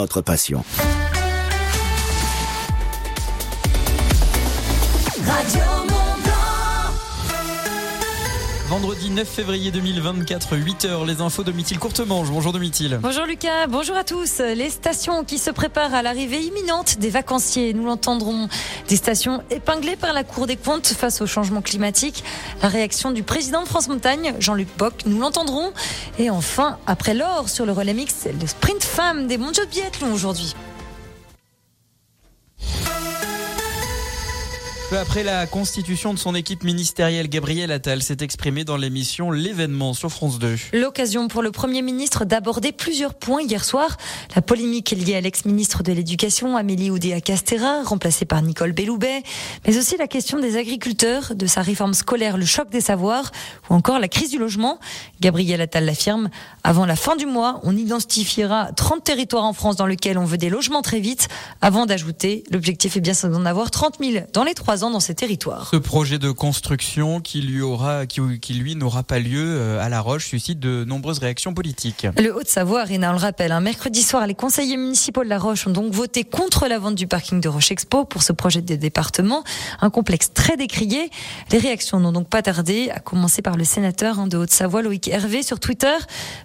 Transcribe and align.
Notre 0.00 0.22
passion. 0.22 0.64
Vendredi 8.70 9.10
9 9.10 9.26
février 9.28 9.72
2024, 9.72 10.54
8h, 10.54 11.04
les 11.04 11.20
infos 11.20 11.42
de 11.42 11.50
Mithil 11.50 11.80
Courtemange. 11.80 12.30
Bonjour 12.30 12.52
Domitil. 12.52 13.00
Bonjour 13.02 13.26
Lucas, 13.26 13.66
bonjour 13.66 13.96
à 13.96 14.04
tous. 14.04 14.38
Les 14.38 14.70
stations 14.70 15.24
qui 15.24 15.38
se 15.38 15.50
préparent 15.50 15.92
à 15.92 16.02
l'arrivée 16.02 16.40
imminente 16.40 16.98
des 17.00 17.10
vacanciers, 17.10 17.74
nous 17.74 17.84
l'entendrons. 17.84 18.48
Des 18.86 18.94
stations 18.94 19.42
épinglées 19.50 19.96
par 19.96 20.12
la 20.12 20.22
Cour 20.22 20.46
des 20.46 20.54
comptes 20.54 20.86
face 20.86 21.20
au 21.20 21.26
changement 21.26 21.62
climatique. 21.62 22.22
La 22.62 22.68
réaction 22.68 23.10
du 23.10 23.24
président 23.24 23.64
de 23.64 23.66
France 23.66 23.88
Montagne, 23.88 24.34
Jean-Luc 24.38 24.68
Bock, 24.78 25.02
nous 25.04 25.18
l'entendrons. 25.18 25.72
Et 26.20 26.30
enfin, 26.30 26.78
après 26.86 27.14
l'or 27.14 27.48
sur 27.48 27.66
le 27.66 27.72
relais 27.72 27.92
mix, 27.92 28.28
le 28.40 28.46
sprint 28.46 28.84
femme 28.84 29.26
des 29.26 29.36
mondiaux 29.36 29.64
de 29.64 29.70
biathlon 29.70 30.12
aujourd'hui. 30.12 30.54
Peu 34.90 34.98
après 34.98 35.22
la 35.22 35.46
constitution 35.46 36.12
de 36.12 36.18
son 36.18 36.34
équipe 36.34 36.64
ministérielle, 36.64 37.28
Gabriel 37.28 37.70
Attal 37.70 38.02
s'est 38.02 38.16
exprimé 38.22 38.64
dans 38.64 38.76
l'émission 38.76 39.30
L'événement 39.30 39.94
sur 39.94 40.10
France 40.10 40.40
2. 40.40 40.56
L'occasion 40.72 41.28
pour 41.28 41.42
le 41.42 41.52
Premier 41.52 41.80
ministre 41.80 42.24
d'aborder 42.24 42.72
plusieurs 42.72 43.14
points 43.14 43.40
hier 43.40 43.64
soir. 43.64 43.98
La 44.34 44.42
polémique 44.42 44.90
liée 44.90 45.14
à 45.14 45.20
l'ex-ministre 45.20 45.84
de 45.84 45.92
l'Éducation, 45.92 46.56
Amélie 46.56 46.90
Oudéa-Castera, 46.90 47.84
remplacée 47.84 48.24
par 48.24 48.42
Nicole 48.42 48.72
Belloubet, 48.72 49.22
mais 49.64 49.78
aussi 49.78 49.96
la 49.96 50.08
question 50.08 50.40
des 50.40 50.56
agriculteurs, 50.56 51.36
de 51.36 51.46
sa 51.46 51.62
réforme 51.62 51.94
scolaire, 51.94 52.36
le 52.36 52.44
choc 52.44 52.68
des 52.68 52.80
savoirs, 52.80 53.30
ou 53.68 53.74
encore 53.74 54.00
la 54.00 54.08
crise 54.08 54.32
du 54.32 54.38
logement. 54.38 54.80
Gabriel 55.20 55.60
Attal 55.60 55.84
l'affirme, 55.84 56.30
avant 56.64 56.86
la 56.86 56.96
fin 56.96 57.16
du 57.16 57.26
mois, 57.26 57.60
on 57.62 57.76
identifiera 57.76 58.70
30 58.72 59.04
territoires 59.04 59.44
en 59.44 59.52
France 59.52 59.76
dans 59.76 59.86
lesquels 59.86 60.18
on 60.18 60.24
veut 60.24 60.38
des 60.38 60.50
logements 60.50 60.82
très 60.82 61.00
vite, 61.00 61.28
avant 61.60 61.86
d'ajouter, 61.86 62.44
l'objectif 62.50 62.96
est 62.96 63.00
bien 63.00 63.14
d'en 63.24 63.44
avoir 63.44 63.70
30 63.70 63.96
000 64.00 64.24
dans 64.32 64.44
les 64.44 64.54
trois 64.54 64.78
dans 64.78 65.00
ces 65.00 65.14
territoires. 65.14 65.68
Ce 65.70 65.76
projet 65.76 66.18
de 66.18 66.30
construction 66.30 67.20
qui 67.20 67.42
lui 67.42 67.60
aura, 67.60 68.06
qui, 68.06 68.20
qui 68.40 68.54
lui 68.54 68.76
n'aura 68.76 69.02
pas 69.02 69.18
lieu 69.18 69.44
euh, 69.44 69.84
à 69.84 69.88
La 69.88 70.00
Roche 70.00 70.26
suscite 70.26 70.60
de 70.60 70.84
nombreuses 70.84 71.18
réactions 71.18 71.52
politiques. 71.52 72.06
Le 72.18 72.34
Haut-de-Savoie, 72.34 72.84
Réna, 72.84 73.10
on 73.10 73.12
le 73.14 73.18
rappelle, 73.18 73.52
un 73.52 73.60
mercredi 73.60 74.02
soir, 74.02 74.26
les 74.26 74.34
conseillers 74.34 74.76
municipaux 74.76 75.24
de 75.24 75.28
La 75.28 75.38
Roche 75.38 75.66
ont 75.66 75.72
donc 75.72 75.92
voté 75.92 76.24
contre 76.24 76.66
la 76.68 76.78
vente 76.78 76.94
du 76.94 77.06
parking 77.06 77.40
de 77.40 77.48
Roche 77.48 77.72
Expo 77.72 78.04
pour 78.04 78.22
ce 78.22 78.32
projet 78.32 78.62
de 78.62 78.76
département, 78.76 79.44
un 79.80 79.90
complexe 79.90 80.32
très 80.32 80.56
décrié. 80.56 81.10
Les 81.50 81.58
réactions 81.58 82.00
n'ont 82.00 82.12
donc 82.12 82.28
pas 82.28 82.42
tardé, 82.42 82.90
à 82.90 83.00
commencer 83.00 83.42
par 83.42 83.56
le 83.56 83.64
sénateur 83.64 84.18
hein, 84.18 84.26
de 84.26 84.36
Haute-Savoie, 84.36 84.82
Loïc 84.82 85.08
Hervé, 85.08 85.42
sur 85.42 85.60
Twitter. 85.60 85.96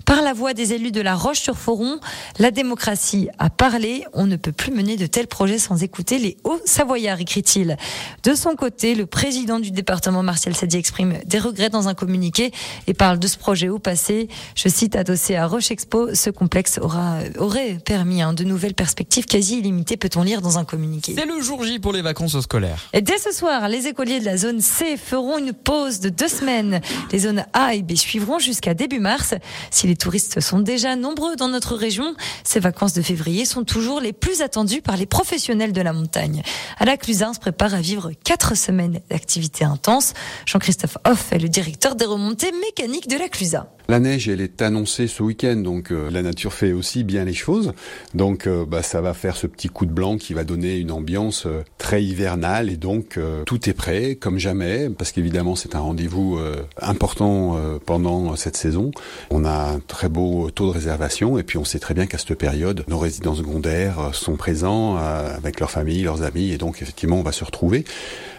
Par 0.06 0.22
la 0.22 0.34
voix 0.34 0.54
des 0.54 0.74
élus 0.74 0.92
de 0.92 1.02
La 1.02 1.16
Roche-sur-Foron, 1.16 2.00
la 2.38 2.52
démocratie 2.52 3.28
a 3.40 3.50
parlé. 3.50 4.06
On 4.14 4.28
ne 4.28 4.36
peut 4.36 4.52
plus 4.52 4.72
mener 4.72 4.98
de 4.98 5.08
tels 5.08 5.26
projets 5.26 5.58
sans 5.58 5.82
écouter 5.82 6.20
les 6.20 6.38
Hauts-Savoyards, 6.44 7.20
écrit-il. 7.22 7.76
De 8.24 8.36
son 8.36 8.56
côté, 8.56 8.94
le 8.94 9.08
président 9.08 9.60
du 9.60 9.72
département, 9.72 10.22
Martial 10.22 10.56
Sadi, 10.56 10.78
exprime 10.78 11.16
des 11.26 11.40
regrets 11.40 11.72
dans 11.72 11.88
un 11.88 11.96
communiqué 11.96 12.52
et 12.86 12.94
parle 12.94 13.18
de 13.18 13.28
ce 13.28 13.38
projet 13.38 13.68
au 13.68 13.80
passé. 13.80 14.30
Je 14.56 14.70
cite, 14.70 14.96
adossé 14.96 15.36
à 15.36 15.48
Roche 15.48 15.72
Expo, 15.72 16.14
ce 16.14 16.30
complexe 16.30 16.78
aura, 16.80 17.18
aurait 17.40 17.80
permis 17.84 18.22
hein, 18.22 18.34
de 18.34 18.44
nouvelles 18.44 18.76
perspectives 18.76 19.26
quasi 19.26 19.58
illimitées, 19.58 19.98
peut-on 19.98 20.22
lire 20.22 20.42
dans 20.42 20.60
un 20.60 20.66
communiqué. 20.66 21.16
C'est 21.18 21.26
le 21.26 21.42
jour 21.42 21.64
J 21.64 21.80
pour 21.80 21.94
les 21.94 22.04
vacances 22.04 22.40
scolaires. 22.42 22.90
Et 22.94 23.02
dès 23.02 23.18
ce 23.18 23.32
soir, 23.32 23.68
les 23.70 23.88
écoliers 23.88 24.20
de 24.20 24.26
la 24.26 24.38
zone 24.38 24.62
C 24.62 24.98
feront 24.98 25.40
une 25.40 25.54
pause 25.54 26.00
de 26.00 26.10
deux 26.10 26.28
semaines. 26.28 26.80
Les 27.12 27.20
zones 27.20 27.46
A 27.54 27.74
et 27.74 27.82
B 27.82 27.96
suivront 27.96 28.38
jusqu'à 28.38 28.76
début 28.76 29.00
mars. 29.00 29.34
Si 29.72 29.88
les 29.88 29.95
touristes 29.96 30.40
sont 30.40 30.60
déjà 30.60 30.96
nombreux 30.96 31.36
dans 31.36 31.48
notre 31.48 31.76
région, 31.76 32.16
ces 32.44 32.60
vacances 32.60 32.94
de 32.94 33.02
février 33.02 33.46
sont 33.46 33.64
toujours 33.64 34.00
les 34.00 34.14
plus 34.14 34.42
attendues 34.42 34.82
par 34.82 34.98
les 34.98 35.06
professionnels 35.06 35.74
de 35.74 35.82
la 35.82 35.94
montagne. 35.94 36.42
À 36.78 36.86
la 36.86 36.98
Clusin 36.98 37.34
se 37.34 37.40
prépare 37.40 37.74
à 37.74 37.82
vivre 37.82 38.12
quatre 38.24 38.56
semaines 38.56 39.00
d'activité 39.10 39.66
intense. 39.66 40.14
Jean-Christophe 40.46 40.98
Hoff 41.06 41.32
est 41.32 41.40
le 41.40 41.50
directeur 41.50 41.96
des 41.96 42.06
remontées 42.06 42.52
mécaniques 42.52 43.08
de 43.08 43.18
la 43.18 43.30
Clusa. 43.30 43.68
La 43.88 44.00
neige, 44.00 44.28
elle 44.28 44.42
est 44.42 44.64
annoncée 44.64 45.06
ce 45.08 45.22
week-end, 45.22 45.58
donc 45.58 45.92
euh, 45.92 46.10
la 46.10 46.24
nature 46.24 46.54
fait 46.54 46.72
aussi 46.72 47.04
bien 47.04 47.24
les 47.24 47.36
choses. 47.36 47.74
Donc, 48.16 48.48
euh, 48.48 48.66
bah, 48.66 48.82
ça 48.82 49.00
va 49.00 49.14
faire 49.14 49.38
ce 49.38 49.46
petit 49.46 49.68
coup 49.68 49.86
de 49.86 49.92
blanc 49.92 50.18
qui 50.18 50.34
va 50.34 50.44
donner 50.44 50.78
une 50.78 50.92
ambiance 50.92 51.46
euh, 51.46 51.64
très 51.78 52.04
hivernale 52.04 52.72
et 52.72 52.78
donc 52.78 53.20
tout 53.46 53.70
est 53.70 53.74
prêt 53.74 54.16
comme 54.16 54.40
jamais, 54.40 54.90
parce 54.90 55.12
qu'évidemment 55.12 55.56
c'est 55.56 55.76
un 55.76 55.80
rendez-vous 55.80 56.40
important 56.82 57.58
pendant 57.86 58.36
cette 58.36 58.58
saison. 58.58 58.92
On 59.30 59.46
a 59.46 59.78
très 59.88 60.10
beau 60.10 60.50
taux 60.52 60.68
de 60.68 60.72
réservation 60.72 61.38
et 61.38 61.44
puis 61.44 61.58
on 61.58 61.64
sait 61.64 61.80
très 61.80 61.94
bien 61.94 62.06
qu'à 62.06 62.18
cette 62.18 62.36
période, 62.36 62.84
nos 62.88 63.00
résidents 63.00 63.36
secondaires 63.36 64.14
sont 64.14 64.36
présents 64.36 64.96
avec 64.98 65.60
leurs 65.60 65.72
familles, 65.72 66.04
leurs 66.04 66.24
amis 66.24 66.52
et 66.52 66.58
donc 66.58 66.82
effectivement 66.82 67.18
on 67.18 67.24
va 67.24 67.32
se 67.32 67.44
retrouver. 67.44 67.86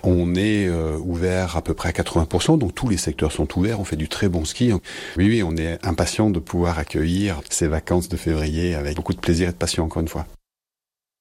On 0.03 0.34
est 0.34 0.69
ouvert 0.69 1.57
à 1.57 1.62
peu 1.62 1.75
près 1.75 1.89
à 1.89 1.93
80%, 1.93 2.59
donc 2.59 2.75
tous 2.75 2.89
les 2.89 2.97
secteurs 2.97 3.33
sont 3.33 3.59
ouverts. 3.59 3.81
On 3.81 3.84
fait 3.84 3.97
du 3.97 4.09
très 4.09 4.29
bon 4.29 4.45
ski. 4.45 4.73
Oui, 5.17 5.29
oui 5.29 5.43
on 5.43 5.57
est 5.57 5.79
impatient 5.84 6.31
de 6.31 6.39
pouvoir 6.39 6.79
accueillir 6.79 7.41
ces 7.51 7.67
vacances 7.67 8.09
de 8.09 8.17
février 8.17 8.75
avec 8.75 8.97
beaucoup 8.97 9.15
de 9.15 9.21
plaisir 9.21 9.49
et 9.49 9.53
de 9.53 9.57
passion 9.57 9.84
encore 9.84 10.03
une 10.03 10.09
fois. 10.09 10.27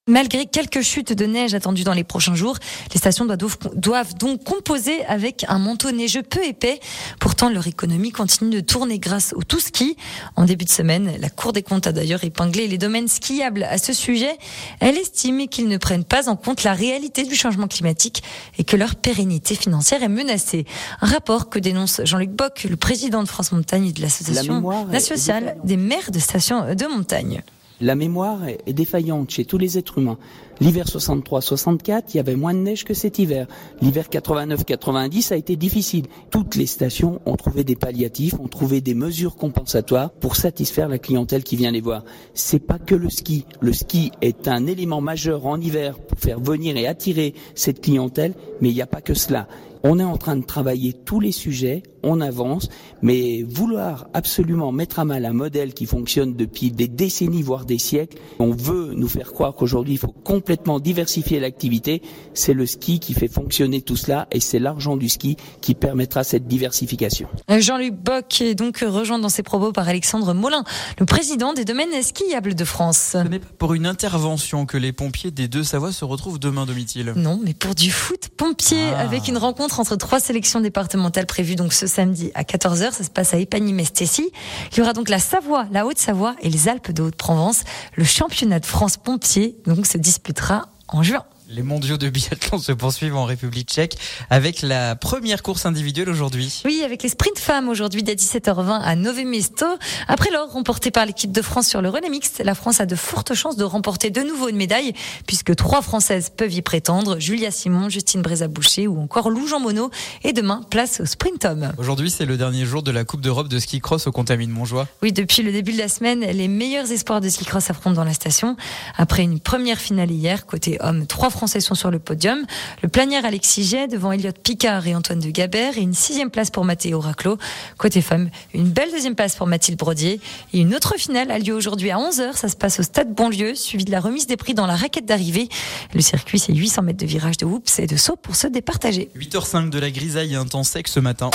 Malgré 0.07 0.45
quelques 0.45 0.81
chutes 0.81 1.13
de 1.13 1.25
neige 1.25 1.55
attendues 1.55 1.83
dans 1.83 1.95
les 1.95 2.03
prochains 2.03 2.35
jours, 2.35 2.59
les 2.93 2.99
stations 2.99 3.25
doivent 3.25 4.13
donc 4.13 4.43
composer 4.43 5.03
avec 5.05 5.45
un 5.47 5.57
manteau 5.57 5.89
neigeux 5.89 6.21
peu 6.21 6.45
épais. 6.45 6.79
Pourtant, 7.19 7.49
leur 7.49 7.65
économie 7.65 8.11
continue 8.11 8.51
de 8.51 8.59
tourner 8.59 8.99
grâce 8.99 9.33
au 9.35 9.41
tout 9.41 9.59
ski. 9.59 9.97
En 10.35 10.45
début 10.45 10.65
de 10.65 10.69
semaine, 10.69 11.13
la 11.19 11.31
Cour 11.31 11.53
des 11.53 11.63
comptes 11.63 11.87
a 11.87 11.91
d'ailleurs 11.91 12.23
épinglé 12.23 12.67
les 12.67 12.77
domaines 12.77 13.07
skiables 13.07 13.63
à 13.63 13.79
ce 13.79 13.93
sujet. 13.93 14.37
Elle 14.79 14.95
estime 14.95 15.47
qu'ils 15.47 15.67
ne 15.67 15.77
prennent 15.77 16.05
pas 16.05 16.29
en 16.29 16.35
compte 16.35 16.63
la 16.63 16.73
réalité 16.73 17.23
du 17.23 17.33
changement 17.33 17.67
climatique 17.67 18.21
et 18.59 18.63
que 18.63 18.75
leur 18.77 18.93
pérennité 18.97 19.55
financière 19.55 20.03
est 20.03 20.07
menacée. 20.07 20.65
Un 21.01 21.07
rapport 21.07 21.49
que 21.49 21.57
dénonce 21.57 22.01
Jean-Luc 22.03 22.29
Bock, 22.29 22.67
le 22.69 22.75
président 22.75 23.23
de 23.23 23.27
France 23.27 23.51
Montagne 23.51 23.87
et 23.87 23.91
de 23.91 24.03
l'Association 24.03 24.61
nationale 24.85 25.57
des 25.63 25.77
maires 25.77 26.11
de 26.11 26.19
stations 26.19 26.75
de 26.75 26.85
montagne. 26.85 27.41
La 27.81 27.95
mémoire 27.95 28.47
est 28.47 28.71
défaillante 28.71 29.31
chez 29.31 29.43
tous 29.43 29.57
les 29.57 29.77
êtres 29.77 29.97
humains. 29.97 30.17
L'hiver 30.61 30.85
63-64, 30.85 32.03
il 32.13 32.17
y 32.17 32.19
avait 32.21 32.37
moins 32.37 32.53
de 32.53 32.59
neige 32.59 32.85
que 32.85 32.93
cet 32.93 33.19
hiver. 33.19 33.47
L'hiver 33.81 34.05
89-90 34.09 35.33
a 35.33 35.35
été 35.35 35.57
difficile. 35.57 36.05
Toutes 36.31 36.55
les 36.55 36.67
stations 36.67 37.19
ont 37.25 37.35
trouvé 37.35 37.65
des 37.65 37.75
palliatifs, 37.75 38.35
ont 38.39 38.47
trouvé 38.47 38.79
des 38.79 38.93
mesures 38.93 39.35
compensatoires 39.35 40.11
pour 40.11 40.37
satisfaire 40.37 40.87
la 40.87 40.99
clientèle 40.99 41.43
qui 41.43 41.57
vient 41.57 41.71
les 41.71 41.81
voir. 41.81 42.05
C'est 42.33 42.59
pas 42.59 42.79
que 42.79 42.95
le 42.95 43.09
ski. 43.09 43.45
Le 43.59 43.73
ski 43.73 44.13
est 44.21 44.47
un 44.47 44.67
élément 44.67 45.01
majeur 45.01 45.45
en 45.45 45.59
hiver 45.59 45.99
pour 45.99 46.17
faire 46.17 46.39
venir 46.39 46.77
et 46.77 46.87
attirer 46.87 47.33
cette 47.55 47.81
clientèle, 47.81 48.35
mais 48.61 48.69
il 48.69 48.75
n'y 48.75 48.81
a 48.81 48.87
pas 48.87 49.01
que 49.01 49.13
cela. 49.13 49.49
On 49.83 49.99
est 49.99 50.03
en 50.03 50.17
train 50.17 50.37
de 50.37 50.45
travailler 50.45 50.93
tous 50.93 51.19
les 51.19 51.33
sujets, 51.33 51.83
on 52.05 52.21
avance, 52.21 52.69
mais 53.01 53.43
vouloir 53.43 54.07
absolument 54.13 54.71
mettre 54.71 54.99
à 54.99 55.05
mal 55.05 55.25
un 55.25 55.33
modèle 55.33 55.73
qui 55.73 55.85
fonctionne 55.85 56.35
depuis 56.35 56.71
des 56.71 56.87
décennies, 56.87 57.41
voire 57.41 57.65
des 57.65 57.79
siècles, 57.79 58.17
on 58.39 58.51
veut 58.51 58.93
nous 58.95 59.07
faire 59.07 59.33
croire 59.33 59.55
qu'aujourd'hui 59.55 59.93
il 59.93 59.99
faut 59.99 60.15
complètement 60.23 60.79
diversifier 60.79 61.39
l'activité, 61.39 62.01
c'est 62.33 62.53
le 62.53 62.65
ski 62.65 62.99
qui 62.99 63.13
fait 63.13 63.27
fonctionner 63.27 63.81
tout 63.81 63.95
cela 63.95 64.27
et 64.31 64.39
c'est 64.39 64.59
l'argent 64.59 64.97
du 64.97 65.09
ski 65.09 65.35
qui 65.61 65.73
permettra 65.73 66.23
cette 66.23 66.47
diversification. 66.47 67.27
Jean-Luc 67.49 67.95
Bock 67.95 68.41
est 68.41 68.55
donc 68.55 68.77
rejoint 68.77 69.19
dans 69.19 69.29
ses 69.29 69.43
propos 69.43 69.71
par 69.71 69.89
Alexandre 69.89 70.33
Molin, 70.33 70.63
le 70.99 71.05
président 71.05 71.53
des 71.53 71.65
domaines 71.65 72.01
skiables 72.01 72.55
de 72.55 72.65
France. 72.65 73.09
Ce 73.13 73.17
n'est 73.17 73.39
pas 73.39 73.47
pour 73.57 73.73
une 73.73 73.87
intervention 73.87 74.65
que 74.65 74.77
les 74.77 74.93
pompiers 74.93 75.31
des 75.31 75.47
deux 75.47 75.63
Savoies 75.63 75.91
se 75.91 76.05
retrouvent 76.05 76.39
demain, 76.39 76.65
Domitil. 76.65 77.13
Non, 77.15 77.39
mais 77.43 77.53
pour 77.53 77.73
du 77.73 77.89
foot 77.89 78.29
pompier 78.37 78.91
ah. 78.93 78.99
avec 78.99 79.27
une 79.27 79.37
rencontre 79.37 79.79
entre 79.79 79.95
trois 79.95 80.19
sélections 80.19 80.61
départementales 80.61 81.25
prévues 81.25 81.55
donc 81.55 81.73
ce 81.73 81.87
samedi 81.95 82.31
à 82.35 82.43
14h. 82.43 82.91
Ça 82.91 83.03
se 83.03 83.09
passe 83.09 83.33
à 83.33 83.37
Épagny-Mestessy. 83.37 84.29
Il 84.71 84.77
y 84.77 84.81
aura 84.81 84.93
donc 84.93 85.09
la 85.09 85.19
Savoie, 85.19 85.65
la 85.71 85.85
Haute-Savoie 85.85 86.35
et 86.41 86.49
les 86.49 86.67
Alpes 86.67 86.91
de 86.91 87.03
Haute-Provence. 87.03 87.63
Le 87.95 88.03
championnat 88.03 88.59
de 88.59 88.65
France 88.65 88.97
pompier 88.97 89.57
donc 89.65 89.85
se 89.85 89.97
disputera 89.97 90.69
en 90.87 91.03
juin. 91.03 91.23
Les 91.47 91.61
mondiaux 91.61 91.97
de 91.97 92.09
biathlon 92.09 92.57
se 92.57 92.71
poursuivent 92.71 93.15
en 93.15 93.25
République 93.25 93.69
tchèque 93.69 93.97
avec 94.31 94.63
la 94.63 94.95
première 94.95 95.43
course 95.43 95.67
individuelle 95.67 96.09
aujourd'hui. 96.09 96.63
Oui, 96.65 96.81
avec 96.83 97.03
les 97.03 97.09
sprints 97.09 97.37
femmes 97.37 97.69
aujourd'hui 97.69 98.01
dès 98.01 98.15
17h20 98.15 98.81
à 98.81 98.95
Nové 98.95 99.25
Mesto. 99.25 99.67
Après 100.07 100.31
l'or 100.31 100.51
remporté 100.51 100.89
par 100.89 101.05
l'équipe 101.05 101.31
de 101.31 101.43
France 101.43 101.67
sur 101.67 101.83
le 101.83 101.89
relais 101.89 102.09
mixte, 102.09 102.41
la 102.43 102.55
France 102.55 102.81
a 102.81 102.87
de 102.87 102.95
fortes 102.95 103.35
chances 103.35 103.57
de 103.57 103.63
remporter 103.63 104.09
de 104.09 104.21
nouveau 104.21 104.49
une 104.49 104.55
médaille 104.55 104.93
puisque 105.27 105.55
trois 105.55 105.83
Françaises 105.83 106.31
peuvent 106.35 106.51
y 106.51 106.63
prétendre. 106.63 107.19
Julia 107.19 107.51
Simon, 107.51 107.89
Justine 107.89 108.23
Brézaboucher 108.23 108.87
ou 108.87 108.99
encore 108.99 109.29
Lou 109.29 109.47
Jean 109.47 109.59
Monod. 109.59 109.91
Et 110.23 110.33
demain, 110.33 110.61
place 110.71 110.99
au 110.99 111.05
sprint 111.05 111.45
homme. 111.45 111.73
Aujourd'hui, 111.77 112.09
c'est 112.09 112.25
le 112.25 112.37
dernier 112.37 112.65
jour 112.65 112.81
de 112.81 112.89
la 112.89 113.03
Coupe 113.03 113.21
d'Europe 113.21 113.49
de 113.49 113.59
ski 113.59 113.81
cross 113.81 114.07
au 114.07 114.11
Contamine 114.11 114.49
Montjoie. 114.49 114.87
Oui, 115.03 115.13
depuis 115.13 115.43
le 115.43 115.51
début 115.51 115.73
de 115.73 115.77
la 115.77 115.89
semaine, 115.89 116.21
les 116.21 116.47
meilleurs 116.47 116.91
espoirs 116.91 117.21
de 117.21 117.29
ski 117.29 117.45
cross 117.45 117.69
affrontent 117.69 117.95
dans 117.95 118.03
la 118.03 118.13
station. 118.13 118.57
Après 118.97 119.21
une 119.21 119.39
première 119.39 119.77
finale 119.77 120.09
hier, 120.09 120.47
côté 120.47 120.77
homme, 120.81 121.05
trois 121.05 121.29
Français 121.35 121.59
sont 121.59 121.75
sur 121.75 121.91
le 121.91 121.99
podium. 121.99 122.45
Le 122.81 122.87
planière 122.87 123.25
Alexis 123.25 123.65
Jet 123.65 123.87
devant 123.87 124.13
Elliot 124.13 124.31
Picard 124.31 124.87
et 124.87 124.95
Antoine 124.95 125.19
de 125.19 125.29
Gabert 125.29 125.77
et 125.77 125.81
une 125.81 125.93
sixième 125.93 126.29
place 126.29 126.49
pour 126.49 126.63
Mathéo 126.63 127.01
Raclo. 127.01 127.37
Côté 127.77 128.01
femmes, 128.01 128.29
une 128.53 128.69
belle 128.69 128.89
deuxième 128.89 129.15
place 129.15 129.35
pour 129.35 129.45
Mathilde 129.45 129.77
Brodier. 129.77 130.21
Et 130.53 130.59
une 130.59 130.73
autre 130.73 130.95
finale 130.97 131.31
a 131.31 131.37
lieu 131.37 131.53
aujourd'hui 131.53 131.91
à 131.91 131.97
11h. 131.97 132.37
Ça 132.37 132.47
se 132.47 132.55
passe 132.55 132.79
au 132.79 132.83
stade 132.83 133.13
Bonlieu, 133.13 133.53
suivi 133.53 133.83
de 133.83 133.91
la 133.91 133.99
remise 133.99 134.27
des 134.27 134.37
prix 134.37 134.53
dans 134.53 134.65
la 134.65 134.77
raquette 134.77 135.05
d'arrivée. 135.05 135.49
Le 135.93 135.99
circuit, 135.99 136.39
c'est 136.39 136.53
800 136.53 136.83
mètres 136.83 136.99
de 136.99 137.05
virage 137.05 137.35
de 137.35 137.45
hoops 137.45 137.79
et 137.79 137.87
de 137.87 137.97
saut 137.97 138.15
pour 138.15 138.37
se 138.37 138.47
départager. 138.47 139.09
8h05 139.17 139.69
de 139.69 139.79
la 139.79 139.91
grisaille 139.91 140.33
et 140.33 140.37
un 140.37 140.45
temps 140.45 140.63
sec 140.63 140.87
ce 140.87 141.01
matin. 141.01 141.31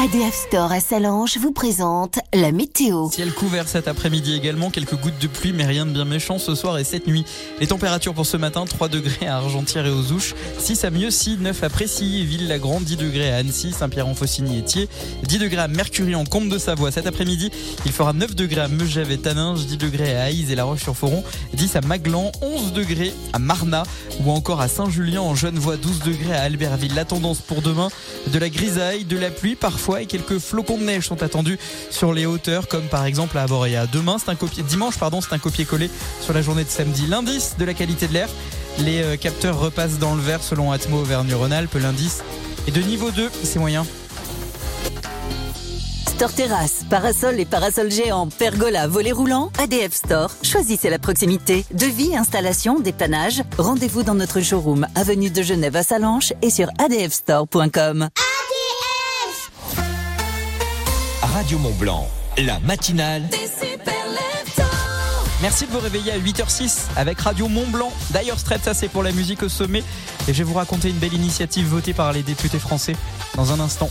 ADF 0.00 0.46
Store 0.46 0.70
à 0.70 0.78
Salange 0.78 1.38
vous 1.38 1.50
présente 1.50 2.20
la 2.32 2.52
météo. 2.52 3.10
Ciel 3.10 3.32
couvert 3.32 3.66
cet 3.66 3.88
après-midi 3.88 4.32
également, 4.32 4.70
quelques 4.70 4.94
gouttes 4.94 5.18
de 5.20 5.26
pluie 5.26 5.52
mais 5.52 5.66
rien 5.66 5.86
de 5.86 5.90
bien 5.90 6.04
méchant 6.04 6.38
ce 6.38 6.54
soir 6.54 6.78
et 6.78 6.84
cette 6.84 7.08
nuit. 7.08 7.24
Les 7.58 7.66
températures 7.66 8.14
pour 8.14 8.24
ce 8.24 8.36
matin, 8.36 8.64
3 8.64 8.88
degrés 8.88 9.26
à 9.26 9.38
Argentière 9.38 9.86
et 9.86 9.90
aux 9.90 10.12
Ouches, 10.12 10.36
6 10.56 10.84
à 10.84 10.90
Mieuxy, 10.90 11.36
9 11.40 11.64
à 11.64 11.68
Précy, 11.68 12.24
Ville-la-Grande, 12.24 12.84
10 12.84 12.96
degrés 12.96 13.32
à 13.32 13.38
Annecy, 13.38 13.72
Saint-Pierre-en-Faucigny 13.72 14.58
et 14.58 14.62
Thiers, 14.62 14.88
10 15.24 15.38
degrés 15.40 15.62
à 15.62 15.66
Mercury 15.66 16.14
en 16.14 16.24
Comte 16.24 16.48
de 16.48 16.58
Savoie. 16.58 16.92
Cet 16.92 17.08
après-midi, 17.08 17.50
il 17.84 17.90
fera 17.90 18.12
9 18.12 18.36
degrés 18.36 18.60
à 18.60 18.68
Megève 18.68 19.10
et 19.10 19.18
Taninges, 19.18 19.66
10 19.66 19.78
degrés 19.78 20.14
à 20.14 20.26
Haïs 20.26 20.48
et 20.52 20.54
La 20.54 20.62
Roche-sur-Foron, 20.62 21.24
10 21.54 21.74
à 21.74 21.80
Maglan, 21.80 22.30
11 22.40 22.72
degrés 22.72 23.12
à 23.32 23.40
Marna 23.40 23.82
ou 24.24 24.30
encore 24.30 24.60
à 24.60 24.68
Saint-Julien 24.68 25.22
en 25.22 25.34
Genevois, 25.34 25.76
12 25.76 26.02
degrés 26.04 26.36
à 26.36 26.42
Albertville. 26.42 26.94
La 26.94 27.04
tendance 27.04 27.40
pour 27.40 27.62
demain, 27.62 27.88
de 28.28 28.38
la 28.38 28.48
grisaille, 28.48 29.04
de 29.04 29.18
la 29.18 29.30
pluie 29.30 29.56
parfois 29.56 29.87
et 29.96 30.06
quelques 30.06 30.38
flocons 30.38 30.78
de 30.78 30.82
neige 30.82 31.06
sont 31.08 31.22
attendus 31.22 31.58
sur 31.90 32.12
les 32.12 32.26
hauteurs, 32.26 32.68
comme 32.68 32.84
par 32.84 33.04
exemple 33.04 33.38
à 33.38 33.42
Aborea. 33.42 33.86
Demain, 33.86 34.16
c'est 34.18 34.30
un 34.30 34.34
copier, 34.34 34.62
dimanche, 34.62 34.98
pardon, 34.98 35.20
c'est 35.20 35.34
un 35.34 35.38
copier-coller 35.38 35.90
sur 36.20 36.34
la 36.34 36.42
journée 36.42 36.64
de 36.64 36.68
samedi. 36.68 37.06
L'indice 37.06 37.56
de 37.58 37.64
la 37.64 37.74
qualité 37.74 38.08
de 38.08 38.12
l'air, 38.12 38.28
les 38.78 39.02
euh, 39.02 39.16
capteurs 39.16 39.58
repassent 39.58 39.98
dans 39.98 40.14
le 40.14 40.22
vert 40.22 40.42
selon 40.42 40.72
Atmo 40.72 40.98
Auvergne-Rhône-Alpes. 40.98 41.74
L'indice 41.80 42.22
est 42.66 42.70
de 42.70 42.80
niveau 42.80 43.10
2, 43.10 43.30
c'est 43.42 43.58
moyen. 43.58 43.86
Store 46.18 46.32
Terrasse, 46.32 46.84
parasol 46.90 47.38
et 47.38 47.44
parasol 47.44 47.92
géant, 47.92 48.26
pergola, 48.26 48.88
volet 48.88 49.12
roulant, 49.12 49.52
ADF 49.62 49.94
Store. 49.94 50.32
Choisissez 50.42 50.90
la 50.90 50.98
proximité. 50.98 51.64
Devis, 51.72 52.16
installation, 52.16 52.80
dépannage. 52.80 53.44
Rendez-vous 53.56 54.02
dans 54.02 54.16
notre 54.16 54.40
showroom, 54.40 54.88
avenue 54.96 55.30
de 55.30 55.42
Genève 55.42 55.76
à 55.76 55.84
Salanches 55.84 56.32
et 56.42 56.50
sur 56.50 56.70
adfstore.com. 56.80 58.08
Radio 61.48 61.60
Mont 61.60 61.76
Blanc, 61.80 62.06
la 62.36 62.60
matinale. 62.60 63.26
Merci 65.40 65.64
de 65.64 65.70
vous 65.70 65.78
réveiller 65.78 66.12
à 66.12 66.18
8h06 66.18 66.88
avec 66.94 67.18
Radio 67.20 67.48
Mont 67.48 67.66
Blanc. 67.68 67.90
D'ailleurs, 68.10 68.38
Strait, 68.38 68.58
ça 68.62 68.74
c'est 68.74 68.88
pour 68.88 69.02
la 69.02 69.12
musique 69.12 69.42
au 69.42 69.48
sommet. 69.48 69.82
Et 70.28 70.34
je 70.34 70.38
vais 70.40 70.44
vous 70.44 70.52
raconter 70.52 70.90
une 70.90 70.98
belle 70.98 71.14
initiative 71.14 71.66
votée 71.66 71.94
par 71.94 72.12
les 72.12 72.22
députés 72.22 72.58
français 72.58 72.94
dans 73.34 73.50
un 73.50 73.60
instant. 73.60 73.88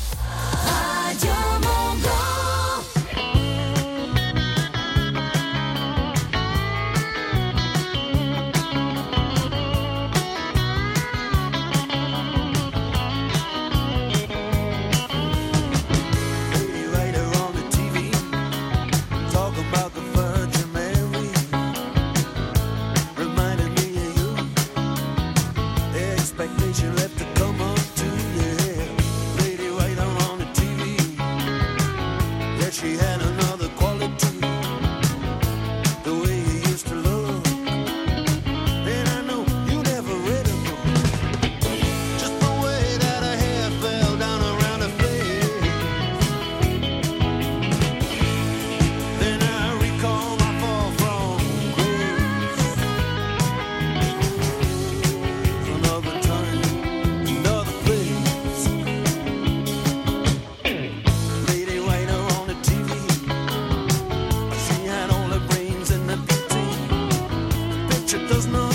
it 68.18 68.28
does 68.30 68.48
not 68.48 68.67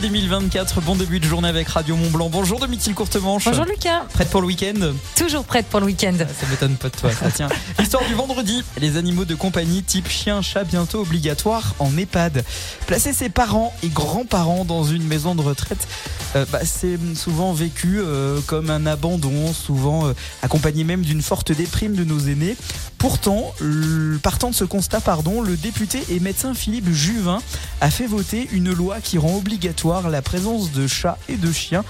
février 0.00 0.20
2024, 0.28 0.80
bon 0.82 0.94
début 0.94 1.18
de 1.18 1.24
journée 1.24 1.48
avec 1.48 1.68
Radio 1.68 1.96
Mont 1.96 2.10
Blanc. 2.10 2.28
Bonjour 2.30 2.60
Domitil 2.60 2.94
Courtemanche. 2.94 3.46
Bonjour 3.46 3.64
Lucas. 3.64 4.04
Prête 4.12 4.30
pour 4.30 4.40
le 4.40 4.46
week-end 4.46 4.92
Toujours 5.16 5.44
prête 5.44 5.66
pour 5.66 5.80
le 5.80 5.86
week-end. 5.86 6.14
Ça 6.18 6.46
m'étonne 6.48 6.76
pas 6.76 6.88
de 6.88 6.96
toi, 6.96 7.10
ça 7.10 7.30
tient. 7.30 7.48
Histoire 7.82 8.04
du 8.06 8.14
vendredi, 8.14 8.62
les 8.80 8.96
animaux 8.96 9.24
de 9.24 9.34
compagnie 9.34 9.82
type 9.82 10.08
chien, 10.08 10.40
chat 10.40 10.62
bientôt 10.64 11.00
obligatoires 11.00 11.74
en 11.80 11.96
EHPAD. 11.96 12.44
Placer 12.86 13.12
ses 13.12 13.28
parents 13.28 13.74
et 13.82 13.88
grands-parents 13.88 14.64
dans 14.64 14.84
une 14.84 15.02
maison 15.04 15.34
de 15.34 15.42
retraite, 15.42 15.88
euh, 16.36 16.44
bah, 16.52 16.60
c'est 16.64 16.98
souvent 17.16 17.52
vécu 17.52 17.98
euh, 17.98 18.40
comme 18.46 18.70
un 18.70 18.86
abandon, 18.86 19.52
souvent 19.52 20.06
euh, 20.06 20.12
accompagné 20.42 20.84
même 20.84 21.02
d'une 21.02 21.22
forte 21.22 21.50
déprime 21.50 21.94
de 21.94 22.04
nos 22.04 22.20
aînés. 22.20 22.56
Pourtant, 22.98 23.52
le- 23.60 24.18
partant 24.18 24.50
de 24.50 24.54
ce 24.54 24.64
constat, 24.64 25.00
pardon, 25.00 25.40
le 25.40 25.56
député 25.56 26.04
et 26.10 26.20
médecin 26.20 26.54
Philippe 26.54 26.92
Juvin 26.92 27.40
a 27.80 27.90
fait 27.90 28.06
voter 28.06 28.48
une 28.52 28.72
loi 28.72 29.00
qui 29.00 29.18
rend 29.18 29.36
obligatoire 29.36 29.87
la 29.88 30.22
présence 30.22 30.70
de 30.72 30.86
chats 30.86 31.18
et 31.28 31.36
de 31.36 31.50
chiens 31.50 31.84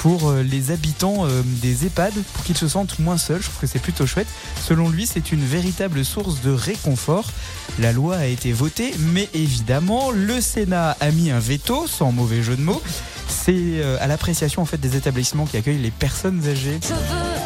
pour 0.00 0.28
euh, 0.28 0.42
les 0.42 0.70
habitants 0.72 1.24
euh, 1.24 1.42
des 1.62 1.86
EHPAD 1.86 2.12
pour 2.32 2.44
qu'ils 2.44 2.56
se 2.56 2.66
sentent 2.66 2.98
moins 2.98 3.16
seuls. 3.16 3.40
Je 3.40 3.46
trouve 3.46 3.60
que 3.60 3.66
c'est 3.66 3.78
plutôt 3.78 4.06
chouette. 4.06 4.26
Selon 4.60 4.88
lui, 4.88 5.06
c'est 5.06 5.30
une 5.30 5.44
véritable 5.44 6.04
source 6.04 6.40
de 6.42 6.50
réconfort. 6.50 7.30
La 7.78 7.92
loi 7.92 8.16
a 8.16 8.26
été 8.26 8.52
votée, 8.52 8.92
mais 8.98 9.28
évidemment, 9.34 10.10
le 10.10 10.40
Sénat 10.40 10.96
a 11.00 11.10
mis 11.12 11.30
un 11.30 11.38
veto, 11.38 11.86
sans 11.86 12.10
mauvais 12.12 12.42
jeu 12.42 12.56
de 12.56 12.62
mots. 12.62 12.82
C'est 13.28 13.52
euh, 13.56 13.96
à 14.00 14.06
l'appréciation 14.06 14.62
en 14.62 14.64
fait 14.64 14.78
des 14.78 14.96
établissements 14.96 15.44
qui 15.46 15.56
accueillent 15.56 15.78
les 15.82 15.90
personnes 15.90 16.42
âgées. 16.48 16.78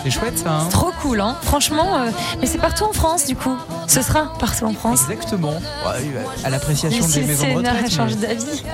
C'est 0.05 0.11
chouette 0.11 0.39
ça. 0.39 0.51
Hein 0.53 0.69
Trop 0.71 0.93
cool, 1.03 1.21
hein 1.21 1.37
Franchement, 1.43 1.97
euh, 1.99 2.11
mais 2.41 2.47
c'est 2.47 2.59
partout 2.59 2.85
en 2.85 2.93
France 2.93 3.27
du 3.27 3.35
coup. 3.35 3.57
Ce 3.89 4.01
sera 4.03 4.33
partout 4.39 4.67
en 4.67 4.73
France. 4.75 5.03
Exactement. 5.11 5.55
Ouais, 5.87 6.25
à 6.45 6.51
l'appréciation 6.51 7.07
des 7.09 7.23
maisons 7.23 7.49
de 7.49 7.55
retraite. 7.69 7.91
change 7.91 8.15
mais- 8.21 8.29
d'avis. 8.29 8.63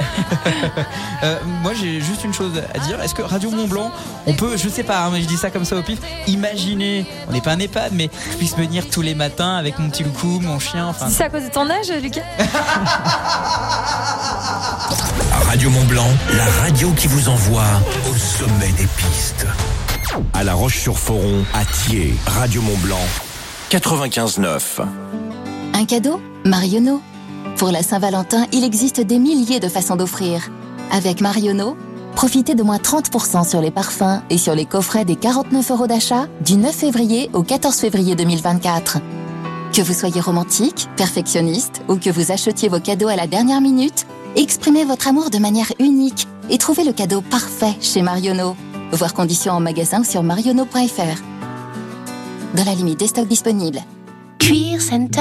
Euh, 1.22 1.38
moi 1.62 1.72
j'ai 1.72 2.02
juste 2.02 2.22
une 2.24 2.34
chose 2.34 2.60
à 2.74 2.78
dire. 2.80 3.00
Est-ce 3.00 3.14
que 3.14 3.22
Radio 3.22 3.50
Mont 3.50 3.66
Blanc, 3.66 3.90
on 4.26 4.34
peut, 4.34 4.58
je 4.58 4.68
sais 4.68 4.82
pas, 4.82 5.04
hein, 5.06 5.10
mais 5.10 5.22
je 5.22 5.26
dis 5.26 5.38
ça 5.38 5.48
comme 5.48 5.64
ça 5.64 5.74
au 5.76 5.82
pif, 5.82 5.98
imaginer, 6.26 7.06
on 7.28 7.32
n'est 7.32 7.40
pas 7.40 7.52
un 7.52 7.58
EHPAD, 7.58 7.92
mais 7.94 8.10
je 8.32 8.36
puisse 8.36 8.54
venir 8.56 8.90
tous 8.90 9.00
les 9.00 9.14
matins 9.14 9.56
avec 9.56 9.78
mon 9.78 9.88
petit 9.88 10.04
loucou, 10.04 10.40
mon 10.40 10.58
chien, 10.58 10.86
enfin. 10.86 11.08
Ça 11.08 11.24
à 11.24 11.28
cause 11.30 11.44
de 11.44 11.48
ton 11.48 11.70
âge, 11.70 11.88
Lucas 12.02 12.20
Radio 15.54 15.70
Mont 15.70 15.84
Blanc, 15.84 16.08
la 16.36 16.46
radio 16.62 16.90
qui 16.96 17.06
vous 17.06 17.28
envoie 17.28 17.62
au 18.10 18.16
sommet 18.16 18.72
des 18.72 18.88
pistes. 18.96 19.46
À 20.32 20.42
La 20.42 20.52
Roche-sur-Foron, 20.52 21.44
à 21.54 21.64
Thiers, 21.64 22.16
Radio 22.26 22.60
Mont 22.60 22.76
Blanc, 22.78 22.98
95.9. 23.70 24.80
Un 25.74 25.84
cadeau 25.84 26.20
Marionneau. 26.44 27.00
Pour 27.56 27.70
la 27.70 27.84
Saint-Valentin, 27.84 28.46
il 28.50 28.64
existe 28.64 29.00
des 29.00 29.20
milliers 29.20 29.60
de 29.60 29.68
façons 29.68 29.94
d'offrir. 29.94 30.50
Avec 30.90 31.20
Marionneau, 31.20 31.76
profitez 32.16 32.56
de 32.56 32.64
moins 32.64 32.78
30% 32.78 33.48
sur 33.48 33.60
les 33.60 33.70
parfums 33.70 34.22
et 34.30 34.38
sur 34.38 34.56
les 34.56 34.66
coffrets 34.66 35.04
des 35.04 35.14
49 35.14 35.70
euros 35.70 35.86
d'achat 35.86 36.26
du 36.44 36.56
9 36.56 36.74
février 36.74 37.30
au 37.32 37.44
14 37.44 37.76
février 37.76 38.16
2024. 38.16 38.98
Que 39.72 39.82
vous 39.82 39.94
soyez 39.94 40.20
romantique, 40.20 40.88
perfectionniste 40.96 41.82
ou 41.88 41.94
que 41.94 42.10
vous 42.10 42.32
achetiez 42.32 42.68
vos 42.68 42.80
cadeaux 42.80 43.08
à 43.08 43.14
la 43.14 43.28
dernière 43.28 43.60
minute, 43.60 44.04
exprimez 44.42 44.84
votre 44.84 45.08
amour 45.08 45.30
de 45.30 45.38
manière 45.38 45.72
unique 45.78 46.26
et 46.50 46.58
trouvez 46.58 46.84
le 46.84 46.92
cadeau 46.92 47.20
parfait 47.20 47.74
chez 47.80 48.02
Marionneau. 48.02 48.56
Voir 48.92 49.14
conditions 49.14 49.54
en 49.54 49.60
magasin 49.60 50.04
sur 50.04 50.22
marionneau.fr. 50.22 51.22
Dans 52.54 52.64
la 52.64 52.74
limite 52.74 53.00
des 53.00 53.08
stocks 53.08 53.28
disponibles. 53.28 53.80
Cuir 54.38 54.80
Center. 54.80 55.20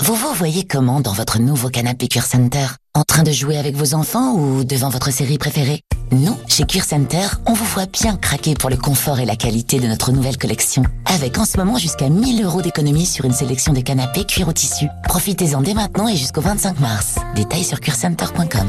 Vous 0.00 0.14
vous 0.14 0.34
voyez 0.34 0.66
comment 0.66 1.00
dans 1.00 1.12
votre 1.12 1.38
nouveau 1.38 1.68
canapé 1.68 2.08
Cuir 2.08 2.26
Center? 2.26 2.66
En 2.94 3.02
train 3.02 3.22
de 3.22 3.30
jouer 3.30 3.56
avec 3.56 3.76
vos 3.76 3.94
enfants 3.94 4.34
ou 4.34 4.64
devant 4.64 4.88
votre 4.88 5.10
série 5.12 5.38
préférée? 5.38 5.80
Nous, 6.12 6.36
chez 6.48 6.64
Cuir 6.64 6.84
Center, 6.84 7.26
on 7.46 7.52
vous 7.52 7.64
voit 7.64 7.86
bien 7.86 8.16
craquer 8.16 8.54
pour 8.54 8.70
le 8.70 8.76
confort 8.76 9.20
et 9.20 9.24
la 9.24 9.36
qualité 9.36 9.80
de 9.80 9.86
notre 9.86 10.12
nouvelle 10.12 10.36
collection. 10.36 10.82
Avec 11.06 11.38
en 11.38 11.44
ce 11.44 11.56
moment 11.56 11.78
jusqu'à 11.78 12.08
1000 12.08 12.44
euros 12.44 12.62
d'économie 12.62 13.06
sur 13.06 13.24
une 13.24 13.32
sélection 13.32 13.72
de 13.72 13.80
canapés 13.80 14.24
cuir 14.24 14.48
au 14.48 14.52
tissu. 14.52 14.86
Profitez-en 15.04 15.62
dès 15.62 15.74
maintenant 15.74 16.08
et 16.08 16.16
jusqu'au 16.16 16.40
25 16.40 16.80
mars. 16.80 17.16
Détails 17.34 17.64
sur 17.64 17.80
cuircenter.com. 17.80 18.68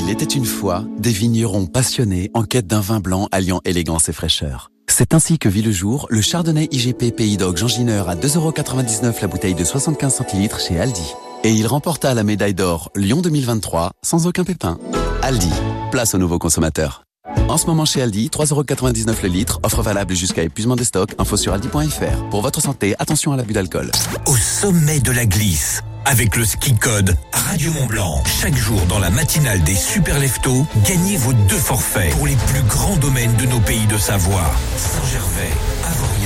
Il 0.00 0.10
était 0.10 0.24
une 0.24 0.44
fois 0.44 0.84
des 0.98 1.12
vignerons 1.12 1.66
passionnés 1.66 2.30
en 2.34 2.42
quête 2.42 2.66
d'un 2.66 2.80
vin 2.80 3.00
blanc 3.00 3.28
alliant 3.32 3.60
élégance 3.64 4.08
et 4.08 4.12
fraîcheur. 4.12 4.70
C'est 4.86 5.14
ainsi 5.14 5.38
que 5.38 5.48
vit 5.48 5.62
le 5.62 5.70
jour 5.70 6.06
le 6.10 6.20
Chardonnay 6.22 6.68
IGP 6.72 7.14
Pays 7.14 7.36
d'Oc 7.36 7.56
Jean 7.56 7.68
Gineur 7.68 8.08
à 8.08 8.16
2,99€ 8.16 9.20
la 9.20 9.28
bouteille 9.28 9.54
de 9.54 9.64
75 9.64 10.14
centilitres 10.14 10.60
chez 10.60 10.80
Aldi. 10.80 11.14
Et 11.44 11.52
il 11.52 11.66
remporta 11.66 12.14
la 12.14 12.24
médaille 12.24 12.54
d'or 12.54 12.90
Lyon 12.96 13.20
2023 13.22 13.92
sans 14.02 14.26
aucun 14.26 14.44
pépin. 14.44 14.78
Aldi, 15.22 15.50
place 15.90 16.14
aux 16.14 16.18
nouveaux 16.18 16.38
consommateurs. 16.38 17.04
En 17.48 17.56
ce 17.56 17.66
moment 17.66 17.84
chez 17.84 18.02
Aldi, 18.02 18.28
3,99€ 18.28 19.22
le 19.22 19.28
litre, 19.28 19.60
offre 19.62 19.82
valable 19.82 20.14
jusqu'à 20.14 20.42
épuisement 20.42 20.76
des 20.76 20.84
stocks, 20.84 21.14
info 21.18 21.36
sur 21.36 21.52
aldi.fr. 21.52 22.28
Pour 22.30 22.42
votre 22.42 22.60
santé, 22.60 22.94
attention 22.98 23.32
à 23.32 23.36
l'abus 23.36 23.52
d'alcool. 23.52 23.90
Au 24.26 24.36
sommet 24.36 25.00
de 25.00 25.12
la 25.12 25.26
glisse, 25.26 25.82
avec 26.04 26.36
le 26.36 26.44
ski 26.44 26.74
code 26.74 27.16
Radio 27.32 27.72
Mont 27.72 27.86
Blanc. 27.86 28.22
Chaque 28.26 28.56
jour 28.56 28.80
dans 28.88 28.98
la 28.98 29.10
matinale 29.10 29.62
des 29.62 29.76
super 29.76 30.18
leftos, 30.18 30.66
gagnez 30.86 31.16
vos 31.16 31.32
deux 31.32 31.56
forfaits 31.56 32.12
pour 32.14 32.26
les 32.26 32.36
plus 32.36 32.62
grands 32.62 32.96
domaines 32.96 33.34
de 33.36 33.46
nos 33.46 33.60
pays 33.60 33.86
de 33.86 33.96
Savoie. 33.96 34.50
Saint-Gervais, 34.76 35.52
Avoria, 35.86 36.17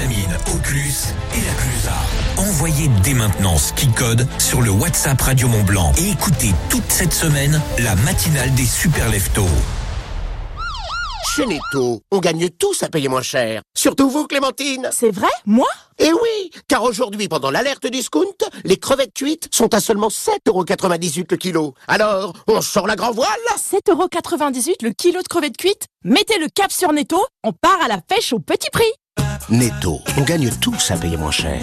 les 0.00 0.06
Contamines, 0.06 0.36
Auclus 0.54 1.14
et 1.34 1.40
la 1.46 1.52
Clusa. 1.54 1.96
Envoyez 2.36 2.88
dès 3.02 3.14
maintenant 3.14 3.56
ski 3.58 3.88
code 3.88 4.26
sur 4.38 4.60
le 4.60 4.70
WhatsApp 4.70 5.20
Radio 5.20 5.48
Mont 5.48 5.64
Blanc 5.64 5.92
et 5.98 6.10
écoutez 6.10 6.52
toute 6.68 6.88
cette 6.88 7.12
semaine 7.12 7.60
la 7.78 7.94
matinale 7.96 8.54
des 8.54 8.64
super 8.64 9.10
leftos. 9.10 9.46
Chez 11.34 11.46
Netto, 11.46 12.00
on 12.10 12.18
gagne 12.18 12.48
tous 12.50 12.82
à 12.82 12.88
payer 12.88 13.08
moins 13.08 13.22
cher. 13.22 13.62
Surtout 13.76 14.10
vous, 14.10 14.26
Clémentine. 14.26 14.88
C'est 14.92 15.12
vrai? 15.12 15.28
Moi? 15.46 15.68
Eh 15.98 16.12
oui, 16.12 16.50
car 16.66 16.82
aujourd'hui, 16.82 17.28
pendant 17.28 17.50
l'alerte 17.50 17.86
discount, 17.86 18.24
les 18.64 18.78
crevettes 18.78 19.14
cuites 19.14 19.48
sont 19.52 19.72
à 19.74 19.80
seulement 19.80 20.08
7,98€ 20.08 21.26
le 21.30 21.36
kilo. 21.36 21.74
Alors, 21.86 22.32
on 22.48 22.60
sort 22.62 22.86
la 22.86 22.96
grand 22.96 23.12
voile 23.12 23.28
7,98€ 23.56 24.82
le 24.82 24.90
kilo 24.90 25.22
de 25.22 25.28
crevettes 25.28 25.56
cuites? 25.56 25.86
Mettez 26.02 26.38
le 26.38 26.48
cap 26.48 26.72
sur 26.72 26.92
Netto, 26.92 27.24
on 27.44 27.52
part 27.52 27.80
à 27.84 27.88
la 27.88 28.00
pêche 28.00 28.32
au 28.32 28.40
petit 28.40 28.70
prix 28.70 28.90
Netto, 29.48 30.00
on 30.16 30.22
gagne 30.22 30.50
tous 30.60 30.90
à 30.90 30.96
payer 30.96 31.16
moins 31.16 31.30
cher. 31.30 31.60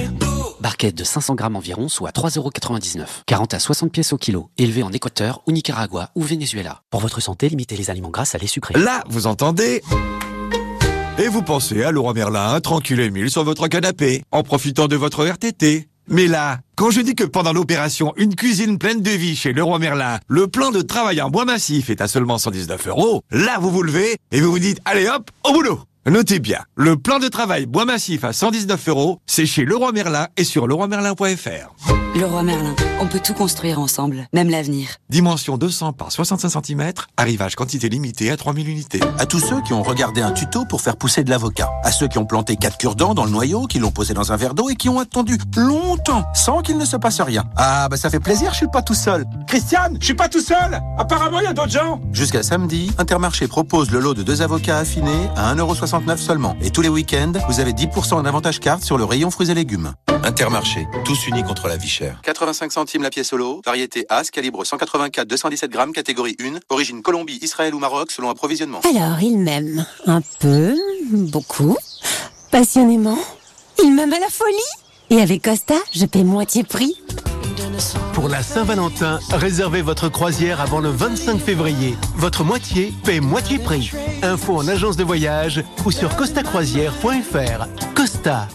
Barquette 0.59 0.95
de 0.95 1.03
500 1.03 1.35
grammes 1.35 1.55
environ, 1.55 1.87
soit 1.87 2.11
3,99€. 2.11 3.05
40 3.25 3.53
à 3.53 3.59
60 3.59 3.91
pièces 3.91 4.11
au 4.13 4.17
kilo. 4.17 4.49
Élevé 4.57 4.83
en 4.83 4.91
Équateur 4.91 5.41
ou 5.47 5.51
Nicaragua 5.51 6.09
ou 6.15 6.21
Venezuela. 6.23 6.81
Pour 6.89 6.99
votre 7.01 7.21
santé, 7.21 7.47
limitez 7.47 7.77
les 7.77 7.89
aliments 7.89 8.09
gras 8.09 8.29
à 8.33 8.37
lait 8.37 8.47
sucré. 8.47 8.73
Là, 8.77 9.03
vous 9.09 9.27
entendez? 9.27 9.81
Et 11.19 11.27
vous 11.29 11.41
pensez 11.41 11.83
à 11.83 11.91
Laurent 11.91 12.13
Merlin, 12.13 12.59
tranquille 12.59 12.99
et 12.99 13.09
mille 13.09 13.29
sur 13.29 13.43
votre 13.43 13.67
canapé, 13.67 14.23
en 14.31 14.43
profitant 14.43 14.87
de 14.87 14.95
votre 14.95 15.25
RTT. 15.25 15.87
Mais 16.09 16.27
là, 16.27 16.59
quand 16.75 16.89
je 16.89 17.01
dis 17.01 17.15
que 17.15 17.25
pendant 17.25 17.51
l'opération 17.51 18.13
Une 18.17 18.35
cuisine 18.35 18.77
pleine 18.77 19.01
de 19.01 19.11
vie 19.11 19.35
chez 19.35 19.51
Leroy 19.51 19.79
Merlin, 19.79 20.19
le 20.27 20.47
plan 20.47 20.71
de 20.71 20.81
travail 20.81 21.21
en 21.21 21.29
bois 21.29 21.43
massif 21.43 21.89
est 21.89 22.01
à 22.01 22.07
seulement 22.07 22.37
119 22.37 22.87
euros, 22.87 23.23
là 23.29 23.57
vous 23.59 23.71
vous 23.71 23.83
levez 23.83 24.17
et 24.31 24.39
vous 24.39 24.51
vous 24.51 24.59
dites 24.59 24.79
allez 24.85 25.07
hop, 25.09 25.29
au 25.43 25.51
boulot 25.53 25.81
Notez 26.09 26.39
bien, 26.39 26.59
le 26.75 26.95
plan 26.95 27.19
de 27.19 27.27
travail 27.27 27.65
bois 27.65 27.83
massif 27.83 28.23
à 28.23 28.31
119 28.31 28.87
euros, 28.87 29.19
c'est 29.25 29.45
chez 29.45 29.65
Leroy 29.65 29.91
Merlin 29.91 30.27
et 30.37 30.45
sur 30.45 30.65
leroymerlin.fr. 30.65 31.97
Leroy 32.15 32.43
Merlin, 32.43 32.73
on 32.99 33.05
peut 33.05 33.19
tout 33.19 33.33
construire 33.33 33.79
ensemble, 33.79 34.27
même 34.33 34.49
l'avenir. 34.49 34.87
Dimension 35.09 35.57
200 35.57 35.93
par 35.93 36.11
65 36.11 36.65
cm, 36.65 36.91
arrivage 37.15 37.55
quantité 37.55 37.89
limitée 37.89 38.31
à 38.31 38.37
3000 38.37 38.67
unités. 38.69 39.01
À 39.19 39.27
tous 39.27 39.39
ceux 39.39 39.61
qui 39.61 39.73
ont 39.73 39.83
regardé 39.83 40.21
un 40.21 40.31
tuto 40.31 40.65
pour 40.65 40.81
faire 40.81 40.95
pousser 40.95 41.23
de 41.23 41.29
l'avocat. 41.29 41.69
À 41.83 41.91
ceux 41.91 42.07
qui 42.07 42.17
ont 42.17 42.25
planté 42.25 42.55
quatre 42.55 42.77
cure-dents 42.77 43.13
dans 43.13 43.25
le 43.25 43.29
noyau, 43.29 43.67
qui 43.67 43.77
l'ont 43.77 43.91
posé 43.91 44.15
dans 44.15 44.31
un 44.31 44.35
verre 44.35 44.55
d'eau 44.55 44.69
et 44.69 44.75
qui 44.75 44.89
ont 44.89 44.99
attendu 44.99 45.37
longtemps 45.55 46.23
sans 46.33 46.61
qu'il 46.61 46.77
ne 46.77 46.85
se 46.85 46.97
passe 46.97 47.21
rien. 47.21 47.43
Ah, 47.55 47.87
bah 47.87 47.97
ça 47.97 48.09
fait 48.09 48.19
plaisir, 48.19 48.51
je 48.53 48.57
suis 48.57 48.67
pas 48.67 48.81
tout 48.81 48.95
seul. 48.95 49.25
Christiane, 49.45 49.97
je 49.99 50.05
suis 50.05 50.15
pas 50.15 50.29
tout 50.29 50.41
seul 50.41 50.81
Apparemment, 50.97 51.39
il 51.39 51.43
y 51.43 51.47
a 51.47 51.53
d'autres 51.53 51.69
gens 51.69 52.01
Jusqu'à 52.13 52.41
samedi, 52.41 52.91
Intermarché 52.97 53.47
propose 53.47 53.91
le 53.91 53.99
lot 53.99 54.15
de 54.15 54.23
deux 54.23 54.41
avocats 54.41 54.79
affinés 54.79 55.29
à 55.35 55.49
1,69€ 55.99 56.17
seulement. 56.17 56.55
Et 56.61 56.69
tous 56.69 56.81
les 56.81 56.89
week-ends, 56.89 57.33
vous 57.47 57.59
avez 57.59 57.71
10% 57.71 58.13
en 58.13 58.25
avantage 58.25 58.59
carte 58.59 58.83
sur 58.83 58.97
le 58.97 59.03
rayon 59.03 59.31
fruits 59.31 59.51
et 59.51 59.53
légumes. 59.53 59.93
Intermarché, 60.23 60.87
tous 61.05 61.27
unis 61.27 61.43
contre 61.43 61.67
la 61.67 61.77
vie 61.77 61.87
chère. 61.87 62.19
85 62.23 62.71
centimes 62.71 63.03
la 63.03 63.09
pièce 63.09 63.33
lot, 63.33 63.61
variété 63.65 64.05
As, 64.09 64.29
calibre 64.29 64.65
184, 64.65 65.27
217 65.27 65.71
grammes, 65.71 65.93
catégorie 65.93 66.35
1, 66.41 66.59
origine 66.69 67.01
Colombie, 67.01 67.39
Israël 67.41 67.73
ou 67.73 67.79
Maroc 67.79 68.11
selon 68.11 68.29
approvisionnement. 68.29 68.81
Alors, 68.83 69.21
il 69.21 69.39
m'aime 69.39 69.85
un 70.05 70.21
peu, 70.39 70.75
beaucoup, 71.11 71.77
passionnément. 72.51 73.17
Il 73.81 73.93
m'aime 73.93 74.13
à 74.13 74.19
la 74.19 74.29
folie. 74.29 74.57
Et 75.09 75.21
avec 75.21 75.43
Costa, 75.43 75.75
je 75.93 76.05
paie 76.05 76.23
moitié 76.23 76.63
prix. 76.63 76.95
Pour 78.13 78.29
la 78.29 78.43
Saint-Valentin, 78.43 79.19
réservez 79.31 79.81
votre 79.81 80.09
croisière 80.09 80.61
avant 80.61 80.79
le 80.79 80.89
25 80.89 81.39
février. 81.39 81.95
Votre 82.15 82.43
moitié 82.43 82.93
paie 83.03 83.19
moitié 83.19 83.59
prix. 83.59 83.91
Info 84.23 84.57
en 84.57 84.67
agence 84.67 84.97
de 84.97 85.03
voyage 85.03 85.63
ou 85.85 85.91
sur 85.91 86.15
costacroisière.fr. 86.15 87.67
Costa. 87.95 88.47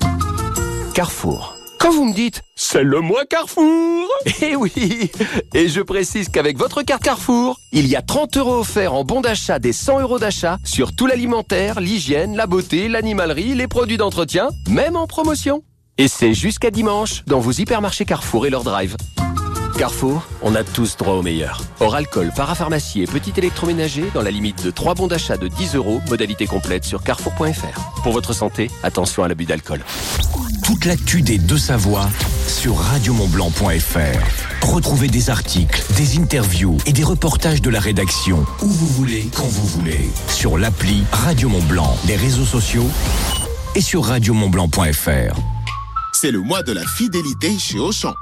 Carrefour. 0.94 1.56
Quand 1.78 1.90
vous 1.90 2.04
me 2.04 2.14
dites 2.14 2.42
c'est 2.54 2.84
le 2.84 3.00
mois 3.00 3.24
Carrefour 3.24 4.08
Eh 4.40 4.54
oui 4.54 5.10
Et 5.52 5.68
je 5.68 5.80
précise 5.80 6.28
qu'avec 6.28 6.56
votre 6.56 6.82
carte 6.82 7.02
Carrefour, 7.02 7.58
il 7.72 7.88
y 7.88 7.96
a 7.96 8.02
30 8.02 8.36
euros 8.36 8.60
offerts 8.60 8.94
en 8.94 9.04
bon 9.04 9.20
d'achat 9.20 9.58
des 9.58 9.72
100 9.72 10.00
euros 10.00 10.18
d'achat 10.18 10.58
sur 10.64 10.94
tout 10.94 11.06
l'alimentaire, 11.06 11.80
l'hygiène, 11.80 12.36
la 12.36 12.46
beauté, 12.46 12.88
l'animalerie, 12.88 13.54
les 13.54 13.68
produits 13.68 13.96
d'entretien, 13.96 14.48
même 14.68 14.96
en 14.96 15.06
promotion. 15.06 15.62
Et 15.98 16.08
c'est 16.08 16.32
jusqu'à 16.32 16.70
dimanche 16.70 17.22
dans 17.26 17.38
vos 17.38 17.52
hypermarchés 17.52 18.06
Carrefour 18.06 18.46
et 18.46 18.50
leur 18.50 18.64
drive. 18.64 18.96
Carrefour, 19.76 20.22
on 20.42 20.54
a 20.54 20.64
tous 20.64 20.96
droit 20.96 21.14
au 21.14 21.22
meilleur. 21.22 21.60
Hors 21.80 21.94
alcool, 21.94 22.30
parapharmacie 22.34 23.02
et 23.02 23.06
petit 23.06 23.32
électroménager 23.36 24.04
dans 24.14 24.22
la 24.22 24.30
limite 24.30 24.64
de 24.64 24.70
3 24.70 24.94
bons 24.94 25.06
d'achat 25.06 25.36
de 25.36 25.48
10 25.48 25.74
euros, 25.74 26.00
modalité 26.08 26.46
complète 26.46 26.84
sur 26.84 27.02
carrefour.fr. 27.02 28.02
Pour 28.02 28.12
votre 28.12 28.32
santé, 28.32 28.70
attention 28.82 29.22
à 29.22 29.28
l'abus 29.28 29.44
d'alcool. 29.44 29.84
Toute 30.64 30.86
l'actu 30.86 31.20
des 31.20 31.36
deux 31.36 31.58
Savoies 31.58 32.08
sur 32.46 32.76
radiomontblanc.fr. 32.78 34.66
Retrouvez 34.72 35.08
des 35.08 35.28
articles, 35.28 35.82
des 35.96 36.18
interviews 36.18 36.78
et 36.86 36.92
des 36.92 37.04
reportages 37.04 37.60
de 37.60 37.68
la 37.68 37.80
rédaction 37.80 38.46
où 38.62 38.68
vous 38.68 38.86
voulez, 38.86 39.28
quand 39.34 39.48
vous 39.48 39.66
voulez. 39.66 40.08
Sur 40.28 40.56
l'appli 40.56 41.04
Radio 41.12 41.48
Montblanc, 41.48 41.96
les 42.06 42.16
réseaux 42.16 42.46
sociaux 42.46 42.88
et 43.74 43.80
sur 43.80 44.04
radiomontblanc.fr. 44.04 45.61
C'est 46.12 46.30
le 46.30 46.40
mois 46.40 46.62
de 46.62 46.72
la 46.72 46.86
fidélité 46.86 47.58
chez 47.58 47.78
Auchan. 47.78 48.14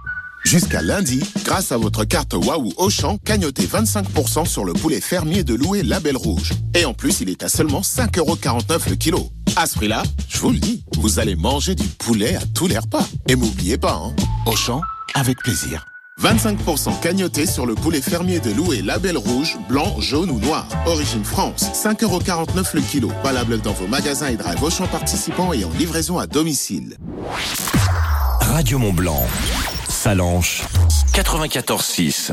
Jusqu'à 0.45 0.81
lundi, 0.81 1.23
grâce 1.45 1.71
à 1.71 1.77
votre 1.77 2.05
carte 2.05 2.35
Waouh 2.35 2.73
Auchan, 2.79 3.19
cagnotez 3.19 3.67
25% 3.67 4.47
sur 4.47 4.65
le 4.65 4.73
poulet 4.73 5.01
fermier 5.01 5.45
de 5.45 5.55
Loué 5.55 5.83
Label 5.83 6.17
Rouge. 6.17 6.53
Et 6.75 6.85
en 6.85 6.95
plus, 6.95 7.21
il 7.21 7.29
est 7.29 7.43
à 7.43 7.49
seulement 7.49 7.83
5,49€ 7.83 8.89
le 8.89 8.97
kilo. 8.97 9.31
À 9.57 9.67
ce 9.67 9.75
prix-là, 9.75 10.03
je 10.29 10.39
vous 10.39 10.51
le 10.51 10.59
dis, 10.59 10.85
vous 10.97 11.19
allez 11.19 11.37
manger 11.37 11.75
du 11.75 11.87
poulet 11.87 12.37
à 12.37 12.43
tous 12.55 12.69
les 12.69 12.79
repas. 12.79 13.07
Et 13.29 13.37
m'oubliez 13.37 13.77
pas, 13.77 13.95
hein, 13.95 14.15
Auchan, 14.47 14.81
avec 15.15 15.39
plaisir. 15.39 15.90
25% 16.21 17.01
cagnoté 17.01 17.47
sur 17.47 17.65
le 17.65 17.75
poulet 17.75 18.03
fermier 18.03 18.41
de 18.41 18.51
Loué 18.53 18.83
Label 18.83 19.17
Rouge, 19.17 19.57
blanc, 19.69 19.99
jaune 20.01 20.31
ou 20.31 20.39
noir. 20.39 20.67
Origine 20.87 21.25
France, 21.25 21.65
5,49€ 21.73 22.75
le 22.75 22.81
kilo. 22.83 23.11
Valable 23.25 23.61
dans 23.61 23.73
vos 23.73 23.87
magasins 23.87 24.29
et 24.29 24.37
drive 24.37 24.63
Auchan 24.63 24.87
participants 24.87 25.55
et 25.55 25.65
en 25.65 25.71
livraison 25.71 26.19
à 26.19 26.27
domicile. 26.27 26.99
Radio 28.41 28.79
Montblanc. 28.79 29.27
Salanche 29.89 30.63
94.6. 31.15 32.33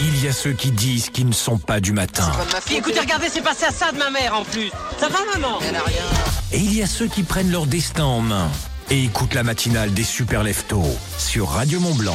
Il 0.00 0.24
y 0.24 0.28
a 0.28 0.32
ceux 0.32 0.52
qui 0.52 0.70
disent 0.70 1.10
qu'ils 1.10 1.28
ne 1.28 1.34
sont 1.34 1.58
pas 1.58 1.80
du 1.80 1.92
matin. 1.92 2.30
Puis 2.64 2.76
écoutez, 2.76 3.00
regardez, 3.00 3.26
c'est 3.28 3.42
passé 3.42 3.64
à 3.66 3.72
ça 3.72 3.92
de 3.92 3.98
ma 3.98 4.10
mère 4.10 4.34
en 4.34 4.44
plus. 4.44 4.70
Ça 4.98 5.08
va, 5.08 5.18
maman? 5.34 5.58
Elle 5.68 5.76
a 5.76 5.82
rien. 5.82 6.04
Et 6.52 6.58
il 6.58 6.74
y 6.74 6.82
a 6.82 6.86
ceux 6.86 7.08
qui 7.08 7.24
prennent 7.24 7.50
leur 7.50 7.66
destin 7.66 8.04
en 8.04 8.20
main 8.20 8.48
et 8.90 9.04
écoutent 9.04 9.34
la 9.34 9.42
matinale 9.42 9.92
des 9.92 10.04
super 10.04 10.42
leftos 10.42 10.82
sur 11.18 11.48
Radio 11.48 11.80
Montblanc. 11.80 12.14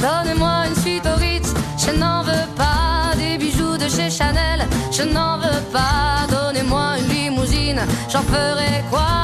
Donnez-moi 0.00 0.66
une 0.68 0.76
suite 0.76 1.06
au 1.06 1.18
Ritz, 1.18 1.54
je 1.78 1.98
n'en 1.98 2.22
veux 2.22 2.32
pas 2.56 3.16
des 3.16 3.38
bijoux 3.38 3.76
de 3.76 3.88
chez 3.88 4.10
Chanel, 4.10 4.66
je 4.92 5.02
n'en 5.02 5.38
veux 5.38 5.62
pas. 5.72 6.26
Donnez-moi 6.30 6.98
une 6.98 7.08
limousine, 7.08 7.80
j'en 8.12 8.22
ferai 8.22 8.84
quoi? 8.90 9.23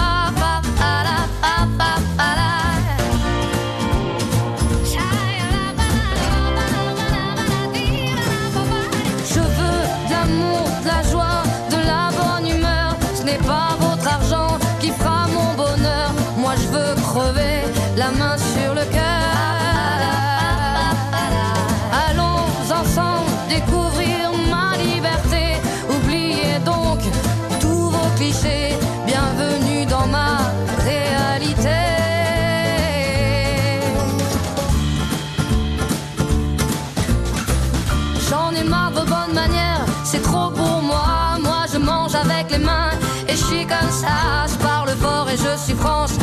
je 45.37 45.57
suis 45.57 45.73
France, 45.75 46.20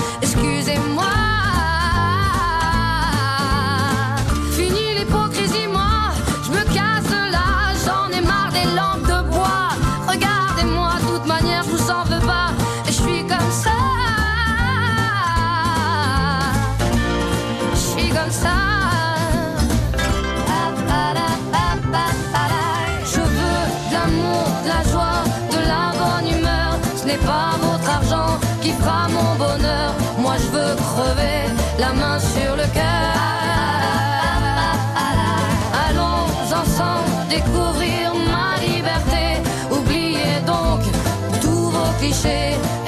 clichés. 42.09 42.88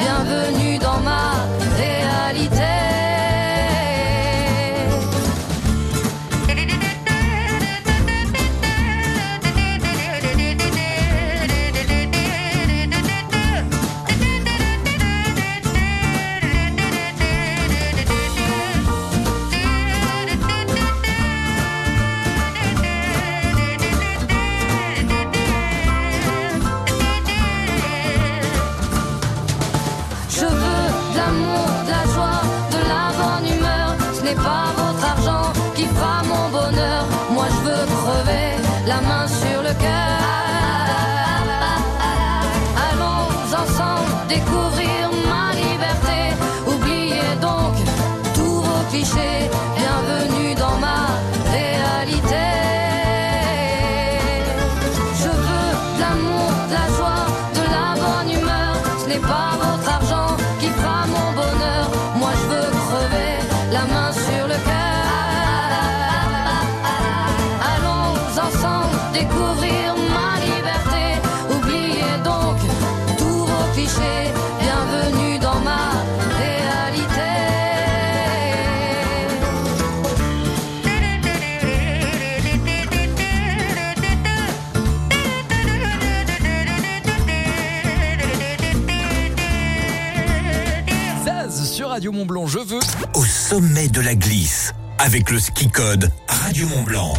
Mont 92.20 92.26
Blanc, 92.26 92.46
je 92.46 92.58
veux. 92.58 92.80
Au 93.14 93.24
sommet 93.24 93.88
de 93.88 94.02
la 94.02 94.14
glisse, 94.14 94.74
avec 94.98 95.30
le 95.30 95.40
ski 95.40 95.68
code 95.68 96.10
Radio 96.28 96.68
Mont 96.68 96.82
Blanc. 96.82 97.14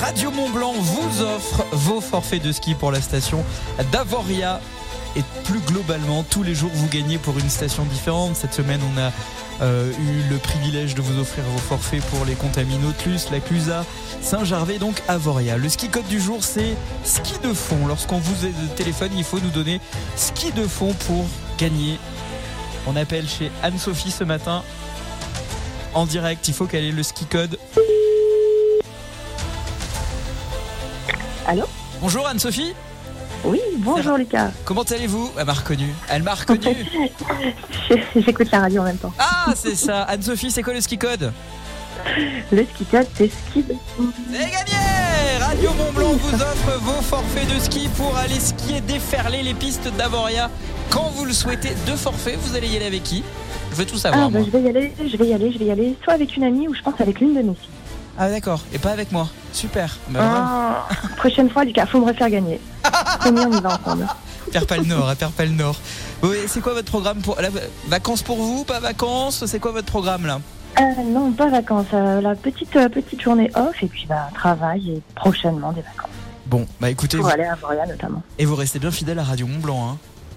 Radio 0.00 0.30
Mont 0.30 0.48
Blanc 0.48 0.72
vous 0.78 1.22
offre 1.22 1.66
vos 1.72 2.00
forfaits 2.00 2.42
de 2.42 2.52
ski 2.52 2.74
pour 2.74 2.90
la 2.90 3.02
station 3.02 3.44
d'Avoria. 3.92 4.62
Et 5.14 5.22
plus 5.44 5.58
globalement, 5.60 6.22
tous 6.22 6.42
les 6.42 6.54
jours, 6.54 6.70
vous 6.72 6.88
gagnez 6.88 7.18
pour 7.18 7.38
une 7.38 7.50
station 7.50 7.84
différente. 7.84 8.34
Cette 8.34 8.54
semaine, 8.54 8.80
on 8.94 8.98
a 8.98 9.12
euh, 9.60 9.92
eu 9.92 10.30
le 10.30 10.38
privilège 10.38 10.94
de 10.94 11.02
vous 11.02 11.20
offrir 11.20 11.44
vos 11.44 11.58
forfaits 11.58 12.02
pour 12.04 12.24
les 12.24 12.34
Contaminotlus, 12.34 13.30
la 13.30 13.40
Clusa, 13.40 13.84
Saint-Gervais, 14.22 14.78
donc 14.78 15.02
Avoria. 15.06 15.58
Le 15.58 15.68
ski 15.68 15.88
code 15.88 16.08
du 16.08 16.18
jour, 16.18 16.42
c'est 16.42 16.76
ski 17.04 17.34
de 17.42 17.52
fond. 17.52 17.86
Lorsqu'on 17.86 18.20
vous 18.20 18.46
téléphone, 18.76 19.10
il 19.18 19.24
faut 19.24 19.40
nous 19.40 19.50
donner 19.50 19.82
ski 20.16 20.50
de 20.52 20.66
fond 20.66 20.94
pour 21.06 21.26
gagner. 21.58 21.98
On 22.90 22.96
appelle 22.96 23.28
chez 23.28 23.50
Anne-Sophie 23.62 24.10
ce 24.10 24.24
matin 24.24 24.62
en 25.92 26.06
direct. 26.06 26.48
Il 26.48 26.54
faut 26.54 26.64
qu'elle 26.64 26.84
ait 26.84 26.90
le 26.90 27.02
ski 27.02 27.26
code. 27.26 27.58
Allô 31.46 31.64
Bonjour 32.00 32.26
Anne-Sophie 32.26 32.72
Oui, 33.44 33.60
bonjour 33.76 34.16
Lucas. 34.16 34.52
Comment 34.64 34.84
allez-vous? 34.84 35.30
Elle 35.38 35.44
m'a 35.44 35.52
reconnu. 35.52 35.92
Elle 36.08 36.22
m'a 36.22 36.34
reconnu. 36.48 36.74
J'écoute 38.16 38.50
la 38.50 38.60
radio 38.60 38.80
en 38.80 38.84
même 38.84 38.96
temps. 38.96 39.12
Ah, 39.18 39.52
c'est 39.54 39.74
ça. 39.76 40.04
Anne-Sophie, 40.04 40.50
c'est 40.50 40.62
quoi 40.62 40.72
le 40.72 40.80
ski 40.80 40.96
code? 40.96 41.30
Le 42.50 42.64
ski 42.64 42.84
code, 42.86 43.06
c'est 43.14 43.30
ski 43.50 43.64
de 43.64 43.74
C'est 44.32 44.38
gagné 44.50 44.77
Radio 45.48 45.70
Mont 45.72 45.92
Blanc 45.94 46.12
vous 46.12 46.34
offre 46.34 46.78
vos 46.82 47.00
forfaits 47.00 47.48
de 47.48 47.58
ski 47.58 47.88
pour 47.96 48.14
aller 48.18 48.38
skier, 48.38 48.82
déferler 48.82 49.42
les 49.42 49.54
pistes 49.54 49.88
d'Avoria 49.96 50.50
quand 50.90 51.10
vous 51.14 51.24
le 51.24 51.32
souhaitez. 51.32 51.70
Deux 51.86 51.96
forfaits, 51.96 52.38
vous 52.42 52.54
allez 52.54 52.68
y 52.68 52.76
aller 52.76 52.84
avec 52.84 53.02
qui? 53.02 53.24
Je 53.70 53.76
veux 53.76 53.86
tout 53.86 53.96
savoir. 53.96 54.24
Ah, 54.26 54.30
bah, 54.30 54.40
moi. 54.40 54.46
je 54.46 54.58
vais 54.58 54.62
y 54.62 54.68
aller, 54.68 54.92
je 55.00 55.16
vais 55.16 55.26
y 55.26 55.32
aller, 55.32 55.50
je 55.50 55.58
vais 55.58 55.64
y 55.64 55.70
aller 55.70 55.96
soit 56.04 56.12
avec 56.12 56.36
une 56.36 56.44
amie 56.44 56.68
ou 56.68 56.74
je 56.74 56.82
pense 56.82 57.00
avec 57.00 57.18
l'une 57.20 57.32
de 57.32 57.40
mes 57.40 57.54
filles. 57.54 57.70
Ah 58.18 58.28
d'accord, 58.28 58.60
et 58.74 58.78
pas 58.78 58.90
avec 58.90 59.10
moi. 59.10 59.26
Super. 59.54 59.96
Bah. 60.10 60.20
Ah, 60.22 60.88
prochaine 61.16 61.48
fois, 61.48 61.64
Lucas, 61.64 61.86
faut 61.86 62.00
me 62.00 62.04
refaire 62.08 62.28
gagner. 62.28 62.60
Promis, 63.20 63.40
on 63.40 63.56
y 63.56 63.60
va 63.62 63.80
ensemble. 63.82 64.06
Perds 64.52 64.66
pas 64.66 64.76
le 64.76 64.84
Nord, 64.84 65.08
hein, 65.08 65.30
pas 65.34 65.44
le 65.46 65.52
Nord. 65.52 65.76
Oui, 66.22 66.36
c'est 66.46 66.60
quoi 66.60 66.74
votre 66.74 66.90
programme 66.90 67.22
pour 67.22 67.40
la 67.40 67.48
vacances 67.86 68.22
pour 68.22 68.36
vous, 68.36 68.64
pas 68.64 68.80
vacances? 68.80 69.46
C'est 69.46 69.60
quoi 69.60 69.72
votre 69.72 69.86
programme 69.86 70.26
là? 70.26 70.40
Euh, 70.80 71.02
non, 71.06 71.32
pas 71.32 71.48
vacances. 71.48 71.86
euh, 71.92 72.20
la 72.20 72.34
petite, 72.34 72.74
euh, 72.76 72.88
petite 72.88 73.20
journée 73.20 73.50
off 73.56 73.82
et 73.82 73.86
puis 73.88 74.06
bah, 74.08 74.28
travail 74.34 74.90
et 74.90 75.02
prochainement 75.14 75.72
des 75.72 75.82
vacances. 75.82 76.10
Bon, 76.46 76.66
bah 76.80 76.88
écoutez, 76.90 77.16
Pour 77.18 77.26
vous- 77.26 77.32
aller 77.32 77.44
à 77.44 77.56
Voria 77.56 77.84
notamment. 77.86 78.22
et 78.38 78.44
vous 78.44 78.54
restez 78.56 78.78
bien 78.78 78.90
fidèle 78.90 79.18
à 79.18 79.24
Radio 79.24 79.46
Mont 79.46 79.58
Blanc. 79.58 79.90
Hein. 79.90 79.96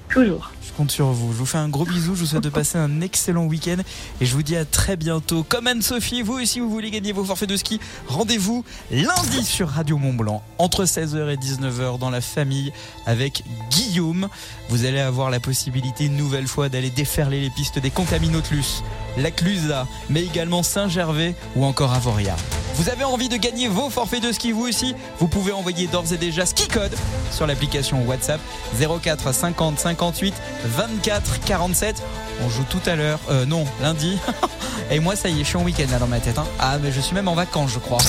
Toujours. 0.09 0.51
Je 0.61 0.73
compte 0.73 0.91
sur 0.91 1.05
vous. 1.07 1.31
Je 1.31 1.37
vous 1.37 1.45
fais 1.45 1.57
un 1.57 1.69
gros 1.69 1.85
bisou. 1.85 2.15
Je 2.15 2.19
vous 2.21 2.25
souhaite 2.25 2.43
de 2.43 2.49
passer 2.49 2.77
un 2.77 2.99
excellent 2.99 3.45
week-end 3.45 3.77
et 4.19 4.25
je 4.25 4.33
vous 4.35 4.43
dis 4.43 4.57
à 4.57 4.65
très 4.65 4.97
bientôt. 4.97 5.43
Comme 5.47 5.67
Anne-Sophie, 5.67 6.21
vous 6.21 6.33
aussi, 6.33 6.59
vous 6.59 6.69
voulez 6.69 6.91
gagner 6.91 7.13
vos 7.13 7.23
forfaits 7.23 7.47
de 7.47 7.55
ski, 7.55 7.79
rendez-vous 8.09 8.65
lundi 8.91 9.43
sur 9.45 9.69
Radio 9.69 9.97
Mont 9.97 10.13
Blanc 10.13 10.43
entre 10.57 10.83
16h 10.83 11.29
et 11.29 11.37
19h 11.37 11.97
dans 11.97 12.09
la 12.09 12.19
famille 12.19 12.73
avec 13.05 13.45
Guillaume. 13.69 14.27
Vous 14.67 14.83
allez 14.83 14.99
avoir 14.99 15.29
la 15.29 15.39
possibilité 15.39 16.07
une 16.07 16.17
nouvelle 16.17 16.47
fois 16.47 16.67
d'aller 16.67 16.89
déferler 16.89 17.39
les 17.39 17.49
pistes 17.49 17.79
des 17.79 17.89
Contaminotlus, 17.89 18.83
la 19.17 19.31
Clusa, 19.31 19.87
mais 20.09 20.23
également 20.23 20.63
Saint-Gervais 20.63 21.35
ou 21.55 21.65
encore 21.65 21.93
Avoria. 21.93 22.35
Vous 22.75 22.89
avez 22.89 23.03
envie 23.03 23.27
de 23.29 23.35
gagner 23.37 23.67
vos 23.67 23.89
forfaits 23.89 24.23
de 24.23 24.31
ski 24.31 24.51
vous 24.53 24.67
aussi 24.67 24.95
Vous 25.19 25.27
pouvez 25.27 25.51
envoyer 25.51 25.87
d'ores 25.87 26.11
et 26.13 26.17
déjà 26.17 26.45
ski 26.45 26.67
code 26.67 26.95
sur 27.31 27.45
l'application 27.45 28.01
WhatsApp 28.07 28.39
04 28.79 29.33
50 29.33 29.77
58 29.79 30.33
24 30.65 31.39
47. 31.45 32.01
On 32.43 32.49
joue 32.49 32.63
tout 32.69 32.79
à 32.85 32.95
l'heure, 32.95 33.19
euh, 33.29 33.45
non, 33.45 33.65
lundi. 33.81 34.17
et 34.91 34.99
moi, 34.99 35.15
ça 35.15 35.29
y 35.29 35.41
est, 35.41 35.43
je 35.43 35.49
suis 35.49 35.57
en 35.57 35.63
week-end 35.63 35.85
là 35.91 35.99
dans 35.99 36.07
ma 36.07 36.19
tête. 36.19 36.39
hein. 36.39 36.45
Ah, 36.59 36.77
mais 36.81 36.91
je 36.91 37.01
suis 37.01 37.13
même 37.13 37.27
en 37.27 37.35
vacances, 37.35 37.71
je 37.73 37.79
crois. 37.79 37.99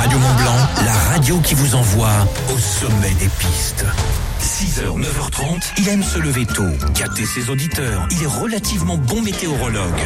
Radio 0.00 0.18
Mont 0.18 0.34
Blanc, 0.34 0.56
la 0.84 0.92
radio 1.12 1.38
qui 1.40 1.54
vous 1.54 1.74
envoie 1.74 2.08
au 2.54 2.58
sommet 2.58 3.10
des 3.18 3.28
pistes. 3.28 3.84
6h, 4.42 4.98
9h30, 4.98 5.72
il 5.78 5.88
aime 5.88 6.02
se 6.02 6.18
lever 6.18 6.46
tôt, 6.46 6.66
gâter 6.94 7.24
ses 7.24 7.48
auditeurs. 7.48 8.08
Il 8.10 8.24
est 8.24 8.26
relativement 8.26 8.98
bon 8.98 9.22
météorologue. 9.22 10.00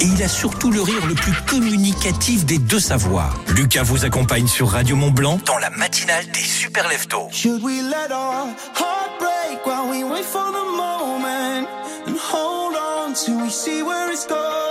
Et 0.00 0.06
il 0.06 0.22
a 0.22 0.28
surtout 0.28 0.70
le 0.70 0.80
rire 0.80 1.04
le 1.06 1.14
plus 1.14 1.34
communicatif 1.46 2.46
des 2.46 2.56
deux 2.56 2.80
savoirs. 2.80 3.38
Lucas 3.48 3.82
vous 3.82 4.06
accompagne 4.06 4.46
sur 4.46 4.70
Radio 4.70 4.96
Mont 4.96 5.10
Blanc 5.10 5.38
dans 5.44 5.58
la 5.58 5.68
matinale 5.68 6.24
des 6.32 6.40
super 6.40 6.88
leftos. 6.88 7.28
Should 7.30 7.62
we 7.62 7.82
let 7.82 8.10
our 8.10 8.46
heart 8.74 9.18
break 9.18 9.66
while 9.66 9.90
we 9.90 10.02
wait 10.04 10.24
for 10.24 10.50
the 10.50 10.76
moment 10.76 11.68
and 12.06 12.16
hold 12.16 12.74
on 12.74 13.12
till 13.12 13.36
we 13.42 13.50
see 13.50 13.82
where 13.82 14.10
it's 14.10 14.26
going? 14.26 14.65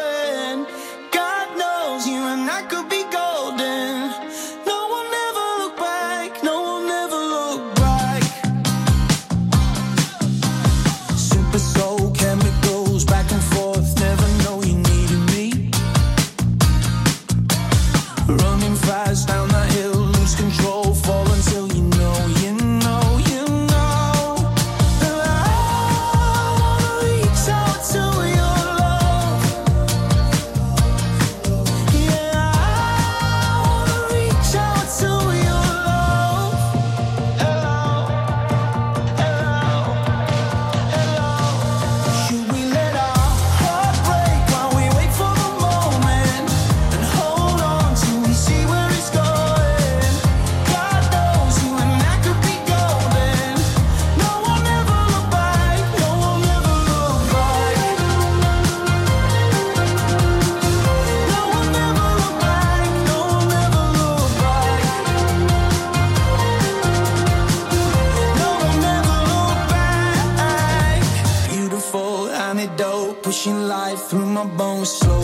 Through 74.15 74.25
my 74.27 74.45
bones. 74.45 75.14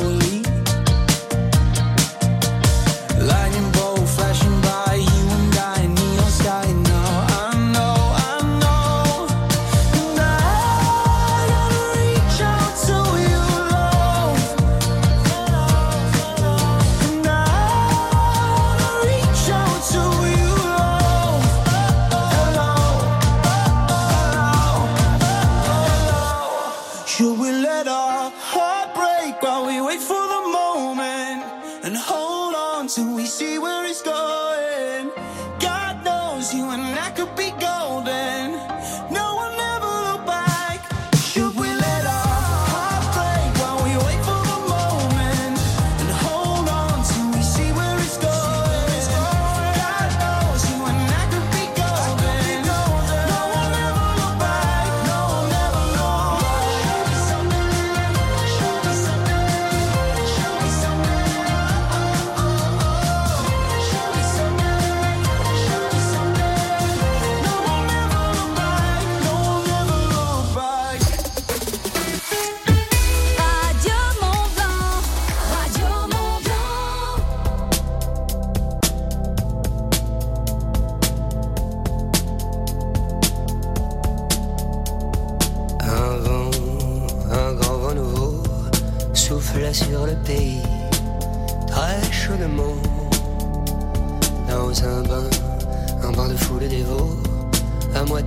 Till 32.96 33.16
we 33.16 33.26
see 33.26 33.58
where 33.58 33.86
it's 33.86 34.02
going? 34.02 34.11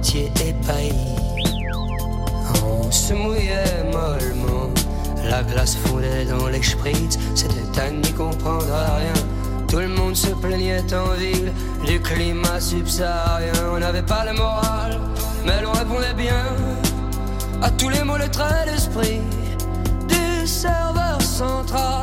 Moitié 0.05 0.31
épaillis. 0.47 1.17
On 2.62 2.90
se 2.90 3.14
mouillait 3.14 3.85
mollement, 3.85 4.71
la 5.25 5.43
glace 5.43 5.77
fondait 5.77 6.27
dans 6.27 6.49
les 6.49 6.62
spritz, 6.62 7.19
c'était 7.35 7.81
à 7.81 7.90
n'y 7.90 8.12
comprendre 8.12 8.67
rien. 8.67 9.67
Tout 9.67 9.79
le 9.79 9.88
monde 9.88 10.14
se 10.14 10.29
plaignait 10.29 10.93
en 10.95 11.14
ville 11.14 11.53
du 11.87 12.01
climat 12.01 12.61
subsaharien. 12.61 13.53
On 13.75 13.79
n'avait 13.79 14.03
pas 14.03 14.25
le 14.27 14.35
moral, 14.35 15.01
mais 15.47 15.62
l'on 15.62 15.73
répondait 15.73 16.14
bien 16.14 16.45
à 17.62 17.71
tous 17.71 17.88
les 17.88 18.05
mots, 18.05 18.19
le 18.19 18.29
trait 18.29 18.67
d'esprit 18.67 19.23
du 20.07 20.47
serveur 20.47 21.21
central. 21.23 21.93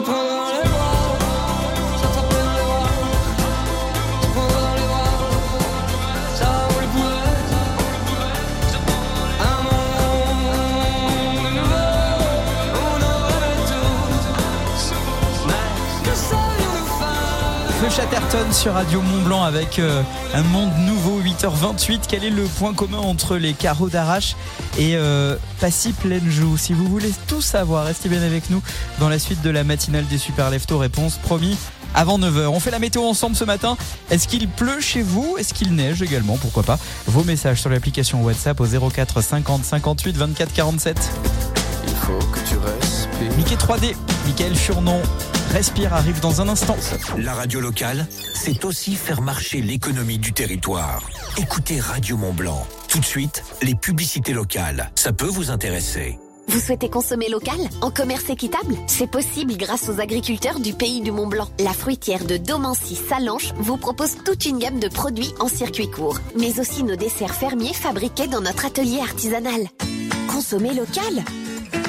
Monde 0.00 0.21
Chatterton 17.94 18.50
sur 18.52 18.72
Radio 18.72 19.02
Mont 19.02 19.22
Blanc 19.22 19.42
avec 19.42 19.78
euh, 19.78 20.02
un 20.32 20.42
monde 20.44 20.70
nouveau 20.86 21.20
8h28. 21.20 22.00
Quel 22.08 22.24
est 22.24 22.30
le 22.30 22.44
point 22.44 22.72
commun 22.72 22.96
entre 22.96 23.36
les 23.36 23.52
carreaux 23.52 23.90
d'arrache 23.90 24.34
et 24.78 24.96
euh, 24.96 25.36
Passy 25.60 25.92
pleine 25.92 26.30
joue? 26.30 26.56
Si 26.56 26.72
vous 26.72 26.86
voulez 26.86 27.12
tout 27.26 27.42
savoir, 27.42 27.84
restez 27.84 28.08
bien 28.08 28.22
avec 28.22 28.48
nous 28.48 28.62
dans 28.98 29.10
la 29.10 29.18
suite 29.18 29.42
de 29.42 29.50
la 29.50 29.62
matinale 29.62 30.06
des 30.06 30.16
Super 30.16 30.48
Lefto. 30.48 30.78
Réponse 30.78 31.16
promis 31.16 31.58
avant 31.94 32.18
9h. 32.18 32.46
On 32.46 32.60
fait 32.60 32.70
la 32.70 32.78
météo 32.78 33.02
ensemble 33.02 33.36
ce 33.36 33.44
matin. 33.44 33.76
Est-ce 34.10 34.26
qu'il 34.26 34.48
pleut 34.48 34.80
chez 34.80 35.02
vous? 35.02 35.36
Est-ce 35.38 35.52
qu'il 35.52 35.74
neige 35.74 36.00
également? 36.00 36.38
Pourquoi 36.38 36.62
pas? 36.62 36.78
Vos 37.06 37.24
messages 37.24 37.60
sur 37.60 37.68
l'application 37.68 38.22
WhatsApp 38.22 38.58
au 38.58 38.66
04 38.66 39.20
50 39.20 39.64
58 39.66 40.16
24 40.16 40.52
47. 40.54 41.10
Il 41.86 41.94
faut 41.94 42.18
que 42.18 42.38
tu 42.48 42.56
respires. 42.56 43.36
Mickey 43.36 43.56
3D, 43.56 43.94
Michael 44.26 44.56
Furnon, 44.56 45.02
Respire 45.52 45.92
arrive 45.92 46.18
dans 46.20 46.40
un 46.40 46.48
instant. 46.48 46.78
La 47.18 47.34
radio 47.34 47.60
locale, 47.60 48.06
c'est 48.34 48.64
aussi 48.64 48.94
faire 48.94 49.20
marcher 49.20 49.60
l'économie 49.60 50.16
du 50.16 50.32
territoire. 50.32 51.02
Écoutez 51.36 51.78
Radio 51.78 52.16
Mont 52.16 52.32
Blanc. 52.32 52.66
Tout 52.88 53.00
de 53.00 53.04
suite, 53.04 53.44
les 53.60 53.74
publicités 53.74 54.32
locales. 54.32 54.90
Ça 54.94 55.12
peut 55.12 55.26
vous 55.26 55.50
intéresser. 55.50 56.18
Vous 56.48 56.58
souhaitez 56.58 56.88
consommer 56.88 57.28
local 57.28 57.58
en 57.82 57.90
commerce 57.90 58.30
équitable? 58.30 58.76
C'est 58.86 59.10
possible 59.10 59.58
grâce 59.58 59.90
aux 59.90 60.00
agriculteurs 60.00 60.58
du 60.58 60.72
pays 60.72 61.02
du 61.02 61.12
Mont 61.12 61.26
Blanc. 61.26 61.48
La 61.58 61.74
fruitière 61.74 62.24
de 62.24 62.38
Domancy 62.38 62.96
Salanche 62.96 63.52
vous 63.56 63.76
propose 63.76 64.16
toute 64.24 64.46
une 64.46 64.58
gamme 64.58 64.80
de 64.80 64.88
produits 64.88 65.34
en 65.38 65.48
circuit 65.48 65.90
court, 65.90 66.18
mais 66.34 66.60
aussi 66.60 66.82
nos 66.82 66.96
desserts 66.96 67.34
fermiers 67.34 67.74
fabriqués 67.74 68.26
dans 68.26 68.40
notre 68.40 68.64
atelier 68.64 69.00
artisanal. 69.00 69.68
Consommer 70.28 70.72
local 70.72 71.22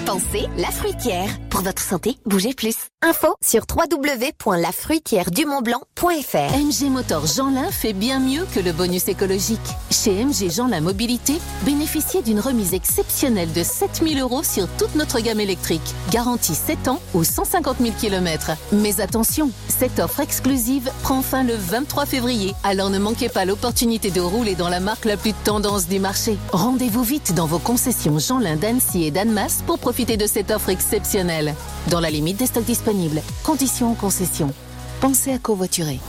Pensez 0.05 0.47
la 0.57 0.71
fruitière. 0.71 1.27
Pour 1.49 1.61
votre 1.61 1.81
santé, 1.81 2.17
bougez 2.25 2.53
plus. 2.53 2.75
Info 3.01 3.35
sur 3.43 3.63
www.lafruitièredumontblanc.fr 3.69 6.57
MG 6.57 6.89
Motor 6.89 7.25
Jeanlin 7.25 7.69
fait 7.71 7.93
bien 7.93 8.19
mieux 8.19 8.45
que 8.53 8.59
le 8.59 8.71
bonus 8.71 9.07
écologique. 9.07 9.59
Chez 9.91 10.23
MG 10.23 10.51
Jeanlin 10.51 10.81
Mobilité, 10.81 11.33
bénéficiez 11.63 12.21
d'une 12.21 12.39
remise 12.39 12.73
exceptionnelle 12.73 13.51
de 13.53 13.63
7000 13.63 14.19
euros 14.19 14.43
sur 14.43 14.67
toute 14.77 14.95
notre 14.95 15.19
gamme 15.19 15.39
électrique. 15.39 15.81
Garantie 16.11 16.55
7 16.55 16.87
ans 16.87 16.99
ou 17.13 17.23
150 17.23 17.77
000 17.79 17.93
km. 17.99 18.51
Mais 18.71 19.01
attention, 19.01 19.49
cette 19.67 19.99
offre 19.99 20.19
exclusive 20.21 20.89
prend 21.01 21.21
fin 21.21 21.43
le 21.43 21.55
23 21.55 22.05
février. 22.05 22.53
Alors 22.63 22.89
ne 22.89 22.99
manquez 22.99 23.29
pas 23.29 23.45
l'opportunité 23.45 24.11
de 24.11 24.21
rouler 24.21 24.55
dans 24.55 24.69
la 24.69 24.79
marque 24.79 25.05
la 25.05 25.17
plus 25.17 25.33
tendance 25.33 25.87
du 25.87 25.99
marché. 25.99 26.37
Rendez-vous 26.51 27.03
vite 27.03 27.33
dans 27.35 27.47
vos 27.47 27.59
concessions 27.59 28.19
Jeanlin 28.19 28.55
d'Annecy 28.55 29.03
et 29.05 29.11
d'Annemasse 29.11 29.63
pour 29.65 29.72
profiter 29.77 30.17
de 30.17 30.27
cette 30.27 30.51
offre 30.51 30.69
exceptionnelle. 30.69 31.53
Dans 31.89 31.99
la 31.99 32.09
limite 32.09 32.37
des 32.37 32.47
stocks 32.47 32.65
disponibles. 32.65 33.21
Conditions 33.43 33.91
en 33.91 33.95
concession. 33.95 34.53
Pensez 35.01 35.31
à 35.33 35.39
covoiturer. 35.39 35.99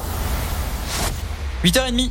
8h30. 1.64 2.11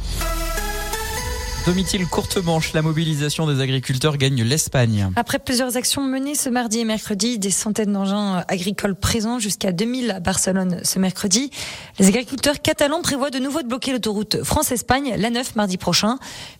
Domitil 1.66 2.06
courte 2.08 2.36
manche, 2.44 2.74
la 2.74 2.82
mobilisation 2.82 3.48
des 3.48 3.62
agriculteurs 3.62 4.18
gagne 4.18 4.44
l'Espagne. 4.44 5.10
Après 5.16 5.40
plusieurs 5.40 5.78
actions 5.78 6.04
menées 6.04 6.36
ce 6.36 6.50
mardi 6.50 6.80
et 6.80 6.84
mercredi, 6.84 7.40
des 7.40 7.52
centaines 7.52 7.94
d'engins 7.94 8.44
agricoles 8.50 8.96
présents 8.96 9.40
jusqu'à 9.40 9.72
2000 9.72 10.12
à 10.12 10.20
Barcelone 10.20 10.82
ce 10.84 11.00
mercredi, 11.00 11.52
les 12.00 12.08
agriculteurs 12.08 12.62
catalans 12.62 13.02
prévoient 13.02 13.30
de 13.30 13.40
nouveau 13.40 13.62
de 13.62 13.70
bloquer 13.70 13.94
l'autoroute 13.94 14.44
France-Espagne 14.44 15.16
la 15.18 15.30
9 15.30 15.56
mardi 15.56 15.78
prochain. 15.78 16.18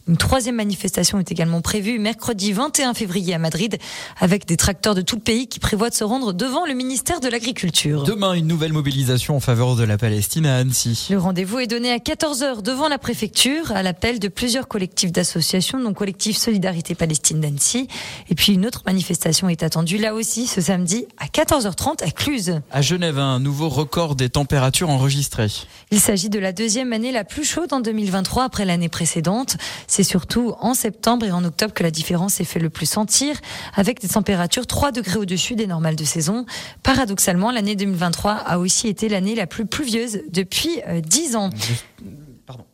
Une 0.08 0.16
troisième 0.16 0.56
manifestation 0.56 1.20
est 1.20 1.30
également 1.34 1.60
prévue 1.60 2.00
mercredi 2.00 2.54
21 2.54 2.94
février 2.94 3.34
à 3.34 3.40
Madrid 3.40 3.78
avec 4.22 4.46
des 4.46 4.56
tracteurs 4.56 4.96
de 4.96 5.02
tout 5.02 5.18
le 5.18 5.22
pays 5.22 5.48
qui 5.48 5.60
prévoient 5.60 5.90
de 5.90 5.96
se 5.96 6.06
rendre 6.06 6.32
devant 6.32 6.66
le 6.66 6.76
ministère 6.76 7.20
de 7.20 7.28
l'Agriculture. 7.28 8.04
Demain, 8.04 8.34
une 8.34 8.48
nouvelle 8.48 8.74
mobilisation 8.74 9.36
en 9.36 9.42
faveur 9.42 9.76
de 9.76 9.84
la 9.84 9.98
Palestine 9.98 10.46
à 10.46 10.56
Annecy. 10.56 11.08
Le 11.10 11.18
rendez-vous 11.18 11.60
est 11.60 11.68
donné 11.68 11.92
à 11.92 11.98
14h 11.98 12.62
devant 12.62 12.88
la 12.88 12.98
préfecture 12.98 13.74
à 13.74 13.84
l'appel 13.84 14.20
de 14.20 14.30
plusieurs 14.30 14.70
collectifs 14.70 14.93
d'associations, 15.12 15.80
dont 15.80 15.94
collectif 15.94 16.38
Solidarité 16.38 16.96
Palestine 16.96 17.42
d'Annecy. 17.42 17.88
Et 18.30 18.36
puis 18.36 18.54
une 18.54 18.66
autre 18.66 18.84
manifestation 18.86 19.50
est 19.50 19.64
attendue 19.64 19.98
là 19.98 20.14
aussi 20.14 20.48
ce 20.48 20.62
samedi 20.62 21.06
à 21.18 21.26
14h30 21.26 22.04
à 22.04 22.12
Cluse. 22.12 22.62
À 22.72 22.82
Genève, 22.82 23.20
un 23.20 23.40
nouveau 23.40 23.70
record 23.70 24.16
des 24.16 24.30
températures 24.30 24.90
enregistrées. 24.90 25.48
Il 25.92 26.00
s'agit 26.00 26.30
de 26.30 26.40
la 26.40 26.54
deuxième 26.54 26.94
année 26.94 27.12
la 27.12 27.24
plus 27.24 27.44
chaude 27.44 27.74
en 27.74 27.80
2023 27.80 28.44
après 28.44 28.66
l'année 28.66 28.90
précédente. 28.90 29.58
C'est 29.88 30.04
surtout 30.04 30.54
en 30.60 30.74
septembre 30.74 31.26
et 31.26 31.32
en 31.32 31.44
octobre 31.44 31.74
que 31.74 31.84
la 31.84 31.92
différence 31.92 32.36
s'est 32.36 32.44
fait 32.44 32.60
le 32.60 32.70
plus 32.70 32.86
sentir, 32.86 33.36
avec 33.76 34.00
des 34.00 34.10
températures 34.10 34.68
3 34.68 34.92
degrés 34.92 35.18
au-dessus 35.18 35.56
des 35.56 35.68
normales 35.68 35.96
de 35.96 36.04
saison. 36.04 36.46
Paradoxalement, 36.84 37.52
l'année 37.52 37.76
2023 37.76 38.32
a 38.34 38.60
aussi 38.60 38.88
été 38.88 39.10
l'année 39.10 39.36
la 39.36 39.48
plus 39.48 39.66
pluvieuse 39.66 40.22
depuis 40.32 40.82
10 41.04 41.36
ans. 41.36 41.50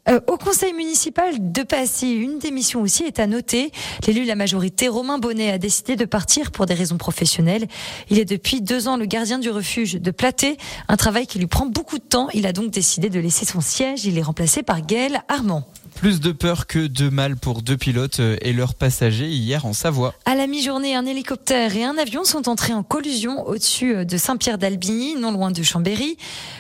Euh, 0.08 0.20
au 0.28 0.38
conseil 0.38 0.74
municipal 0.74 1.52
de 1.52 1.64
Passy, 1.64 2.16
une 2.16 2.40
démission 2.40 2.82
aussi 2.82 3.04
est 3.04 3.20
à 3.20 3.28
noter. 3.28 3.72
L'élu 4.08 4.24
de 4.24 4.28
la 4.28 4.36
majorité, 4.36 4.88
Romain 4.88 5.20
Bonnet, 5.20 5.52
a 5.52 5.58
décidé 5.58 5.96
de 5.96 6.06
partir 6.06 6.52
pour 6.52 6.66
des 6.66 6.74
raisons 6.74 6.98
professionnelles. 6.98 7.68
Il 8.10 8.18
est 8.18 8.26
depuis 8.26 8.62
deux 8.62 8.88
ans 8.88 8.98
le 8.98 9.06
gardien 9.06 9.38
du 9.38 9.50
refuge 9.50 9.94
de 9.94 10.12
Platé, 10.12 10.58
un 10.88 10.98
travail 10.98 11.28
qui 11.28 11.38
lui 11.38 11.48
prend 11.48 11.68
beaucoup 11.68 12.00
de 12.00 12.04
temps. 12.04 12.30
Il 12.34 12.48
a 12.48 12.54
donc 12.54 12.72
décidé 12.72 13.10
de 13.10 13.20
laisser 13.20 13.46
son 13.46 13.62
siège. 13.62 14.06
Il 14.06 14.18
est 14.18 14.24
remplacé 14.24 14.64
par 14.64 14.86
Gaël 14.86 15.22
Armand. 15.28 15.68
Plus 16.00 16.22
de 16.22 16.32
peur 16.32 16.66
que 16.66 16.88
de 16.88 17.10
mal 17.10 17.36
pour 17.36 17.62
deux 17.62 17.76
pilotes 17.76 18.22
euh, 18.22 18.38
et 18.42 18.54
leurs 18.54 18.74
passagers 18.74 19.28
hier 19.28 19.66
en 19.66 19.74
Savoie. 19.74 20.14
À 20.24 20.34
la 20.34 20.48
mi-journée, 20.48 20.96
un 20.96 21.06
hélicoptère 21.06 21.76
et 21.76 21.84
un 21.84 21.98
avion 21.98 22.24
sont 22.24 22.48
entrés 22.48 22.72
en 22.72 22.84
collusion 22.84 23.46
au-dessus 23.46 23.94
euh, 23.98 24.06
de 24.06 24.16
Saint-Pierre-d'Albigny, 24.16 25.16
non 25.18 25.34
loin 25.34 25.52
de 25.52 25.62
Chambéry. 25.62 26.16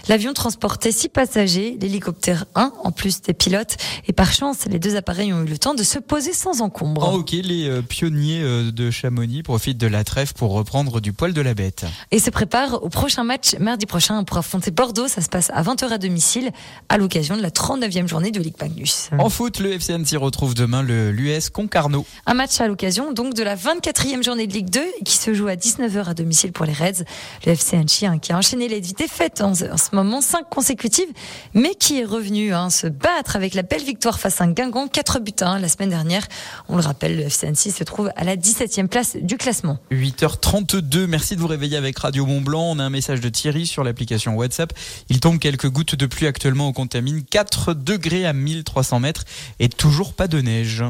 L'avion 0.09 0.33
transportait 0.33 0.91
six 0.91 1.07
passagers, 1.07 1.77
l'hélicoptère 1.79 2.47
un, 2.53 2.73
en 2.83 2.91
plus 2.91 3.21
des 3.21 3.33
pilotes. 3.33 3.77
Et 4.09 4.11
par 4.11 4.33
chance, 4.33 4.65
les 4.65 4.77
deux 4.77 4.97
appareils 4.97 5.31
ont 5.31 5.41
eu 5.43 5.47
le 5.47 5.57
temps 5.57 5.73
de 5.73 5.83
se 5.83 5.99
poser 5.99 6.33
sans 6.33 6.59
encombre. 6.59 7.07
En 7.07 7.13
hockey, 7.13 7.41
les 7.41 7.69
euh, 7.69 7.81
pionniers 7.81 8.43
de 8.43 8.91
Chamonix 8.91 9.41
profitent 9.41 9.77
de 9.77 9.87
la 9.87 10.03
trêve 10.03 10.33
pour 10.33 10.51
reprendre 10.51 10.99
du 10.99 11.13
poil 11.13 11.31
de 11.31 11.39
la 11.39 11.53
bête. 11.53 11.85
Et 12.11 12.19
se 12.19 12.29
préparent 12.29 12.83
au 12.83 12.89
prochain 12.89 13.23
match 13.23 13.55
mardi 13.57 13.85
prochain 13.85 14.21
pour 14.25 14.35
affronter 14.35 14.71
Bordeaux. 14.71 15.07
Ça 15.07 15.21
se 15.21 15.29
passe 15.29 15.49
à 15.53 15.63
20h 15.63 15.93
à 15.93 15.97
domicile 15.97 16.51
à 16.89 16.97
l'occasion 16.97 17.37
de 17.37 17.41
la 17.41 17.51
39e 17.51 18.05
journée 18.05 18.31
de 18.31 18.41
Ligue 18.41 18.59
Magnus. 18.59 19.11
En 19.17 19.28
foot, 19.29 19.59
le 19.59 19.73
FC 19.73 19.93
Annecy 19.93 20.17
retrouve 20.17 20.53
demain 20.53 20.81
le 20.81 21.11
l'US 21.11 21.49
Concarneau. 21.49 22.05
Un 22.25 22.33
match 22.33 22.59
à 22.61 22.67
l'occasion 22.67 23.11
donc 23.13 23.33
de 23.33 23.43
la 23.43 23.55
24e 23.55 24.23
journée 24.23 24.47
de 24.47 24.53
Ligue 24.53 24.69
2 24.69 24.81
qui 25.05 25.17
se 25.17 25.33
joue 25.33 25.47
à 25.47 25.55
19h 25.55 26.05
à 26.05 26.13
domicile 26.13 26.51
pour 26.51 26.65
les 26.65 26.73
Reds. 26.73 27.03
Le 27.45 27.51
FC 27.51 27.77
Annecy 27.77 28.05
hein, 28.05 28.17
qui 28.19 28.33
a 28.33 28.37
enchaîné 28.37 28.67
les 28.67 28.81
défaites 28.81 29.41
en, 29.41 29.51
en 29.51 29.53
ce 29.77 29.95
moment 29.95 30.21
5 30.21 30.49
consécutives 30.49 31.09
mais 31.53 31.75
qui 31.75 31.99
est 31.99 32.05
revenu 32.05 32.53
hein, 32.53 32.69
se 32.69 32.87
battre 32.87 33.35
avec 33.35 33.53
la 33.53 33.63
belle 33.63 33.83
victoire 33.83 34.19
face 34.19 34.41
à 34.41 34.45
un 34.45 34.51
Guingamp 34.51 34.87
4 34.87 35.19
buts 35.19 35.31
à 35.41 35.49
1 35.49 35.59
la 35.59 35.69
semaine 35.69 35.89
dernière. 35.89 36.27
On 36.67 36.75
le 36.75 36.81
rappelle, 36.81 37.17
le 37.17 37.23
FC 37.23 37.47
Annecy 37.47 37.71
se 37.71 37.83
trouve 37.83 38.11
à 38.15 38.23
la 38.23 38.35
17e 38.35 38.87
place 38.87 39.15
du 39.15 39.37
classement. 39.37 39.79
8h32, 39.91 41.05
merci 41.05 41.35
de 41.35 41.41
vous 41.41 41.47
réveiller 41.47 41.77
avec 41.77 41.97
Radio 41.99 42.25
Mont 42.25 42.41
Blanc. 42.41 42.63
On 42.71 42.79
a 42.79 42.83
un 42.83 42.89
message 42.89 43.21
de 43.21 43.29
Thierry 43.29 43.67
sur 43.67 43.83
l'application 43.83 44.35
WhatsApp. 44.35 44.73
Il 45.09 45.19
tombe 45.19 45.39
quelques 45.39 45.69
gouttes 45.69 45.95
de 45.95 46.05
pluie 46.05 46.27
actuellement 46.27 46.67
au 46.67 46.73
Contamine, 46.73 47.23
4 47.23 47.73
degrés 47.73 48.25
à 48.25 48.33
1300 48.33 48.99
mètres 48.99 49.18
et 49.59 49.69
toujours 49.69 50.13
pas 50.13 50.27
de 50.27 50.41
neige. 50.41 50.83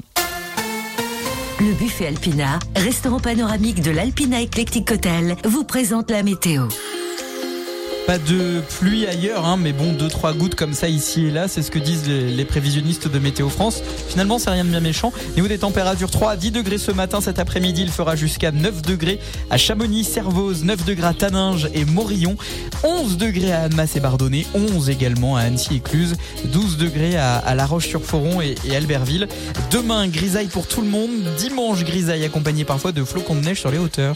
Le 1.59 1.73
buffet 1.73 2.07
Alpina, 2.07 2.59
restaurant 2.75 3.19
panoramique 3.19 3.81
de 3.81 3.91
l'Alpina 3.91 4.41
Eclectic 4.41 4.91
Hotel, 4.91 5.35
vous 5.43 5.65
présente 5.65 6.09
la 6.09 6.23
météo. 6.23 6.67
Pas 8.09 8.17
de 8.17 8.63
pluie 8.79 9.05
ailleurs, 9.05 9.45
hein, 9.45 9.55
mais 9.55 9.71
bon, 9.71 9.93
deux 9.93 10.07
trois 10.07 10.33
gouttes 10.33 10.55
comme 10.55 10.73
ça 10.73 10.89
ici 10.89 11.27
et 11.27 11.29
là, 11.29 11.47
c'est 11.47 11.61
ce 11.61 11.69
que 11.69 11.77
disent 11.77 12.07
les, 12.07 12.43
prévisionnistes 12.43 13.07
de 13.07 13.19
Météo 13.19 13.49
France. 13.49 13.83
Finalement, 14.07 14.39
c'est 14.39 14.49
rien 14.49 14.65
de 14.65 14.69
bien 14.71 14.79
méchant. 14.79 15.13
Niveau 15.35 15.47
des 15.47 15.59
températures, 15.59 16.09
3 16.09 16.31
à 16.31 16.35
10 16.35 16.49
degrés 16.49 16.79
ce 16.79 16.91
matin, 16.91 17.21
cet 17.21 17.37
après-midi, 17.37 17.83
il 17.83 17.91
fera 17.91 18.15
jusqu'à 18.15 18.51
9 18.51 18.81
degrés 18.81 19.19
à 19.51 19.57
Chamonix, 19.57 20.03
Servoz, 20.03 20.63
9 20.63 20.85
degrés 20.85 21.05
à 21.05 21.13
Taninges 21.13 21.69
et 21.75 21.85
Morillon, 21.85 22.35
11 22.83 23.17
degrés 23.17 23.51
à 23.51 23.65
Annemasse 23.65 23.95
et 23.95 23.99
Bardonnay, 23.99 24.47
11 24.55 24.89
également 24.89 25.37
à 25.37 25.41
Annecy 25.41 25.75
et 25.75 25.79
Cluse, 25.79 26.15
12 26.45 26.77
degrés 26.77 27.15
à, 27.15 27.53
La 27.53 27.67
Roche-sur-Foron 27.67 28.41
et, 28.41 28.75
Albertville. 28.75 29.27
Demain, 29.69 30.07
grisaille 30.07 30.47
pour 30.47 30.65
tout 30.65 30.81
le 30.81 30.89
monde. 30.89 31.11
Dimanche, 31.37 31.83
grisaille 31.83 32.25
accompagné 32.25 32.65
parfois 32.65 32.91
de 32.91 33.03
flocons 33.03 33.35
de 33.35 33.41
neige 33.41 33.59
sur 33.59 33.69
les 33.69 33.77
hauteurs. 33.77 34.15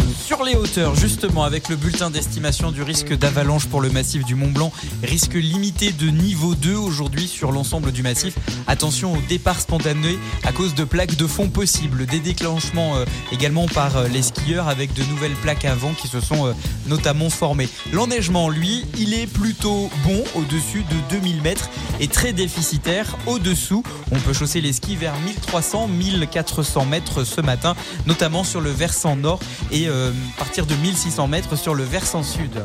Sur 0.31 0.45
les 0.45 0.55
hauteurs, 0.55 0.95
justement, 0.95 1.43
avec 1.43 1.67
le 1.67 1.75
bulletin 1.75 2.09
d'estimation 2.09 2.71
du 2.71 2.83
risque 2.83 3.13
d'avalanche 3.13 3.65
pour 3.65 3.81
le 3.81 3.89
massif 3.89 4.23
du 4.23 4.33
Mont 4.33 4.49
Blanc, 4.49 4.71
risque 5.03 5.33
limité 5.33 5.91
de 5.91 6.07
niveau 6.07 6.55
2 6.55 6.73
aujourd'hui 6.73 7.27
sur 7.27 7.51
l'ensemble 7.51 7.91
du 7.91 8.01
massif. 8.01 8.35
Attention 8.65 9.11
au 9.11 9.21
départ 9.27 9.59
spontané 9.59 10.17
à 10.45 10.53
cause 10.53 10.73
de 10.73 10.85
plaques 10.85 11.17
de 11.17 11.27
fond 11.27 11.49
possibles. 11.49 12.05
Des 12.05 12.21
déclenchements 12.21 12.95
euh, 12.95 13.03
également 13.33 13.67
par 13.67 13.97
euh, 13.97 14.07
les 14.07 14.21
skieurs 14.21 14.69
avec 14.69 14.93
de 14.93 15.03
nouvelles 15.03 15.33
plaques 15.33 15.65
à 15.65 15.75
vent 15.75 15.91
qui 15.91 16.07
se 16.07 16.21
sont 16.21 16.47
euh, 16.47 16.53
notamment 16.87 17.29
formées. 17.29 17.67
L'enneigement, 17.91 18.47
lui, 18.47 18.85
il 18.97 19.13
est 19.13 19.27
plutôt 19.27 19.89
bon 20.05 20.23
au-dessus 20.35 20.85
de 20.89 21.17
2000 21.17 21.41
mètres 21.41 21.69
et 21.99 22.07
très 22.07 22.31
déficitaire 22.31 23.17
au-dessous. 23.27 23.83
On 24.13 24.19
peut 24.19 24.33
chausser 24.33 24.61
les 24.61 24.71
skis 24.71 24.95
vers 24.95 25.15
1300-1400 25.51 26.87
mètres 26.87 27.25
ce 27.25 27.41
matin, 27.41 27.75
notamment 28.05 28.45
sur 28.45 28.61
le 28.61 28.71
versant 28.71 29.17
nord 29.17 29.41
et 29.73 29.89
partir 30.37 30.65
de 30.65 30.75
1600 30.75 31.27
mètres 31.27 31.55
sur 31.55 31.75
le 31.75 31.83
versant 31.83 32.23
sud. 32.23 32.63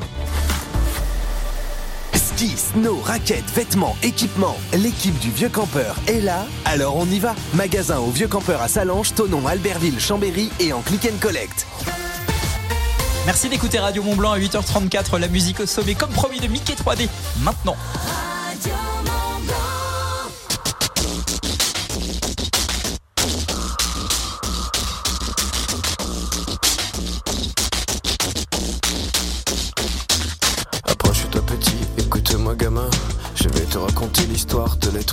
Ski, 2.15 2.55
snow, 2.57 3.01
raquettes, 3.03 3.51
vêtements, 3.55 3.97
équipements. 4.03 4.57
L'équipe 4.73 5.19
du 5.19 5.31
Vieux 5.31 5.49
Campeur 5.49 5.97
est 6.07 6.21
là, 6.21 6.47
alors 6.65 6.97
on 6.97 7.07
y 7.07 7.19
va. 7.19 7.35
Magasin 7.55 7.99
au 7.99 8.11
Vieux 8.11 8.29
Campeur 8.29 8.61
à 8.63 8.69
Salange, 8.69 9.15
Tonon, 9.15 9.47
Albertville, 9.47 10.01
Chambéry 10.01 10.51
et 10.61 10.73
en 10.73 10.81
click 10.81 11.07
and 11.07 11.19
collect. 11.21 11.67
Merci 13.27 13.49
d'écouter 13.49 13.79
Radio 13.79 14.03
Mont 14.03 14.17
Blanc 14.17 14.33
à 14.33 14.39
8h34, 14.39 15.19
la 15.19 15.29
musique 15.29 15.61
au 15.61 15.67
sommet 15.67 15.95
comme 15.95 16.11
promis 16.11 16.39
de 16.41 16.47
Mickey 16.47 16.75
3D. 16.75 17.09
Maintenant. 17.43 17.77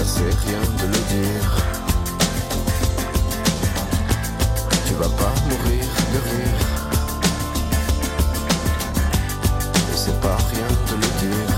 ça 0.00 0.06
c'est 0.06 0.34
rien 0.48 0.60
de 0.78 0.86
le 0.86 1.00
dire. 1.14 1.46
Tu 4.86 4.94
vas 4.94 5.08
pas 5.08 5.32
mourir 5.48 5.84
de 6.12 6.18
rire. 6.28 6.58
Et 9.92 9.96
c'est 9.96 10.20
pas 10.20 10.36
rien 10.36 10.68
de 10.88 10.94
le 11.02 11.08
dire. 11.20 11.50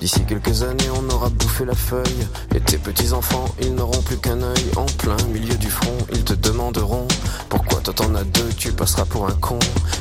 D'ici 0.00 0.24
quelques 0.26 0.62
années, 0.62 0.90
on 0.94 1.10
aura 1.14 1.28
bouffé 1.28 1.64
la 1.64 1.74
feuille. 1.74 2.26
Et 2.54 2.60
tes 2.60 2.78
petits-enfants, 2.78 3.48
ils 3.60 3.74
n'auront 3.74 4.02
plus 4.02 4.18
qu'un 4.18 4.42
œil. 4.42 4.70
En 4.76 4.86
plein 4.86 5.16
milieu 5.32 5.54
du 5.54 5.70
front, 5.70 5.96
ils 6.12 6.24
te 6.24 6.34
demanderont 6.34 7.06
pourquoi 7.48 7.80
toi 7.80 7.94
t'en 7.94 8.14
as 8.14 8.24
deux, 8.24 8.48
tu 8.56 8.72
passeras 8.72 9.04
pour 9.04 9.26
un 9.26 9.34
con. 9.34 9.58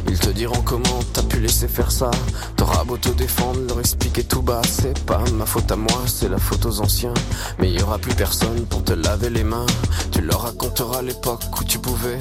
Ils 0.08 0.20
te 0.20 0.30
diront 0.30 0.62
comment 0.62 1.00
t'as 1.14 1.24
pu 1.24 1.40
laisser 1.40 1.68
faire 1.68 1.92
ça. 1.92 2.12
Te 3.02 3.10
défendre, 3.10 3.60
leur 3.68 3.82
expliquer 3.82 4.24
tout 4.24 4.42
bas. 4.42 4.62
C'est 4.64 4.98
pas 5.06 5.22
ma 5.34 5.46
faute 5.46 5.70
à 5.70 5.76
moi, 5.76 6.02
c'est 6.08 6.30
la 6.30 6.38
faute 6.38 6.66
aux 6.66 6.80
anciens. 6.80 7.14
Mais 7.60 7.70
il 7.70 7.78
y 7.78 7.84
aura 7.84 8.00
plus 8.00 8.16
personne 8.16 8.66
pour 8.68 8.84
te 8.84 8.94
laver 8.94 9.30
les 9.30 9.44
mains. 9.44 9.66
Tu 10.12 10.22
leur 10.22 10.44
raconteras 10.44 11.02
l'époque 11.02 11.44
où 11.60 11.66
tu 11.66 11.78
pouvais 11.78 12.18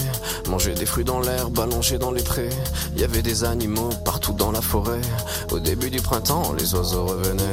manger 0.51 0.75
des 0.75 0.85
fruits 0.85 1.05
dans 1.05 1.21
l'herbe, 1.21 1.61
allonger 1.61 1.99
dans 1.99 2.11
les 2.11 2.25
prés. 2.25 2.51
Il 2.95 3.01
y 3.01 3.05
avait 3.05 3.23
des 3.23 3.45
animaux 3.45 3.91
partout 4.05 4.33
dans 4.33 4.51
la 4.51 4.61
forêt. 4.61 5.01
Au 5.53 5.61
début 5.61 5.91
du 5.91 6.01
printemps, 6.01 6.53
les 6.59 6.75
oiseaux 6.75 7.07
revenaient. 7.07 7.53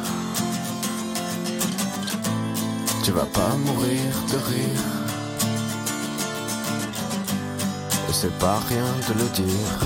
Tu 3.03 3.11
vas 3.11 3.25
pas 3.25 3.55
mourir 3.65 4.11
de 4.31 4.37
rire. 4.37 4.91
Et 8.07 8.13
c'est 8.13 8.37
pas 8.37 8.59
rien 8.69 8.85
de 9.07 9.13
le 9.19 9.27
dire. 9.29 9.79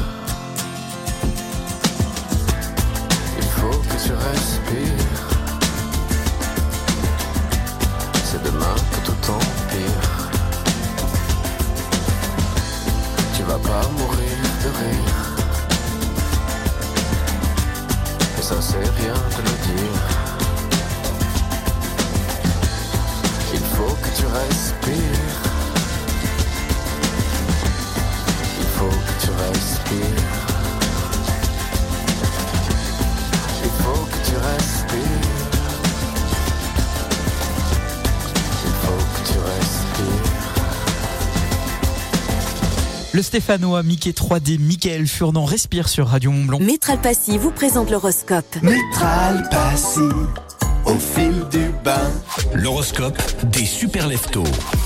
Il 3.38 3.43
faut 3.43 3.70
que 3.70 4.05
tu 4.05 4.11
respires. 4.11 4.55
Respires. 29.38 30.02
Il 33.64 33.70
faut 33.82 34.06
que 34.06 34.18
tu 34.28 34.36
respires. 34.36 35.02
Il 38.66 38.72
faut 38.82 39.04
que 39.14 39.28
tu 39.28 39.38
respires. 39.40 40.36
Le 43.14 43.22
Stéphanois 43.22 43.84
Mickey 43.84 44.12
3D 44.12 44.60
Michael 44.60 45.08
Furnant 45.08 45.46
respire 45.46 45.88
sur 45.88 46.08
Radio 46.08 46.32
Montblanc. 46.32 46.60
Métral 46.60 47.00
Passy 47.00 47.38
vous 47.38 47.52
présente 47.52 47.90
l'horoscope. 47.90 48.58
Métral 48.62 49.48
Passy, 49.50 50.02
au 50.86 50.96
fil 50.96 51.44
du 51.52 51.72
bain. 51.84 52.12
L'horoscope 52.54 53.22
des 53.52 53.66
super 53.66 54.08
leftos. 54.08 54.44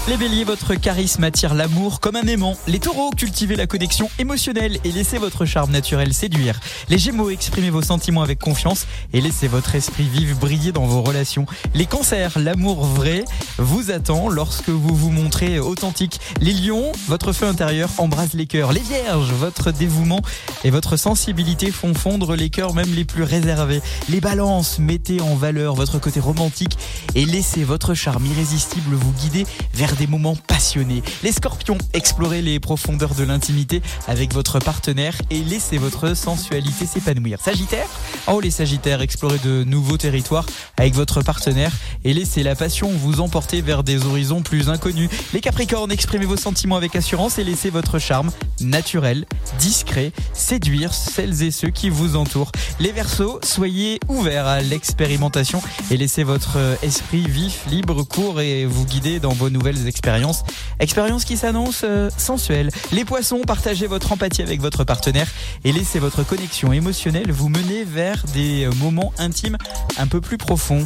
Les 0.08 0.18
béliers, 0.18 0.43
votre 0.43 0.76
charisme 0.76 1.24
attire 1.24 1.54
l'amour 1.54 2.00
comme 2.00 2.16
un 2.16 2.28
aimant. 2.28 2.56
Les 2.68 2.80
taureaux, 2.80 3.12
cultivez 3.12 3.56
la 3.56 3.68
connexion 3.68 4.10
émotionnelle 4.18 4.78
et 4.84 4.91
laissez 4.91 5.18
votre 5.18 5.45
charme 5.45 5.72
naturel 5.72 6.14
séduire. 6.14 6.60
Les 6.89 6.97
gémeaux, 6.97 7.30
exprimez 7.30 7.70
vos 7.70 7.82
sentiments 7.82 8.22
avec 8.22 8.39
confiance 8.39 8.88
et 9.14 9.22
laissez 9.22 9.47
votre 9.47 9.76
esprit 9.76 10.06
vif 10.06 10.38
briller 10.39 10.72
dans 10.72 10.86
vos 10.86 11.02
relations. 11.02 11.45
Les 11.76 11.86
cancers, 11.86 12.39
l'amour 12.39 12.86
vrai 12.86 13.26
vous 13.58 13.91
attend 13.91 14.30
lorsque 14.30 14.70
vous 14.70 14.95
vous 14.95 15.12
montrez 15.12 15.60
authentique. 15.60 16.20
Les 16.41 16.54
lions, 16.54 16.91
votre 17.08 17.34
feu 17.34 17.45
intérieur 17.45 17.89
embrase 17.97 18.34
les 18.34 18.45
cœurs. 18.45 18.74
Les 18.74 18.82
vierges, 18.82 19.32
votre 19.32 19.72
dévouement 19.72 20.22
et 20.64 20.70
votre 20.70 20.97
sensibilité 20.97 21.72
font 21.72 21.93
fondre 21.93 22.36
les 22.36 22.50
cœurs 22.50 22.74
même 22.74 22.93
les 22.93 23.06
plus 23.06 23.24
réservés. 23.24 23.82
Les 24.10 24.22
balances, 24.22 24.80
mettez 24.80 25.22
en 25.22 25.36
valeur 25.36 25.76
votre 25.76 25.88
côté 25.97 26.19
romantique 26.19 26.77
et 27.15 27.25
laissez 27.25 27.63
votre 27.63 27.95
charme 27.95 28.25
irrésistible 28.27 28.93
vous 28.93 29.11
guider 29.13 29.47
vers 29.73 29.95
des 29.95 30.05
moments 30.05 30.35
passionnés. 30.35 31.01
Les 31.23 31.31
scorpions, 31.31 31.77
explorez 31.93 32.41
les 32.41 32.59
profondeurs 32.59 33.15
de 33.15 33.23
l'intimité 33.23 33.81
avec 34.07 34.33
votre 34.33 34.59
partenaire 34.59 35.15
et 35.31 35.39
laissez 35.39 35.77
votre 35.77 36.15
sensualité 36.15 36.85
s'épanouir. 36.85 37.39
Sagittaire, 37.41 37.87
oh 38.27 38.39
les 38.39 38.51
sagittaires, 38.51 39.01
explorez 39.01 39.39
de 39.39 39.63
nouveaux 39.63 39.97
territoires 39.97 40.45
avec 40.77 40.93
votre 40.93 41.21
partenaire 41.21 41.71
et 42.03 42.13
laissez 42.13 42.43
la 42.43 42.55
passion 42.55 42.89
vous 42.91 43.21
emporter 43.21 43.61
vers 43.61 43.83
des 43.83 44.05
horizons 44.05 44.41
plus 44.41 44.69
inconnus. 44.69 45.09
Les 45.33 45.41
capricornes, 45.41 45.91
exprimez 45.91 46.25
vos 46.25 46.37
sentiments 46.37 46.75
avec 46.75 46.95
assurance 46.95 47.39
et 47.39 47.43
laissez 47.43 47.69
votre 47.69 47.99
charme 47.99 48.31
naturel, 48.61 49.25
discret, 49.57 50.11
séduire 50.33 50.93
celles 50.93 51.43
et 51.43 51.51
ceux 51.51 51.69
qui 51.69 51.89
vous 51.89 52.15
entourent. 52.15 52.51
Les 52.79 52.91
versos, 52.91 53.39
soyez 53.43 53.99
ouverts 54.07 54.47
à 54.47 54.61
l'expérimentation 54.61 55.61
et 55.91 55.97
laissez 55.97 56.23
votre 56.23 56.57
esprit 56.82 57.27
vif, 57.27 57.65
libre, 57.69 58.03
court 58.03 58.41
et 58.41 58.65
vous 58.65 58.86
guider 58.86 59.19
dans 59.19 59.34
vos 59.34 59.49
nouvelles 59.49 59.88
expériences. 59.88 60.43
Expériences 60.80 61.25
qui 61.25 61.38
s'annoncent 61.38 61.86
euh, 61.88 62.09
sensuelles. 62.17 62.69
Les 62.91 63.05
poissons, 63.05 63.41
partagez 63.41 63.88
votre 63.88 64.11
empathie 64.11 64.41
avec 64.41 64.61
votre 64.61 64.84
partenaire 64.84 65.27
et 65.63 65.71
laissez 65.71 65.99
votre 65.99 66.23
connexion 66.23 66.73
émotionnelle 66.73 67.32
vous 67.32 67.49
mener 67.49 67.84
vers 67.84 68.23
des 68.34 68.65
euh, 68.65 68.71
moments 68.75 69.13
intimes 69.17 69.57
un 69.97 70.07
peu 70.07 70.21
plus 70.21 70.38
profonds. 70.38 70.86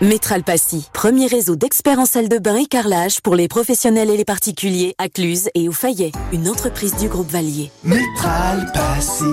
Métral 0.00 0.42
Passy, 0.42 0.88
premier 0.92 1.28
réseau 1.28 1.54
d'experts 1.54 2.00
en 2.00 2.06
salle 2.06 2.28
de 2.28 2.38
bain 2.38 2.56
et 2.56 2.66
carrelage 2.66 3.20
pour 3.20 3.36
les 3.36 3.46
professionnels 3.46 4.10
et 4.10 4.16
les 4.16 4.24
particuliers 4.24 4.94
à 4.98 5.08
Cluse 5.08 5.48
et 5.54 5.68
au 5.68 5.72
Fayet, 5.72 6.10
une 6.32 6.48
entreprise 6.48 6.96
du 6.96 7.08
groupe 7.08 7.30
Valier. 7.30 7.70
Métral 7.84 8.70
Passy, 8.74 9.24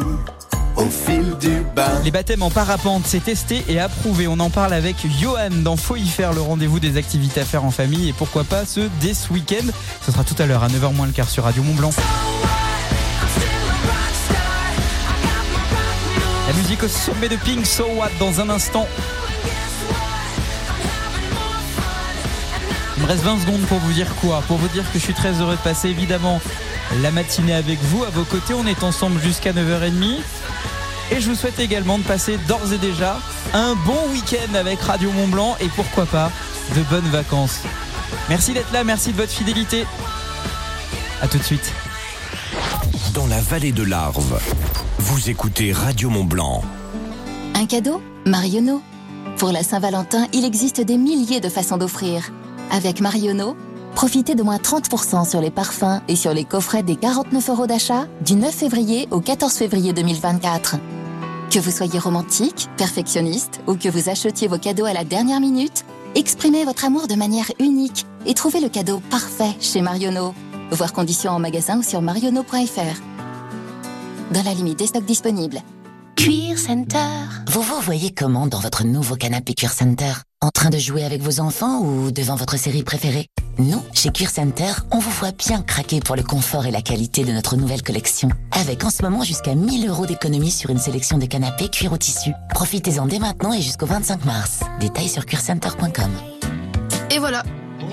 au 0.82 0.89
fil 0.89 1.38
du. 1.39 1.61
Les 2.03 2.11
baptêmes 2.11 2.41
en 2.41 2.49
parapente, 2.49 3.03
c'est 3.05 3.23
testé 3.23 3.63
et 3.67 3.79
approuvé. 3.79 4.27
On 4.27 4.39
en 4.39 4.49
parle 4.49 4.73
avec 4.73 4.95
Johan 5.19 5.49
dans 5.63 5.77
Faut 5.77 5.95
y 5.95 6.07
faire 6.07 6.34
le 6.34 6.41
rendez-vous 6.41 6.79
des 6.79 6.97
activités 6.97 7.41
à 7.41 7.45
faire 7.45 7.63
en 7.63 7.71
famille 7.71 8.09
et 8.09 8.13
pourquoi 8.13 8.43
pas 8.43 8.65
ce 8.65 8.89
dès 8.99 9.13
ce 9.13 9.32
week-end. 9.32 9.65
Ce 10.05 10.11
sera 10.11 10.23
tout 10.23 10.36
à 10.39 10.45
l'heure 10.45 10.63
à 10.63 10.67
9h 10.67 10.93
moins 10.93 11.05
le 11.05 11.11
quart 11.11 11.29
sur 11.29 11.43
Radio 11.43 11.61
Mont 11.63 11.75
Blanc. 11.75 11.91
La 16.47 16.53
musique 16.53 16.84
au 16.84 16.88
sommet 16.88 17.29
de 17.29 17.36
Pink 17.36 17.65
So 17.65 17.86
What 17.95 18.09
dans 18.19 18.41
un 18.41 18.49
instant. 18.49 18.88
Il 22.97 23.03
me 23.03 23.07
reste 23.07 23.23
20 23.23 23.39
secondes 23.41 23.61
pour 23.61 23.79
vous 23.79 23.93
dire 23.93 24.13
quoi? 24.15 24.43
Pour 24.47 24.57
vous 24.57 24.67
dire 24.69 24.84
que 24.91 24.99
je 24.99 25.03
suis 25.03 25.13
très 25.13 25.34
heureux 25.34 25.55
de 25.55 25.61
passer 25.61 25.89
évidemment 25.89 26.41
la 27.01 27.11
matinée 27.11 27.53
avec 27.53 27.79
vous. 27.84 28.03
À 28.03 28.09
vos 28.09 28.23
côtés, 28.23 28.53
on 28.53 28.65
est 28.65 28.84
ensemble 28.84 29.21
jusqu'à 29.21 29.53
9h30. 29.53 30.21
Et 31.12 31.20
je 31.20 31.30
vous 31.30 31.36
souhaite 31.36 31.59
également 31.59 31.97
de 31.97 32.03
passer 32.03 32.38
d'ores 32.47 32.72
et 32.72 32.78
déjà 32.78 33.20
un 33.53 33.76
bon 33.76 33.97
week-end 34.14 34.55
avec 34.55 34.80
Radio 34.80 35.12
Mont 35.12 35.28
Blanc 35.28 35.57
et 35.59 35.68
pourquoi 35.76 36.05
pas 36.05 36.32
de 36.74 36.82
bonnes 36.84 37.09
vacances. 37.09 37.59
Merci 38.30 38.53
d'être 38.53 38.72
là, 38.72 38.86
merci 38.86 39.12
de 39.12 39.18
votre 39.18 39.32
fidélité. 39.32 39.86
A 41.22 41.28
tout 41.28 41.38
de 41.38 41.43
suite. 41.43 41.74
Dans 43.14 43.28
la 43.28 43.41
vallée 43.41 43.74
de 43.74 43.84
l'Arve, 43.84 44.39
vous 44.99 45.30
écoutez 45.30 45.74
Radio 45.74 46.09
Mont 46.09 46.24
Blanc. 46.24 46.64
Un 47.55 47.66
cadeau 47.66 48.01
Marionneau. 48.26 48.82
Pour 49.38 49.51
la 49.51 49.64
Saint-Valentin, 49.64 50.28
il 50.32 50.45
existe 50.45 50.80
des 50.80 50.97
milliers 50.97 51.41
de 51.41 51.49
façons 51.49 51.78
d'offrir. 51.78 52.32
Avec 52.72 53.01
Marionneau, 53.01 53.57
profitez 53.95 54.34
de 54.34 54.43
moins 54.43 54.57
30% 54.57 55.30
sur 55.30 55.41
les 55.41 55.51
parfums 55.51 55.99
et 56.07 56.16
sur 56.16 56.34
les 56.34 56.45
coffrets 56.45 56.84
des 56.84 56.95
49 56.95 57.49
euros 57.49 57.68
d'achat 57.68 58.07
du 58.22 58.36
9 58.36 58.53
février 58.53 59.09
au 59.12 59.20
14 59.20 59.53
février 59.53 59.91
2024. 59.91 60.78
Que 61.51 61.59
vous 61.59 61.69
soyez 61.71 61.99
romantique, 61.99 62.69
perfectionniste 62.77 63.59
ou 63.67 63.75
que 63.75 63.89
vous 63.89 64.07
achetiez 64.07 64.47
vos 64.47 64.57
cadeaux 64.57 64.85
à 64.85 64.93
la 64.93 65.03
dernière 65.03 65.41
minute, 65.41 65.83
exprimez 66.15 66.63
votre 66.63 66.85
amour 66.85 67.07
de 67.07 67.15
manière 67.15 67.51
unique 67.59 68.05
et 68.25 68.33
trouvez 68.33 68.61
le 68.61 68.69
cadeau 68.69 69.01
parfait 69.09 69.53
chez 69.59 69.81
Marionneau. 69.81 70.33
Voir 70.71 70.93
conditions 70.93 71.33
en 71.33 71.39
magasin 71.39 71.79
ou 71.79 71.83
sur 71.83 72.01
marionneau.fr. 72.01 73.01
Dans 74.31 74.43
la 74.43 74.53
limite 74.53 74.79
des 74.79 74.87
stocks 74.87 75.03
disponibles. 75.03 75.61
Cuir 76.22 76.55
Center. 76.59 76.99
Vous 77.47 77.63
vous 77.63 77.82
voyez 77.82 78.11
comment 78.11 78.45
dans 78.45 78.59
votre 78.59 78.84
nouveau 78.84 79.15
canapé 79.15 79.55
Cuir 79.55 79.72
Center? 79.72 80.13
En 80.39 80.49
train 80.49 80.69
de 80.69 80.78
jouer 80.78 81.03
avec 81.03 81.19
vos 81.19 81.39
enfants 81.39 81.80
ou 81.80 82.11
devant 82.11 82.36
votre 82.36 82.59
série 82.59 82.84
préférée? 82.84 83.26
Nous, 83.57 83.82
chez 83.95 84.11
Cuir 84.11 84.30
Center, 84.30 84.72
on 84.91 84.99
vous 84.99 85.09
voit 85.09 85.32
bien 85.32 85.63
craquer 85.63 85.99
pour 85.99 86.15
le 86.15 86.22
confort 86.22 86.67
et 86.67 86.72
la 86.72 86.84
qualité 86.84 87.24
de 87.24 87.32
notre 87.32 87.55
nouvelle 87.55 87.82
collection. 87.82 88.30
Avec 88.51 88.84
en 88.84 88.91
ce 88.91 89.01
moment 89.01 89.24
jusqu'à 89.24 89.55
1000 89.55 89.89
euros 89.89 90.05
d'économie 90.05 90.51
sur 90.51 90.69
une 90.69 90.78
sélection 90.78 91.17
de 91.17 91.26
canapés 91.26 91.69
cuir 91.69 91.91
au 91.91 91.97
tissu. 91.97 92.34
Profitez-en 92.53 93.07
dès 93.07 93.17
maintenant 93.17 93.53
et 93.53 93.61
jusqu'au 93.63 93.88
25 93.88 94.24
mars. 94.24 94.59
Détails 94.80 95.09
sur 95.09 95.26
cuircenter.com. 95.26 96.11
Et 97.09 97.17
voilà. 97.17 97.41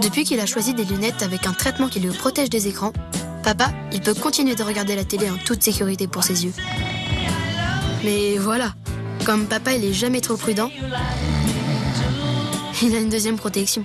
Depuis 0.03 0.25
qu'il 0.25 0.39
a 0.41 0.45
choisi 0.45 0.75
des 0.75 0.85
lunettes 0.85 1.23
avec 1.23 1.47
un 1.47 1.55
traitement 1.55 1.89
qui 1.89 2.01
le 2.01 2.13
protège 2.13 2.51
des 2.51 2.69
écrans, 2.69 2.93
papa, 3.43 3.73
il 3.91 4.03
peut 4.03 4.13
continuer 4.13 4.55
de 4.55 4.63
regarder 4.63 4.97
la 4.97 5.05
télé 5.05 5.31
en 5.31 5.39
toute 5.39 5.63
sécurité 5.63 6.09
pour 6.09 6.25
ses 6.25 6.45
yeux. 6.45 6.53
Mais 8.05 8.39
voilà, 8.39 8.75
comme 9.25 9.47
papa 9.47 9.73
il 9.73 9.85
est 9.85 9.93
jamais 9.93 10.21
trop 10.21 10.37
prudent, 10.37 10.71
il 12.83 12.95
a 12.95 12.99
une 13.01 13.09
deuxième 13.09 13.37
protection. 13.37 13.85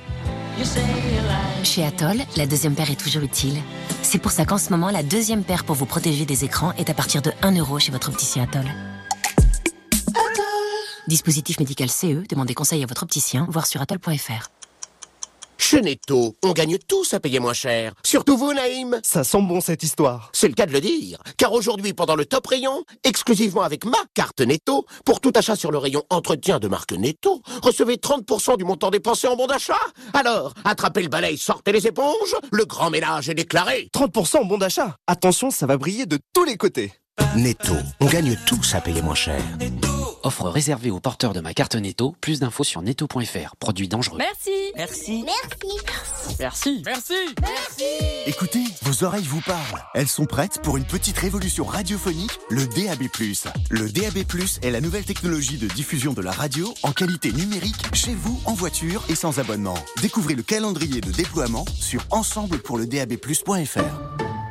Chez 1.64 1.84
Atoll, 1.84 2.18
la 2.38 2.46
deuxième 2.46 2.76
paire 2.76 2.92
est 2.92 3.00
toujours 3.00 3.24
utile. 3.24 3.58
C'est 4.02 4.20
pour 4.20 4.32
ça 4.32 4.46
qu'en 4.46 4.58
ce 4.58 4.70
moment, 4.70 4.92
la 4.92 5.02
deuxième 5.02 5.44
paire 5.44 5.64
pour 5.64 5.76
vous 5.76 5.86
protéger 5.86 6.26
des 6.26 6.44
écrans 6.44 6.74
est 6.74 6.90
à 6.90 6.94
partir 6.94 7.22
de 7.22 7.32
1 7.42 7.58
euro 7.58 7.80
chez 7.80 7.92
votre 7.92 8.10
opticien 8.10 8.44
Atoll. 8.44 8.66
Dispositif 11.08 11.60
médical 11.60 11.90
CE, 11.90 12.26
demandez 12.30 12.54
conseil 12.54 12.84
à 12.84 12.86
votre 12.86 13.04
opticien, 13.04 13.48
voir 13.50 13.66
sur 13.66 13.82
atoll.fr. 13.82 14.50
Chez 15.74 15.82
Netto, 15.82 16.36
on 16.44 16.52
gagne 16.52 16.78
tous 16.78 17.16
à 17.16 17.20
payer 17.20 17.40
moins 17.40 17.56
cher. 17.56 17.96
Surtout 18.04 18.38
vous, 18.38 18.54
Naïm. 18.54 19.00
Ça 19.02 19.24
sent 19.24 19.42
bon 19.42 19.60
cette 19.60 19.82
histoire. 19.82 20.30
C'est 20.32 20.48
le 20.48 20.54
cas 20.54 20.68
de 20.68 20.72
le 20.72 20.80
dire. 20.80 21.18
Car 21.36 21.52
aujourd'hui, 21.52 21.94
pendant 21.94 22.16
le 22.16 22.28
top 22.28 22.46
rayon, 22.46 22.84
exclusivement 23.04 23.64
avec 23.64 23.84
ma 23.84 23.98
carte 24.14 24.42
Netto, 24.42 24.86
pour 25.04 25.20
tout 25.20 25.32
achat 25.34 25.56
sur 25.56 25.72
le 25.72 25.80
rayon 25.80 26.04
entretien 26.12 26.60
de 26.60 26.68
marque 26.68 26.92
Netto, 26.92 27.42
recevez 27.64 27.96
30% 27.96 28.56
du 28.58 28.66
montant 28.66 28.92
dépensé 28.92 29.28
en 29.28 29.36
bon 29.36 29.48
d'achat. 29.48 29.80
Alors, 30.14 30.54
attrapez 30.64 31.02
le 31.02 31.10
balai, 31.10 31.38
sortez 31.38 31.72
les 31.72 31.88
éponges, 31.88 32.36
le 32.52 32.66
grand 32.66 32.92
ménage 32.92 33.30
est 33.30 33.34
déclaré. 33.34 33.90
30% 33.96 34.42
en 34.42 34.46
bon 34.46 34.60
d'achat. 34.60 34.98
Attention, 35.08 35.50
ça 35.50 35.66
va 35.66 35.78
briller 35.78 36.06
de 36.06 36.20
tous 36.36 36.44
les 36.44 36.56
côtés. 36.56 36.94
Netto, 37.36 37.74
on 38.00 38.06
gagne 38.06 38.38
tous 38.46 38.76
à 38.76 38.82
payer 38.82 39.02
moins 39.02 39.16
cher. 39.16 39.42
Offre 40.22 40.50
réservée 40.50 40.92
aux 40.92 41.00
porteurs 41.00 41.34
de 41.34 41.42
ma 41.42 41.54
carte 41.54 41.76
Netto. 41.76 42.16
Plus 42.22 42.40
d'infos 42.40 42.64
sur 42.64 42.84
netto.fr. 42.84 43.56
Produit 43.60 43.88
dangereux. 43.88 44.20
Merci. 44.20 44.52
Merci. 44.76 45.26
Merci. 46.40 46.84
Merci. 46.86 47.16
Merci. 47.42 47.84
Écoutez, 48.28 48.64
vos 48.84 49.04
oreilles 49.04 49.26
vous 49.26 49.42
parlent. 49.42 49.84
Elles 49.96 50.08
sont 50.08 50.26
prêtes 50.26 50.60
pour 50.62 50.78
une 50.78 50.86
petite 50.86 51.18
révolution 51.18 51.66
radiophonique, 51.66 52.40
le 52.52 52.68
DAB+. 52.68 53.10
Le 53.72 53.90
DAB+, 53.90 54.24
est 54.62 54.72
la 54.72 54.80
nouvelle 54.80 55.06
technologie 55.06 55.58
de 55.58 55.68
diffusion 55.68 56.14
de 56.14 56.22
la 56.22 56.32
radio 56.32 56.72
en 56.84 56.92
qualité 56.92 57.32
numérique 57.32 57.96
chez 57.96 58.14
vous, 58.14 58.40
en 58.46 58.54
voiture 58.54 59.04
et 59.10 59.16
sans 59.16 59.40
abonnement. 59.40 59.78
Découvrez 60.02 60.36
le 60.36 60.44
calendrier 60.44 61.02
de 61.02 61.12
déploiement 61.12 61.66
sur 61.74 62.06
ensemble 62.12 62.60
pour 62.60 62.78
le 62.78 62.86
DAB+.fr. 62.86 64.43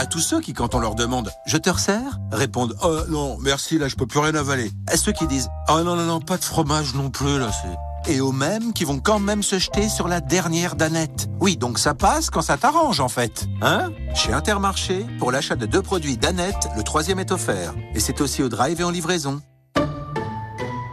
À 0.00 0.06
tous 0.06 0.20
ceux 0.20 0.40
qui, 0.40 0.54
quand 0.54 0.74
on 0.74 0.78
leur 0.78 0.94
demande 0.94 1.30
«Je 1.46 1.58
te 1.58 1.68
resserre?» 1.68 2.18
répondent 2.32 2.74
«Oh 2.82 3.00
non, 3.10 3.36
merci, 3.38 3.76
là 3.76 3.86
je 3.86 3.96
peux 3.96 4.06
plus 4.06 4.18
rien 4.18 4.34
avaler». 4.34 4.72
À 4.86 4.96
ceux 4.96 5.12
qui 5.12 5.26
disent 5.26 5.50
«Oh 5.68 5.82
non, 5.82 5.94
non, 5.94 6.04
non, 6.04 6.20
pas 6.20 6.38
de 6.38 6.42
fromage 6.42 6.94
non 6.94 7.10
plus, 7.10 7.38
là 7.38 7.50
c'est...» 7.52 8.10
Et 8.10 8.22
aux 8.22 8.32
mêmes 8.32 8.72
qui 8.72 8.84
vont 8.84 8.98
quand 8.98 9.18
même 9.18 9.42
se 9.42 9.58
jeter 9.58 9.90
sur 9.90 10.08
la 10.08 10.22
dernière 10.22 10.74
danette. 10.74 11.28
Oui, 11.38 11.58
donc 11.58 11.78
ça 11.78 11.92
passe 11.92 12.30
quand 12.30 12.40
ça 12.40 12.56
t'arrange 12.56 12.98
en 13.00 13.10
fait. 13.10 13.44
Hein? 13.60 13.90
Chez 14.14 14.32
Intermarché, 14.32 15.04
pour 15.18 15.32
l'achat 15.32 15.54
de 15.54 15.66
deux 15.66 15.82
produits 15.82 16.16
danette, 16.16 16.70
le 16.78 16.82
troisième 16.82 17.18
est 17.18 17.30
offert. 17.30 17.74
Et 17.94 18.00
c'est 18.00 18.22
aussi 18.22 18.42
au 18.42 18.48
drive 18.48 18.80
et 18.80 18.84
en 18.84 18.90
livraison. 18.90 19.42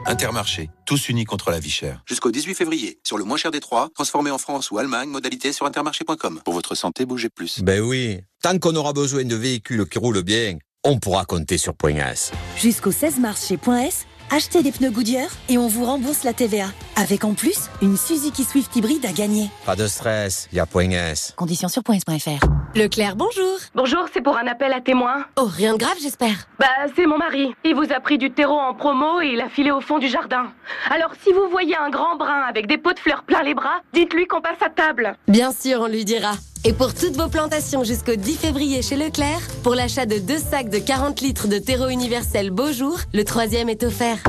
Intermarché, 0.09 0.69
tous 0.85 1.09
unis 1.09 1.25
contre 1.25 1.51
la 1.51 1.59
vie 1.59 1.69
chère. 1.69 2.01
Jusqu'au 2.05 2.31
18 2.31 2.55
février, 2.55 2.97
sur 3.03 3.17
le 3.17 3.25
moins 3.25 3.35
cher 3.35 3.51
des 3.51 3.59
trois, 3.59 3.89
transformé 3.93 4.31
en 4.31 4.37
France 4.37 4.71
ou 4.71 4.77
Allemagne, 4.77 5.09
modalité 5.09 5.51
sur 5.51 5.65
intermarché.com. 5.65 6.39
Pour 6.45 6.53
votre 6.53 6.75
santé, 6.75 7.05
bougez 7.05 7.27
plus. 7.27 7.61
Ben 7.61 7.81
oui, 7.81 8.21
tant 8.41 8.57
qu'on 8.57 8.73
aura 8.77 8.93
besoin 8.93 9.25
de 9.25 9.35
véhicules 9.35 9.85
qui 9.85 9.99
roulent 9.99 10.23
bien, 10.23 10.59
on 10.85 10.97
pourra 10.97 11.25
compter 11.25 11.57
sur 11.57 11.75
Point 11.75 11.97
S. 11.97 12.31
Jusqu'au 12.55 12.93
16 12.93 13.19
mars 13.19 13.47
chez 13.47 13.57
Point 13.57 13.81
S, 13.81 14.07
achetez 14.31 14.63
des 14.63 14.71
pneus 14.71 14.91
Goodyear 14.91 15.29
et 15.49 15.57
on 15.57 15.67
vous 15.67 15.85
rembourse 15.85 16.23
la 16.23 16.33
TVA. 16.33 16.67
Avec 16.95 17.23
en 17.23 17.33
plus, 17.33 17.69
une 17.81 17.95
Suzuki 17.97 18.43
Swift 18.43 18.75
hybride 18.75 19.05
à 19.05 19.11
gagner. 19.11 19.49
Pas 19.65 19.75
de 19.75 19.87
stress, 19.87 20.47
y 20.51 20.59
a 20.59 20.65
Point 20.65 20.91
S. 20.91 21.33
Conditions 21.35 21.67
sur 21.67 21.83
points.fr. 21.83 22.45
Leclerc, 22.75 23.15
bonjour. 23.15 23.57
Bonjour, 23.75 24.05
c'est 24.13 24.21
pour 24.21 24.37
un 24.37 24.47
appel 24.47 24.73
à 24.73 24.81
témoins. 24.81 25.25
Oh, 25.37 25.45
rien 25.45 25.73
de 25.73 25.77
grave, 25.77 25.97
j'espère. 26.01 26.47
Bah, 26.59 26.65
c'est 26.95 27.05
mon 27.05 27.17
mari. 27.17 27.53
Il 27.63 27.75
vous 27.75 27.91
a 27.93 27.99
pris 27.99 28.17
du 28.17 28.31
terreau 28.31 28.57
en 28.59 28.73
promo 28.73 29.21
et 29.21 29.27
il 29.33 29.41
a 29.41 29.49
filé 29.49 29.71
au 29.71 29.81
fond 29.81 29.99
du 29.99 30.07
jardin. 30.07 30.51
Alors, 30.89 31.11
si 31.23 31.31
vous 31.33 31.49
voyez 31.49 31.75
un 31.75 31.89
grand 31.89 32.15
brun 32.17 32.41
avec 32.47 32.67
des 32.67 32.77
pots 32.77 32.93
de 32.93 32.99
fleurs 32.99 33.23
plein 33.23 33.43
les 33.43 33.53
bras, 33.53 33.81
dites-lui 33.93 34.27
qu'on 34.27 34.41
passe 34.41 34.61
à 34.61 34.69
table. 34.69 35.15
Bien 35.27 35.51
sûr, 35.51 35.81
on 35.81 35.87
lui 35.87 36.05
dira. 36.05 36.33
Et 36.67 36.73
pour 36.73 36.93
toutes 36.93 37.15
vos 37.15 37.29
plantations 37.29 37.85
jusqu'au 37.85 38.17
10 38.17 38.35
février 38.35 38.81
chez 38.81 38.97
Leclerc, 38.97 39.39
pour 39.63 39.73
l'achat 39.73 40.05
de 40.05 40.17
deux 40.17 40.37
sacs 40.37 40.69
de 40.69 40.79
40 40.79 41.21
litres 41.21 41.47
de 41.47 41.59
terreau 41.59 41.87
universel 41.87 42.51
Beaujour, 42.51 42.99
le 43.13 43.23
troisième 43.23 43.69
est 43.69 43.83
offert. 43.83 44.21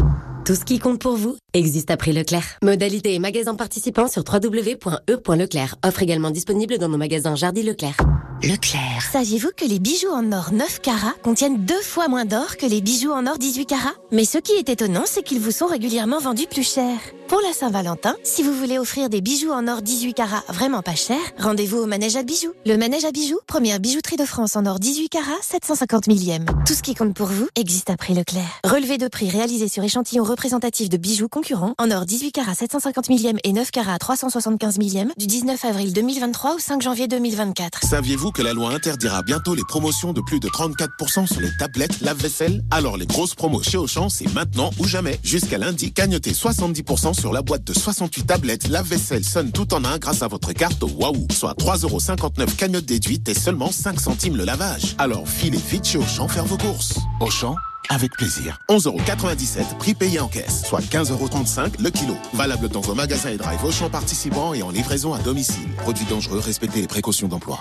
Tout 0.49 0.55
ce 0.55 0.65
qui 0.65 0.79
compte 0.79 0.99
pour 0.99 1.15
vous 1.15 1.37
existe 1.53 1.91
à 1.91 1.99
prix 1.99 2.15
Leclerc. 2.15 2.57
Modalité 2.63 3.13
et 3.13 3.19
magasins 3.19 3.55
participants 3.55 4.09
sur 4.09 4.25
www.e.leclerc. 4.27 5.77
Offre 5.85 6.03
également 6.03 6.31
disponible 6.31 6.79
dans 6.79 6.89
nos 6.89 6.97
magasins 6.97 7.35
Jardy 7.35 7.63
Leclerc. 7.63 7.99
Leclerc. 8.43 9.03
Saviez-vous 9.13 9.51
que 9.57 9.65
les 9.65 9.79
bijoux 9.81 10.11
en 10.11 10.33
or 10.33 10.53
9 10.53 10.81
carats 10.81 11.15
contiennent 11.23 11.65
deux 11.65 11.83
fois 11.83 12.09
moins 12.09 12.25
d'or 12.25 12.57
que 12.57 12.67
les 12.67 12.81
bijoux 12.81 13.11
en 13.11 13.27
or 13.27 13.37
18 13.37 13.67
carats? 13.67 13.95
Mais 14.13 14.25
ce 14.25 14.39
qui 14.39 14.53
est 14.53 14.69
étonnant, 14.69 15.03
c'est 15.07 15.23
qu'ils 15.23 15.41
vous 15.41 15.51
sont 15.51 15.67
régulièrement 15.67 16.21
vendus 16.21 16.47
plus 16.49 16.67
cher. 16.67 16.97
Pour 17.27 17.41
la 17.47 17.53
Saint-Valentin, 17.53 18.15
si 18.23 18.43
vous 18.43 18.55
voulez 18.55 18.79
offrir 18.79 19.11
des 19.11 19.21
bijoux 19.21 19.51
en 19.51 19.67
or 19.67 19.83
18 19.83 20.15
carats 20.15 20.45
vraiment 20.49 20.83
pas 20.83 20.95
cher, 20.95 21.19
rendez-vous 21.39 21.79
au 21.79 21.87
Manège 21.87 22.17
à 22.17 22.23
bijoux. 22.23 22.53
Le 22.65 22.77
Manège 22.77 23.05
à 23.05 23.11
bijoux, 23.11 23.41
première 23.47 23.81
bijouterie 23.81 24.17
de 24.17 24.25
France 24.25 24.57
en 24.57 24.65
or 24.65 24.79
18 24.79 25.09
carats, 25.09 25.33
750 25.43 26.07
millième. 26.07 26.47
Tout 26.65 26.75
ce 26.75 26.83
qui 26.83 26.95
compte 26.95 27.15
pour 27.15 27.27
vous 27.27 27.49
existe 27.57 27.91
à 27.91 27.97
prix 27.97 28.15
Leclerc. 28.15 28.61
Relevé 28.65 28.99
de 28.99 29.09
prix 29.09 29.29
réalisé 29.29 29.69
sur 29.69 29.83
échantillon 29.83 30.23
représentatif 30.39 30.89
de 30.89 30.97
bijoux 30.97 31.29
concurrents 31.29 31.75
en 31.79 31.91
or 31.91 32.07
18 32.07 32.31
carats 32.31 32.55
750 32.55 33.09
millième 33.09 33.39
et 33.43 33.53
9 33.53 33.73
carats 33.73 33.99
375 33.99 34.79
millième 34.79 35.13
du 35.19 35.27
19 35.27 35.65
avril 35.65 35.93
2023 35.93 36.55
au 36.55 36.59
5 36.61 36.81
janvier 36.81 37.09
2024. 37.09 37.81
Saviez-vous 37.83 38.31
que 38.31 38.43
la 38.43 38.53
loi 38.53 38.71
interdira 38.71 39.23
bientôt 39.23 39.57
les 39.57 39.65
promotions 39.67 40.13
de 40.13 40.21
plus 40.21 40.39
de 40.39 40.49
34% 40.49 41.27
sur 41.27 41.41
les 41.41 41.51
tablettes 41.59 42.01
lave-vaisselle? 42.03 42.63
Alors 42.71 42.97
les 42.97 43.07
grosses 43.07 43.35
promos 43.35 43.65
chez 43.65 43.79
Auchan, 43.79 44.09
c'est 44.09 44.33
maintenant 44.33 44.71
ou 44.79 44.85
jamais. 44.85 45.19
Jusqu'à 45.25 45.59
lundi, 45.59 45.91
gagnotez 45.91 46.31
70% 46.31 47.15
sur 47.15 47.33
la 47.33 47.43
boîte 47.43 47.65
de 47.65 47.73
68 47.73 48.25
tablettes 48.25 48.69
lave-vaisselle 48.69 49.25
sonne 49.25 49.51
tout 49.51 49.75
en 49.75 49.85
un 49.85 49.99
grâce 49.99 50.23
à 50.23 50.29
votre 50.29 50.53
carte 50.53 50.85
Waouh, 50.85 51.27
soit 51.33 51.59
3,59€ 51.59 52.55
cagnotte 52.55 52.87
déduite 52.87 53.29
et 53.29 53.35
seulement 53.35 53.73
5 53.73 53.99
centimes 53.99 54.37
le 54.37 54.45
lavage. 54.45 54.95
Alors 54.99 55.29
filez 55.29 55.59
vite 55.59 55.85
chez 55.85 55.99
Auchan 55.99 56.29
faire 56.29 56.45
vos 56.45 56.59
courses. 56.59 56.97
Auchan 57.21 57.57
avec 57.89 58.13
plaisir. 58.13 58.59
11,97€ 58.69 59.77
prix 59.79 59.95
payé 59.95 60.21
en 60.21 60.29
caisse, 60.29 60.65
soit 60.65 60.81
15,35€ 60.81 61.83
le 61.83 61.91
kilo. 61.91 62.17
Valable 62.35 62.69
dans 62.69 62.81
vos 62.81 62.95
magasins 62.95 63.31
et 63.31 63.37
drive 63.37 63.65
Auchan 63.65 63.91
participants 63.91 64.55
et 64.55 64.63
en 64.63 64.71
livraison 64.71 65.15
à 65.15 65.19
domicile. 65.19 65.69
Produit 65.79 66.07
dangereux, 66.07 66.39
respectez 66.39 66.81
les 66.81 66.89
précautions 66.89 67.29
d'emploi. 67.29 67.61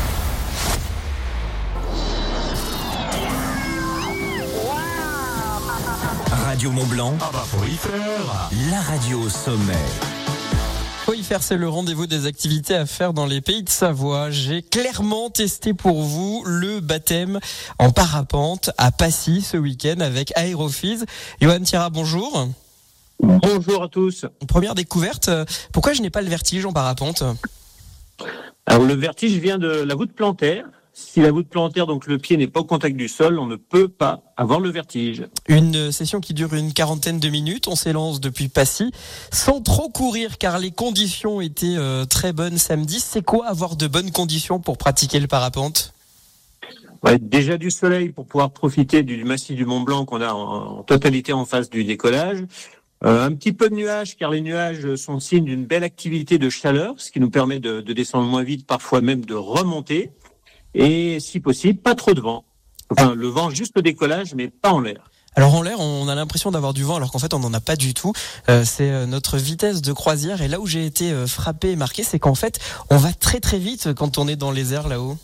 Radio 6.51 6.69
Mont 6.69 6.85
Blanc. 6.85 7.13
Ah 7.21 7.29
bah 7.31 7.45
faut 7.47 7.63
y 7.63 7.77
faire. 7.77 8.49
La 8.69 8.81
radio 8.81 9.21
au 9.21 9.29
sommet. 9.29 9.71
Faut 11.05 11.13
y 11.13 11.23
faire, 11.23 11.41
c'est 11.41 11.55
le 11.55 11.69
rendez-vous 11.69 12.07
des 12.07 12.25
activités 12.25 12.75
à 12.75 12.85
faire 12.85 13.13
dans 13.13 13.25
les 13.25 13.39
pays 13.39 13.63
de 13.63 13.69
Savoie. 13.69 14.31
J'ai 14.31 14.61
clairement 14.61 15.29
testé 15.29 15.73
pour 15.73 16.01
vous 16.01 16.43
le 16.45 16.81
baptême 16.81 17.39
en 17.79 17.91
parapente 17.91 18.71
à 18.77 18.91
Passy 18.91 19.41
ce 19.41 19.55
week-end 19.55 20.01
avec 20.01 20.33
Aérophys. 20.35 21.05
Johan 21.39 21.61
Thira, 21.61 21.89
bonjour. 21.89 22.49
Bonjour 23.21 23.83
à 23.83 23.87
tous. 23.87 24.25
Première 24.45 24.75
découverte, 24.75 25.29
pourquoi 25.71 25.93
je 25.93 26.01
n'ai 26.01 26.09
pas 26.09 26.21
le 26.21 26.27
vertige 26.27 26.65
en 26.65 26.73
parapente? 26.73 27.23
Alors 28.65 28.83
le 28.83 28.95
vertige 28.95 29.37
vient 29.39 29.57
de 29.57 29.69
la 29.69 29.95
voûte 29.95 30.11
plantaire. 30.11 30.65
Si 30.93 31.21
la 31.21 31.31
voûte 31.31 31.47
plantaire, 31.47 31.87
donc 31.87 32.05
le 32.05 32.17
pied 32.17 32.35
n'est 32.35 32.47
pas 32.47 32.59
au 32.59 32.65
contact 32.65 32.97
du 32.97 33.07
sol, 33.07 33.39
on 33.39 33.45
ne 33.45 33.55
peut 33.55 33.87
pas 33.87 34.23
avoir 34.35 34.59
le 34.59 34.69
vertige. 34.69 35.25
Une 35.47 35.91
session 35.91 36.19
qui 36.19 36.33
dure 36.33 36.53
une 36.53 36.73
quarantaine 36.73 37.19
de 37.19 37.29
minutes. 37.29 37.69
On 37.69 37.75
s'élance 37.75 38.19
depuis 38.19 38.49
Passy 38.49 38.91
sans 39.31 39.61
trop 39.61 39.89
courir 39.89 40.37
car 40.37 40.59
les 40.59 40.71
conditions 40.71 41.39
étaient 41.39 41.77
euh, 41.77 42.03
très 42.05 42.33
bonnes 42.33 42.57
samedi. 42.57 42.99
C'est 42.99 43.23
quoi 43.23 43.47
avoir 43.47 43.77
de 43.77 43.87
bonnes 43.87 44.11
conditions 44.11 44.59
pour 44.59 44.77
pratiquer 44.77 45.21
le 45.21 45.27
parapente? 45.27 45.93
Ouais, 47.03 47.17
Déjà 47.19 47.57
du 47.57 47.71
soleil 47.71 48.09
pour 48.09 48.25
pouvoir 48.25 48.51
profiter 48.51 49.01
du 49.01 49.23
massif 49.23 49.55
du 49.55 49.65
Mont 49.65 49.81
Blanc 49.81 50.05
qu'on 50.05 50.21
a 50.21 50.33
en, 50.33 50.79
en, 50.79 50.83
totalité 50.83 51.31
en 51.31 51.45
face 51.45 51.69
du 51.69 51.85
décollage. 51.85 52.43
Euh, 53.03 53.25
un 53.25 53.31
petit 53.33 53.53
peu 53.53 53.69
de 53.69 53.75
nuages, 53.75 54.15
car 54.17 54.29
les 54.29 54.41
nuages 54.41 54.95
sont 54.95 55.19
signe 55.19 55.45
d'une 55.45 55.65
belle 55.65 55.83
activité 55.83 56.37
de 56.37 56.49
chaleur, 56.49 56.95
ce 56.97 57.11
qui 57.11 57.19
nous 57.19 57.31
permet 57.31 57.59
de, 57.59 57.81
de 57.81 57.93
descendre 57.93 58.27
moins 58.27 58.43
vite, 58.43 58.67
parfois 58.67 59.01
même 59.01 59.25
de 59.25 59.33
remonter 59.33 60.11
et 60.73 61.19
si 61.19 61.39
possible, 61.39 61.79
pas 61.79 61.95
trop 61.95 62.13
de 62.13 62.21
vent. 62.21 62.45
Enfin, 62.89 63.15
le 63.15 63.27
vent 63.27 63.49
juste 63.49 63.77
au 63.77 63.81
décollage, 63.81 64.33
mais 64.35 64.49
pas 64.49 64.71
en 64.71 64.79
l'air. 64.79 65.11
Alors 65.35 65.55
en 65.55 65.61
l'air, 65.61 65.79
on 65.79 66.09
a 66.09 66.15
l'impression 66.15 66.51
d'avoir 66.51 66.73
du 66.73 66.83
vent, 66.83 66.97
alors 66.97 67.11
qu'en 67.11 67.19
fait, 67.19 67.33
on 67.33 67.39
n'en 67.39 67.53
a 67.53 67.61
pas 67.61 67.77
du 67.77 67.93
tout. 67.93 68.11
Euh, 68.49 68.65
c'est 68.65 68.91
euh, 68.91 69.05
notre 69.05 69.37
vitesse 69.37 69.81
de 69.81 69.93
croisière. 69.93 70.41
Et 70.41 70.49
là 70.49 70.59
où 70.59 70.67
j'ai 70.67 70.85
été 70.85 71.11
euh, 71.11 71.25
frappé 71.25 71.71
et 71.71 71.75
marqué, 71.77 72.03
c'est 72.03 72.19
qu'en 72.19 72.35
fait, 72.35 72.59
on 72.89 72.97
va 72.97 73.13
très 73.13 73.39
très 73.39 73.57
vite 73.57 73.93
quand 73.93 74.17
on 74.17 74.27
est 74.27 74.35
dans 74.35 74.51
les 74.51 74.73
airs 74.73 74.89
là-haut. 74.89 75.17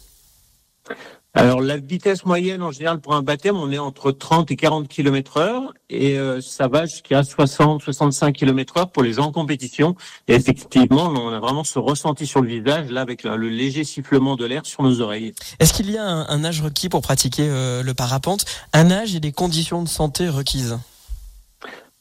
Alors 1.37 1.61
la 1.61 1.77
vitesse 1.77 2.25
moyenne 2.25 2.63
en 2.63 2.71
général 2.71 2.99
pour 2.99 3.13
un 3.13 3.21
baptême, 3.21 3.57
on 3.57 3.71
est 3.71 3.77
entre 3.77 4.11
30 4.11 4.49
et 4.49 4.55
40 4.55 4.87
km 4.87 5.37
heure 5.37 5.71
et 5.87 6.17
euh, 6.17 6.41
ça 6.41 6.67
va 6.67 6.87
jusqu'à 6.87 7.21
60, 7.21 7.83
65 7.83 8.33
km 8.33 8.77
heure 8.77 8.89
pour 8.89 9.03
les 9.03 9.13
gens 9.13 9.25
en 9.25 9.31
compétition. 9.31 9.95
Et 10.27 10.33
effectivement, 10.33 11.13
on 11.15 11.29
a 11.29 11.39
vraiment 11.39 11.63
ce 11.63 11.77
ressenti 11.77 12.25
sur 12.25 12.41
le 12.41 12.47
visage 12.47 12.89
là 12.89 13.01
avec 13.01 13.21
le, 13.21 13.35
léger 13.49 13.83
sifflement 13.83 14.35
de 14.35 14.45
l'air 14.45 14.65
sur 14.65 14.81
nos 14.81 14.99
oreilles. 14.99 15.35
Est-ce 15.59 15.73
qu'il 15.73 15.91
y 15.91 15.97
a 15.99 16.03
un, 16.03 16.27
un, 16.27 16.43
âge 16.43 16.59
requis 16.59 16.89
pour 16.89 17.03
pratiquer 17.03 17.47
euh, 17.47 17.83
le 17.83 17.93
parapente? 17.93 18.45
Un 18.73 18.89
âge 18.89 19.13
et 19.13 19.19
des 19.19 19.31
conditions 19.31 19.83
de 19.83 19.87
santé 19.87 20.29
requises? 20.29 20.79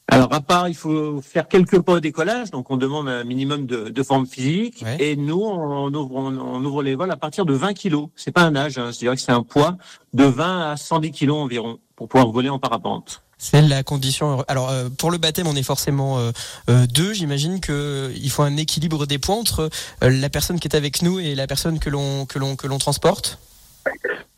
Alors 0.09 0.33
à 0.33 0.39
part, 0.39 0.69
il 0.69 0.75
faut 0.75 1.21
faire 1.21 1.47
quelques 1.47 1.81
pas 1.81 1.93
au 1.93 1.99
décollage, 1.99 2.51
donc 2.51 2.71
on 2.71 2.77
demande 2.77 3.09
un 3.09 3.23
minimum 3.25 3.65
de, 3.65 3.89
de 3.89 4.03
forme 4.03 4.25
physique. 4.25 4.81
Ouais. 4.85 4.97
Et 4.99 5.15
nous, 5.17 5.41
on 5.41 5.93
ouvre, 5.93 6.15
on, 6.15 6.37
on, 6.37 6.63
ouvre 6.63 6.81
les 6.81 6.95
vols 6.95 7.11
à 7.11 7.17
partir 7.17 7.45
de 7.45 7.53
20 7.53 7.73
kilos. 7.73 8.07
C'est 8.15 8.31
pas 8.31 8.43
un 8.43 8.55
âge, 8.55 8.77
hein, 8.77 8.91
c'est-à-dire 8.93 9.15
que 9.15 9.21
c'est 9.21 9.33
un 9.33 9.43
poids 9.43 9.77
de 10.13 10.23
20 10.23 10.71
à 10.71 10.77
110 10.77 11.11
kilos 11.11 11.37
environ 11.37 11.79
pour 11.95 12.07
pouvoir 12.07 12.31
voler 12.31 12.49
en 12.49 12.57
parapente. 12.57 13.21
C'est 13.37 13.61
la 13.61 13.83
condition. 13.83 14.43
Alors 14.47 14.69
euh, 14.69 14.89
pour 14.89 15.11
le 15.11 15.17
baptême, 15.17 15.47
on 15.47 15.55
est 15.55 15.63
forcément 15.63 16.17
euh, 16.17 16.31
euh, 16.69 16.87
deux. 16.87 17.13
J'imagine 17.13 17.59
que 17.59 18.11
il 18.15 18.31
faut 18.31 18.41
un 18.41 18.57
équilibre 18.57 19.05
des 19.05 19.19
points 19.19 19.35
entre 19.35 19.69
la 20.01 20.29
personne 20.29 20.59
qui 20.59 20.67
est 20.67 20.75
avec 20.75 21.01
nous 21.03 21.19
et 21.19 21.35
la 21.35 21.45
personne 21.45 21.79
que 21.79 21.89
l'on 21.89 22.25
que 22.25 22.39
l'on 22.39 22.55
que 22.55 22.65
l'on 22.65 22.79
transporte. 22.79 23.37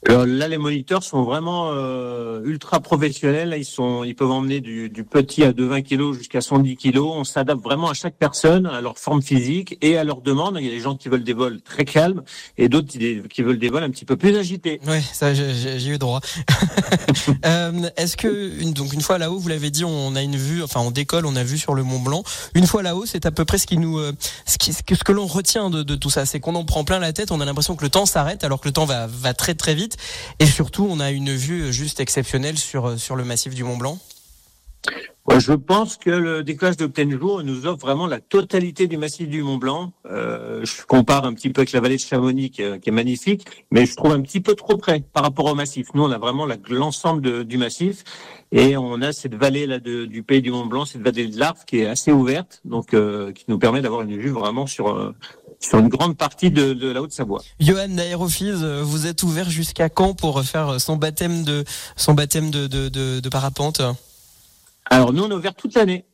Alors 0.10 0.26
là, 0.26 0.48
les 0.48 0.58
moniteurs 0.58 1.04
sont 1.04 1.22
vraiment 1.22 1.70
euh, 1.72 2.42
ultra 2.44 2.80
professionnels. 2.80 3.54
Ils 3.56 3.64
sont, 3.64 4.04
ils 4.04 4.16
peuvent 4.16 4.32
emmener 4.32 4.60
du, 4.60 4.90
du 4.90 5.04
petit 5.04 5.44
à 5.44 5.54
de 5.54 5.64
20 5.64 5.84
kg 5.84 6.14
jusqu'à 6.14 6.42
110 6.42 6.78
kg. 6.78 6.98
On 6.98 7.24
s'adapte 7.24 7.62
vraiment 7.64 7.92
à 7.92 7.94
chaque 7.94 8.16
personne, 8.16 8.66
à 8.66 8.82
leur 8.82 8.98
forme 8.98 9.22
physique 9.22 9.78
et 9.82 10.00
à 10.00 10.04
leur 10.04 10.22
demande. 10.22 10.58
Il 10.60 10.66
y 10.66 10.68
a 10.68 10.72
des 10.72 10.80
gens 10.80 10.96
qui 10.96 11.10
veulent 11.10 11.24
des 11.24 11.34
vols 11.34 11.62
très 11.62 11.86
calmes 11.86 12.24
et 12.58 12.70
d'autres 12.70 12.88
qui 12.88 13.44
veulent 13.44 13.60
des 13.60 13.70
vols 13.70 13.84
un 13.84 13.92
petit 13.92 14.06
peu 14.06 14.16
plus 14.16 14.36
agités. 14.36 14.82
Oui, 14.88 15.00
ça, 15.14 15.36
j'ai 15.36 15.88
eu 15.88 16.00
droit. 16.00 16.22
euh, 17.46 17.72
Est-ce 17.96 18.18
que 18.18 18.60
une, 18.62 18.74
donc 18.74 18.94
une 18.94 19.02
fois 19.02 19.20
là-haut, 19.20 19.38
vous 19.38 19.50
l'avez 19.50 19.70
dit, 19.70 19.86
on 19.86 20.16
a 20.16 20.24
une 20.24 20.38
vue, 20.38 20.64
enfin 20.64 20.80
on 20.80 20.90
décolle, 20.90 21.28
on 21.28 21.36
a 21.36 21.44
vu 21.44 21.60
sur 21.60 21.76
le 21.76 21.84
Mont 21.84 22.00
Blanc. 22.00 22.24
Une 22.56 22.66
fois 22.66 22.82
là-haut, 22.82 23.06
c'est 23.06 23.28
à 23.28 23.32
peu 23.32 23.46
près 23.46 23.60
ce 23.60 23.68
qui 23.68 23.78
nous, 23.78 24.00
euh, 24.00 24.14
ce, 24.48 24.58
qui, 24.58 24.74
ce 24.74 24.82
que 24.82 25.12
l'on 25.12 25.28
retient 25.28 25.70
de, 25.70 25.84
de 25.84 25.94
tout 25.94 26.10
ça, 26.10 26.26
c'est 26.26 26.40
qu'on 26.40 26.56
en 26.56 26.66
prend 26.66 26.84
plein 26.84 26.98
la 26.98 27.14
tête. 27.14 27.32
On 27.32 27.42
a 27.42 27.46
l'impression 27.46 27.76
que 27.76 27.84
le 27.84 27.92
temps 27.92 28.08
s'arrête 28.08 28.44
alors 28.44 28.60
que 28.60 28.68
le 28.68 28.74
temps 28.74 28.86
va, 28.86 29.06
va 29.06 29.36
très 29.36 29.54
très 29.54 29.76
vite. 29.76 29.98
Et 30.40 30.46
surtout, 30.46 30.88
on 30.90 31.00
a 31.00 31.12
une 31.12 31.32
vue 31.32 31.72
juste 31.74 32.00
exceptionnelle 32.00 32.58
sur, 32.58 33.00
sur 33.00 33.16
le 33.16 33.24
massif 33.24 33.54
du 33.54 33.64
Mont 33.64 33.78
Blanc. 33.78 34.00
Je 35.38 35.54
pense 35.54 35.98
que 35.98 36.10
le 36.10 36.44
décollage 36.44 36.78
de 36.78 36.88
plein 36.88 37.10
jour 37.10 37.44
nous 37.44 37.68
offre 37.68 37.86
vraiment 37.86 38.08
la 38.08 38.20
totalité 38.20 38.88
du 38.88 38.98
massif 38.98 39.30
du 39.30 39.44
Mont 39.44 39.58
Blanc. 39.58 39.94
Euh, 40.06 40.66
je 40.66 40.84
compare 40.86 41.24
un 41.26 41.34
petit 41.34 41.50
peu 41.50 41.62
avec 41.62 41.72
la 41.72 41.82
vallée 41.82 41.98
de 41.98 42.02
Chamonix 42.02 42.50
qui 42.50 42.64
est, 42.64 42.92
magnifique, 42.92 43.46
mais 43.72 43.86
je 43.86 43.96
trouve 43.96 44.12
un 44.12 44.22
petit 44.22 44.42
peu 44.42 44.56
trop 44.56 44.76
près 44.78 45.02
par 45.14 45.24
rapport 45.24 45.46
au 45.46 45.56
massif. 45.56 45.90
Nous, 45.94 46.04
on 46.04 46.12
a 46.12 46.18
vraiment 46.18 46.48
l'ensemble 46.70 47.46
du 47.46 47.58
massif 47.58 48.04
et 48.52 48.76
on 48.76 49.02
a 49.02 49.14
cette 49.14 49.36
vallée 49.36 49.68
là 49.68 49.80
du 49.80 50.24
pays 50.24 50.42
du 50.42 50.52
Mont 50.52 50.66
Blanc, 50.66 50.86
cette 50.86 51.04
vallée 51.04 51.28
de 51.28 51.40
l'Arve 51.40 51.64
qui 51.66 51.80
est 51.80 51.86
assez 51.86 52.12
ouverte, 52.12 52.62
donc 52.66 52.94
euh, 52.94 53.32
qui 53.32 53.46
nous 53.48 53.60
permet 53.60 53.82
d'avoir 53.82 54.02
une 54.02 54.18
vue 54.18 54.32
vraiment 54.32 54.66
sur 54.66 54.90
euh, 54.90 55.14
sur 55.60 55.80
une 55.80 55.90
grande 55.90 56.18
partie 56.18 56.52
de, 56.52 56.74
de 56.74 56.90
la 56.90 57.02
Haute-Savoie. 57.02 57.42
Johan 57.60 57.90
d'Aérophys, 57.90 58.54
vous 58.84 59.08
êtes 59.08 59.24
ouvert 59.24 59.50
jusqu'à 59.50 59.90
quand 59.90 60.14
pour 60.14 60.42
faire 60.44 60.80
son 60.80 60.96
baptême 60.96 61.44
de 61.44 61.64
son 61.96 62.14
baptême 62.14 62.50
de, 62.50 62.68
de, 62.68 62.90
de, 62.90 63.20
de 63.20 63.30
parapente? 63.30 63.82
Alors 64.86 65.14
nous 65.14 65.24
on 65.24 65.30
est 65.30 65.34
ouvert 65.34 65.56
toute 65.56 65.76
l'année, 65.76 66.06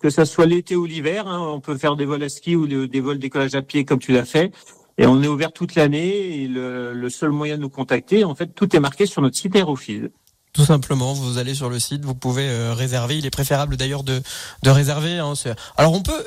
que 0.00 0.10
ça 0.10 0.24
soit 0.24 0.46
l'été 0.46 0.76
ou 0.76 0.84
l'hiver. 0.84 1.28
Hein, 1.28 1.40
on 1.40 1.60
peut 1.60 1.76
faire 1.76 1.96
des 1.96 2.04
vols 2.04 2.22
à 2.22 2.28
ski 2.28 2.56
ou 2.56 2.66
des 2.66 3.00
vols 3.00 3.18
décollage 3.18 3.54
à 3.54 3.62
pied 3.62 3.84
comme 3.84 3.98
tu 3.98 4.12
l'as 4.12 4.24
fait. 4.24 4.52
Et 4.98 5.06
on 5.06 5.22
est 5.22 5.28
ouvert 5.28 5.52
toute 5.52 5.74
l'année. 5.74 6.42
Et 6.42 6.48
le, 6.48 6.94
le, 6.94 7.10
seul 7.10 7.30
moyen 7.30 7.56
de 7.56 7.62
nous 7.62 7.68
contacter, 7.68 8.24
en 8.24 8.34
fait, 8.34 8.54
tout 8.54 8.74
est 8.74 8.80
marqué 8.80 9.04
sur 9.04 9.20
notre 9.20 9.36
site 9.36 9.54
Aérophys. 9.54 10.04
Tout 10.56 10.64
simplement, 10.64 11.12
vous 11.12 11.36
allez 11.36 11.54
sur 11.54 11.68
le 11.68 11.78
site, 11.78 12.02
vous 12.06 12.14
pouvez 12.14 12.48
euh, 12.48 12.72
réserver. 12.72 13.18
Il 13.18 13.26
est 13.26 13.30
préférable 13.30 13.76
d'ailleurs 13.76 14.04
de, 14.04 14.22
de 14.62 14.70
réserver. 14.70 15.18
Hein, 15.18 15.34
Alors 15.76 15.92
on 15.92 16.00
peut. 16.00 16.26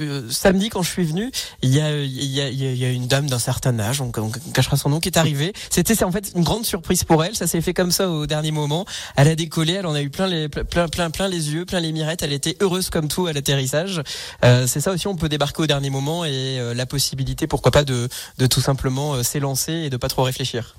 Euh, 0.00 0.28
samedi 0.28 0.70
quand 0.70 0.82
je 0.82 0.90
suis 0.90 1.04
venu, 1.04 1.30
il 1.62 1.70
y 1.72 1.80
a, 1.80 1.96
il 2.02 2.24
y 2.24 2.40
a, 2.40 2.50
y 2.50 2.84
a 2.84 2.90
une 2.90 3.06
dame 3.06 3.30
d'un 3.30 3.38
certain 3.38 3.78
âge, 3.78 4.00
on, 4.00 4.10
on, 4.16 4.30
cachera 4.52 4.76
son 4.76 4.88
nom, 4.88 4.98
qui 4.98 5.08
est 5.08 5.16
arrivée. 5.16 5.52
C'était 5.70 6.02
en 6.02 6.10
fait 6.10 6.32
une 6.34 6.42
grande 6.42 6.64
surprise 6.66 7.04
pour 7.04 7.22
elle. 7.22 7.36
Ça 7.36 7.46
s'est 7.46 7.60
fait 7.60 7.72
comme 7.72 7.92
ça 7.92 8.10
au 8.10 8.26
dernier 8.26 8.50
moment. 8.50 8.86
Elle 9.14 9.28
a 9.28 9.36
décollé, 9.36 9.74
elle 9.74 9.86
en 9.86 9.94
a 9.94 10.02
eu 10.02 10.10
plein 10.10 10.26
les 10.26 10.48
plein 10.48 10.88
plein 10.88 11.10
plein 11.10 11.28
les 11.28 11.52
yeux, 11.52 11.64
plein 11.64 11.78
les 11.78 11.92
mirettes. 11.92 12.24
Elle 12.24 12.32
était 12.32 12.56
heureuse 12.60 12.90
comme 12.90 13.06
tout 13.06 13.28
à 13.28 13.32
l'atterrissage. 13.32 14.02
Euh, 14.44 14.66
C'est 14.66 14.80
ça 14.80 14.90
aussi, 14.90 15.06
on 15.06 15.14
peut 15.14 15.28
débarquer 15.28 15.62
au 15.62 15.66
dernier 15.68 15.90
moment 15.90 16.24
et 16.24 16.58
euh, 16.58 16.74
la 16.74 16.86
possibilité, 16.86 17.46
pourquoi 17.46 17.70
pas, 17.70 17.84
de, 17.84 18.08
de 18.38 18.46
tout 18.46 18.60
simplement 18.60 19.14
euh, 19.14 19.22
s'élancer 19.22 19.72
et 19.72 19.90
de 19.90 19.96
pas 19.96 20.08
trop 20.08 20.24
réfléchir. 20.24 20.74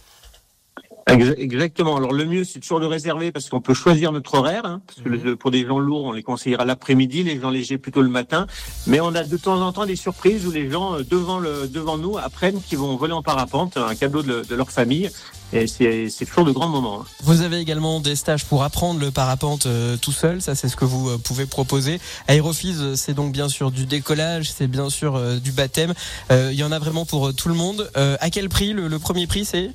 Exactement. 1.07 1.97
Alors 1.97 2.13
le 2.13 2.25
mieux, 2.25 2.43
c'est 2.43 2.59
toujours 2.59 2.79
de 2.79 2.85
réserver 2.85 3.31
parce 3.31 3.49
qu'on 3.49 3.61
peut 3.61 3.73
choisir 3.73 4.11
notre 4.11 4.35
horaire. 4.35 4.65
Hein, 4.65 4.81
parce 4.87 5.01
que 5.01 5.09
mmh. 5.09 5.23
le, 5.23 5.35
pour 5.35 5.51
des 5.51 5.65
gens 5.65 5.79
lourds, 5.79 6.05
on 6.05 6.11
les 6.11 6.23
conseillera 6.23 6.65
l'après-midi, 6.65 7.23
les 7.23 7.39
gens 7.39 7.49
légers 7.49 7.77
plutôt 7.77 8.01
le 8.01 8.09
matin. 8.09 8.47
Mais 8.87 8.99
on 8.99 9.13
a 9.15 9.23
de 9.23 9.37
temps 9.37 9.61
en 9.61 9.71
temps 9.71 9.85
des 9.85 9.95
surprises 9.95 10.45
où 10.45 10.51
les 10.51 10.69
gens 10.69 10.95
euh, 10.95 11.03
devant 11.03 11.39
le 11.39 11.67
devant 11.67 11.97
nous 11.97 12.17
apprennent 12.17 12.61
qu'ils 12.61 12.77
vont 12.77 12.95
voler 12.95 13.13
en 13.13 13.23
parapente, 13.23 13.77
un 13.77 13.95
cadeau 13.95 14.21
de, 14.21 14.43
de 14.47 14.55
leur 14.55 14.71
famille. 14.71 15.09
Et 15.53 15.67
c'est 15.67 16.25
toujours 16.25 16.45
de 16.45 16.51
grands 16.51 16.69
moments. 16.69 17.01
Hein. 17.01 17.05
Vous 17.23 17.41
avez 17.41 17.57
également 17.57 17.99
des 17.99 18.15
stages 18.15 18.45
pour 18.45 18.63
apprendre 18.63 19.01
le 19.01 19.11
parapente 19.11 19.65
euh, 19.65 19.97
tout 19.97 20.13
seul. 20.13 20.41
Ça, 20.41 20.55
c'est 20.55 20.69
ce 20.69 20.77
que 20.77 20.85
vous 20.85 21.09
euh, 21.09 21.17
pouvez 21.17 21.45
proposer. 21.45 21.99
Aérophys, 22.29 22.75
euh, 22.79 22.95
c'est 22.95 23.13
donc 23.13 23.33
bien 23.33 23.49
sûr 23.49 23.69
du 23.69 23.85
décollage, 23.85 24.49
c'est 24.49 24.67
bien 24.67 24.89
sûr 24.89 25.17
euh, 25.17 25.39
du 25.39 25.51
baptême. 25.51 25.93
Il 26.29 26.53
y 26.53 26.63
en 26.63 26.71
a 26.71 26.79
vraiment 26.79 27.05
pour 27.05 27.33
tout 27.33 27.49
le 27.49 27.55
monde. 27.55 27.89
à 27.95 28.29
quel 28.29 28.47
prix? 28.47 28.71
Le, 28.71 28.87
le 28.87 28.99
premier 28.99 29.27
prix, 29.27 29.43
c'est? 29.43 29.71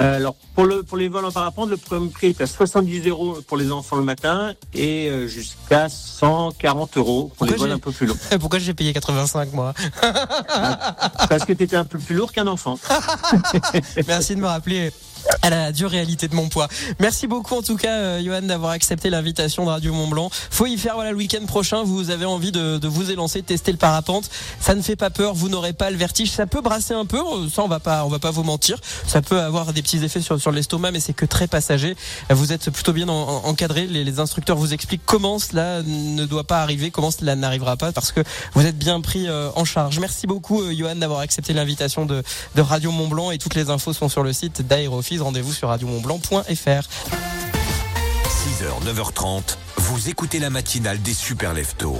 Euh, 0.00 0.16
alors 0.16 0.34
pour 0.54 0.64
le 0.64 0.82
pour 0.82 0.96
les 0.96 1.08
vols 1.08 1.24
en 1.24 1.32
parapente, 1.32 1.70
le 1.70 1.76
premier 1.76 2.08
prix 2.08 2.28
est 2.28 2.40
à 2.40 2.46
70 2.46 3.08
euros 3.08 3.38
pour 3.46 3.56
les 3.56 3.70
enfants 3.70 3.96
le 3.96 4.04
matin 4.04 4.54
et 4.74 5.08
euh, 5.08 5.26
jusqu'à 5.26 5.88
140 5.88 6.96
euros 6.96 7.24
pour 7.24 7.46
Pourquoi 7.46 7.56
les 7.56 7.60
vols 7.60 7.72
un 7.72 7.78
peu 7.78 7.92
plus 7.92 8.06
lourds. 8.06 8.16
Pourquoi 8.40 8.58
j'ai 8.58 8.74
payé 8.74 8.92
85 8.92 9.52
moi 9.52 9.74
Parce 11.28 11.44
que 11.44 11.52
tu 11.52 11.64
étais 11.64 11.76
un 11.76 11.84
peu 11.84 11.98
plus 11.98 12.14
lourd 12.14 12.32
qu'un 12.32 12.46
enfant. 12.46 12.78
Merci 14.06 14.34
de 14.34 14.40
me 14.40 14.46
rappeler 14.46 14.92
à 15.42 15.50
la 15.50 15.72
dure 15.72 15.90
réalité 15.90 16.28
de 16.28 16.34
mon 16.34 16.48
poids. 16.48 16.68
Merci 16.98 17.26
beaucoup 17.26 17.54
en 17.54 17.62
tout 17.62 17.76
cas, 17.76 17.92
euh, 17.92 18.22
Johan, 18.24 18.42
d'avoir 18.42 18.72
accepté 18.72 19.10
l'invitation 19.10 19.64
de 19.64 19.70
Radio 19.70 19.92
Mont 19.92 20.08
Blanc. 20.08 20.30
Faut 20.50 20.66
y 20.66 20.76
faire 20.76 20.94
voilà 20.94 21.10
le 21.10 21.16
week-end 21.16 21.44
prochain. 21.46 21.82
Vous 21.82 22.10
avez 22.10 22.24
envie 22.24 22.52
de, 22.52 22.78
de, 22.78 22.88
vous 22.88 23.10
élancer, 23.10 23.42
de 23.42 23.46
tester 23.46 23.72
le 23.72 23.78
parapente. 23.78 24.30
Ça 24.60 24.74
ne 24.74 24.82
fait 24.82 24.96
pas 24.96 25.10
peur. 25.10 25.34
Vous 25.34 25.48
n'aurez 25.48 25.72
pas 25.72 25.90
le 25.90 25.96
vertige. 25.96 26.30
Ça 26.30 26.46
peut 26.46 26.60
brasser 26.60 26.94
un 26.94 27.06
peu. 27.06 27.18
Ça, 27.52 27.62
on 27.62 27.68
va 27.68 27.80
pas, 27.80 28.04
on 28.04 28.08
va 28.08 28.18
pas 28.18 28.30
vous 28.30 28.42
mentir. 28.42 28.78
Ça 29.06 29.22
peut 29.22 29.40
avoir 29.40 29.72
des 29.72 29.82
petits 29.82 30.02
effets 30.04 30.20
sur, 30.20 30.40
sur 30.40 30.52
l'estomac, 30.52 30.90
mais 30.90 31.00
c'est 31.00 31.12
que 31.12 31.26
très 31.26 31.46
passager. 31.46 31.96
Vous 32.30 32.52
êtes 32.52 32.70
plutôt 32.70 32.92
bien 32.92 33.08
en, 33.08 33.44
en, 33.44 33.44
encadré. 33.46 33.86
Les, 33.86 34.12
instructeurs 34.20 34.56
vous 34.56 34.74
expliquent 34.74 35.06
comment 35.06 35.38
cela 35.38 35.82
ne 35.82 36.26
doit 36.26 36.44
pas 36.44 36.60
arriver, 36.60 36.90
comment 36.90 37.10
cela 37.10 37.34
n'arrivera 37.34 37.76
pas, 37.76 37.92
parce 37.92 38.12
que 38.12 38.20
vous 38.54 38.66
êtes 38.66 38.76
bien 38.76 39.00
pris 39.00 39.26
euh, 39.28 39.50
en 39.56 39.64
charge. 39.64 39.98
Merci 39.98 40.26
beaucoup, 40.26 40.60
euh, 40.60 40.74
Johan, 40.74 40.96
d'avoir 40.96 41.20
accepté 41.20 41.54
l'invitation 41.54 42.04
de, 42.04 42.22
de 42.54 42.60
Radio 42.60 42.90
Mont 42.90 43.08
Blanc 43.08 43.30
et 43.30 43.38
toutes 43.38 43.54
les 43.54 43.70
infos 43.70 43.94
sont 43.94 44.10
sur 44.10 44.22
le 44.22 44.32
site 44.32 44.66
Rendez-vous 45.20 45.52
sur 45.52 45.68
radiomontblanc.fr. 45.68 46.88
6h, 48.42 48.84
9h30, 48.84 49.56
vous 49.76 50.08
écoutez 50.08 50.38
la 50.38 50.50
matinale 50.50 51.00
des 51.00 51.14
Super 51.14 51.54
Leftos. 51.54 51.98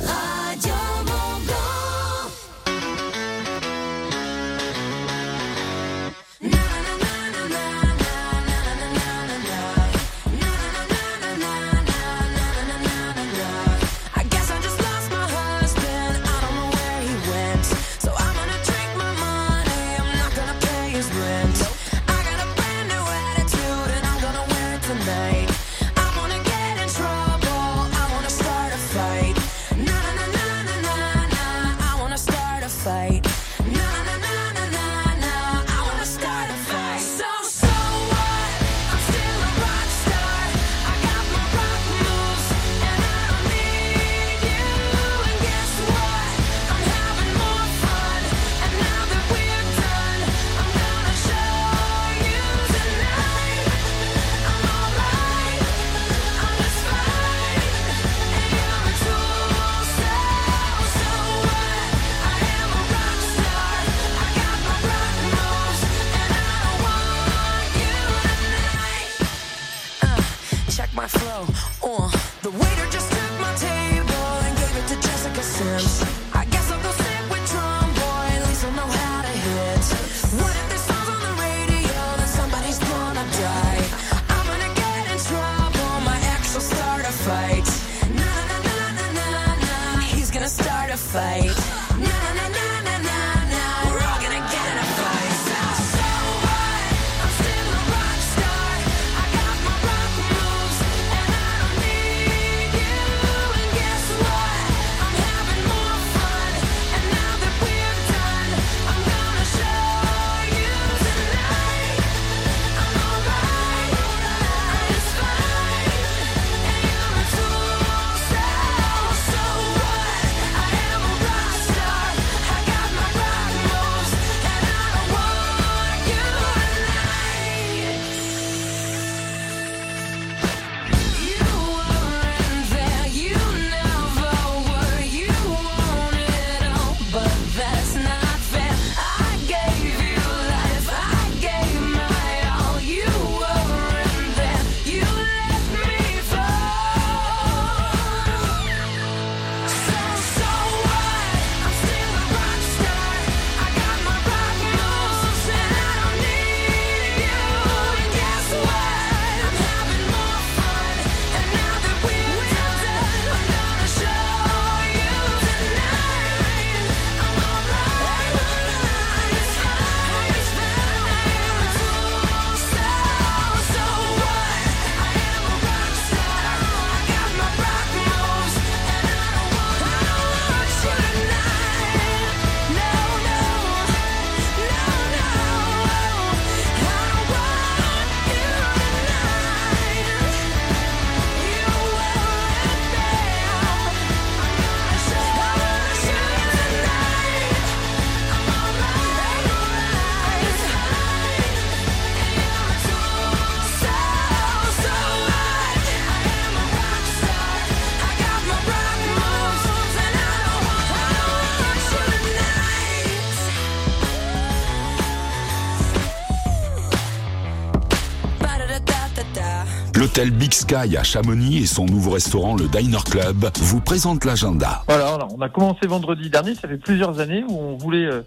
Big 220.53 220.59
Sky 220.59 220.99
à 220.99 221.03
Chamonix 221.03 221.63
et 221.63 221.67
son 221.67 221.87
nouveau 221.87 222.11
restaurant, 222.11 222.55
le 222.55 222.69
Diner 222.69 222.99
Club, 223.11 223.49
vous 223.57 223.81
présente 223.81 224.27
l'agenda. 224.27 224.83
Voilà, 224.87 225.27
on 225.35 225.41
a 225.41 225.49
commencé 225.49 225.87
vendredi 225.87 226.29
dernier, 226.29 226.55
ça 226.55 226.69
fait 226.69 226.77
plusieurs 226.77 227.21
années 227.21 227.43
où 227.49 227.59
on 227.59 227.79
voulait 227.79 228.05
euh, 228.05 228.21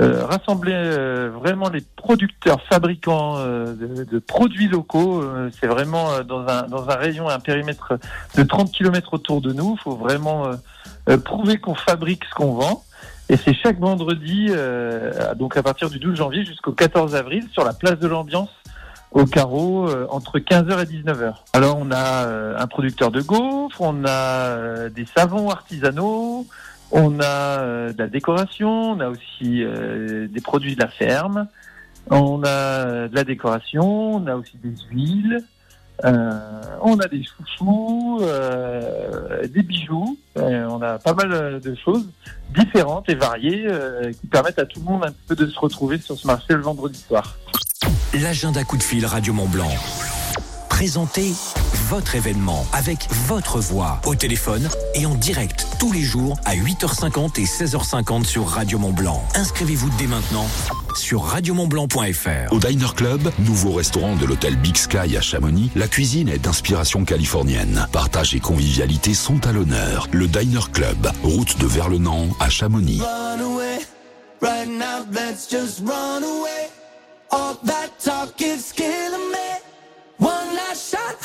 euh, 0.00 0.26
rassembler 0.26 0.72
euh, 0.74 1.30
vraiment 1.32 1.68
les 1.68 1.82
producteurs, 1.94 2.60
fabricants 2.68 3.36
de, 3.36 4.18
produits 4.18 4.66
locaux. 4.66 5.22
C'est 5.60 5.68
vraiment 5.68 6.24
dans, 6.24 6.40
un, 6.40 6.62
dans 6.62 6.90
un 6.90 6.96
rayon, 6.96 7.28
un 7.28 7.38
périmètre 7.38 8.00
de 8.36 8.42
30 8.42 8.72
km 8.72 9.14
autour 9.14 9.40
de 9.40 9.52
nous. 9.52 9.76
Il 9.78 9.80
faut 9.80 9.94
vraiment 9.94 10.50
prouver 11.24 11.58
qu'on 11.58 11.76
fabrique 11.76 12.24
ce 12.24 12.34
qu'on 12.34 12.54
vend. 12.54 12.82
Et 13.28 13.36
c'est 13.36 13.54
chaque 13.54 13.78
vendredi, 13.78 14.50
donc 15.36 15.56
à 15.56 15.62
partir 15.62 15.88
du 15.88 16.00
12 16.00 16.16
janvier 16.16 16.44
jusqu'au 16.44 16.72
14 16.72 17.14
avril, 17.14 17.46
sur 17.52 17.62
la 17.62 17.74
place 17.74 18.00
de 18.00 18.08
l'ambiance 18.08 18.50
au 19.12 19.26
carreau 19.26 19.88
euh, 19.88 20.06
entre 20.10 20.38
15h 20.38 20.82
et 20.82 21.02
19h. 21.02 21.34
Alors 21.52 21.78
on 21.78 21.90
a 21.90 22.26
euh, 22.26 22.56
un 22.56 22.66
producteur 22.66 23.10
de 23.10 23.20
gaufres, 23.20 23.80
on 23.80 24.04
a 24.04 24.10
euh, 24.10 24.88
des 24.88 25.06
savons 25.16 25.50
artisanaux, 25.50 26.46
on 26.92 27.20
a 27.20 27.60
euh, 27.60 27.92
de 27.92 27.98
la 27.98 28.06
décoration, 28.06 28.92
on 28.92 29.00
a 29.00 29.08
aussi 29.08 29.64
euh, 29.64 30.28
des 30.28 30.40
produits 30.40 30.76
de 30.76 30.80
la 30.80 30.88
ferme, 30.88 31.48
on 32.08 32.42
a 32.44 33.08
de 33.08 33.14
la 33.14 33.24
décoration, 33.24 34.14
on 34.14 34.26
a 34.26 34.36
aussi 34.36 34.56
des 34.58 34.74
huiles. 34.90 35.42
on 36.02 36.98
a 36.98 37.08
des 37.08 37.22
chouchous, 37.22 38.22
des 39.52 39.62
bijoux, 39.62 40.18
on 40.34 40.80
a 40.80 40.98
pas 40.98 41.12
mal 41.12 41.60
de 41.60 41.74
choses 41.74 42.08
différentes 42.54 43.10
et 43.10 43.14
variées 43.14 43.68
qui 44.18 44.26
permettent 44.26 44.58
à 44.58 44.64
tout 44.64 44.80
le 44.80 44.86
monde 44.86 45.04
un 45.04 45.12
peu 45.28 45.36
de 45.36 45.46
se 45.46 45.58
retrouver 45.58 45.98
sur 45.98 46.16
ce 46.16 46.26
marché 46.26 46.54
le 46.54 46.62
vendredi 46.62 46.98
soir 46.98 47.36
l'agenda 48.14 48.64
coup 48.64 48.76
de 48.76 48.82
fil 48.82 49.06
Radio 49.06 49.32
Mont 49.32 49.48
Blanc. 49.48 49.70
Présentez 50.68 51.32
votre 51.88 52.14
événement 52.14 52.66
avec 52.72 53.08
votre 53.26 53.60
voix 53.60 54.00
au 54.06 54.14
téléphone 54.14 54.68
et 54.94 55.04
en 55.04 55.14
direct 55.14 55.66
tous 55.78 55.92
les 55.92 56.02
jours 56.02 56.38
à 56.44 56.54
8h50 56.56 57.40
et 57.40 57.44
16h50 57.44 58.24
sur 58.24 58.48
Radio 58.48 58.78
Mont 58.78 58.92
Blanc. 58.92 59.22
Inscrivez-vous 59.34 59.90
dès 59.98 60.06
maintenant 60.06 60.46
sur 60.96 61.22
radiomontblanc.fr. 61.22 62.52
Au 62.52 62.58
Diner 62.58 62.94
Club, 62.96 63.30
nouveau 63.40 63.72
restaurant 63.72 64.16
de 64.16 64.24
l'hôtel 64.24 64.56
Big 64.56 64.76
Sky 64.76 65.16
à 65.16 65.20
Chamonix, 65.20 65.70
la 65.76 65.86
cuisine 65.86 66.28
est 66.28 66.38
d'inspiration 66.38 67.04
californienne. 67.04 67.86
Partage 67.92 68.34
et 68.34 68.40
convivialité 68.40 69.14
sont 69.14 69.46
à 69.46 69.52
l'honneur. 69.52 70.08
Le 70.12 70.26
Diner 70.26 70.70
Club, 70.72 71.10
route 71.22 71.58
de 71.58 71.66
Verlenan 71.66 72.28
à 72.40 72.48
Chamonix. 72.48 73.00
Run 73.00 73.40
away, 73.40 73.78
let's 75.12 75.48
just 75.48 75.80
run 75.86 76.22
away. 76.22 76.79
All 77.32 77.54
that 77.62 77.98
talk 78.00 78.40
is 78.42 78.72
killing 78.72 79.30
me. 79.30 79.50
One 80.18 80.54
last 80.56 80.90
shot, 80.90 81.20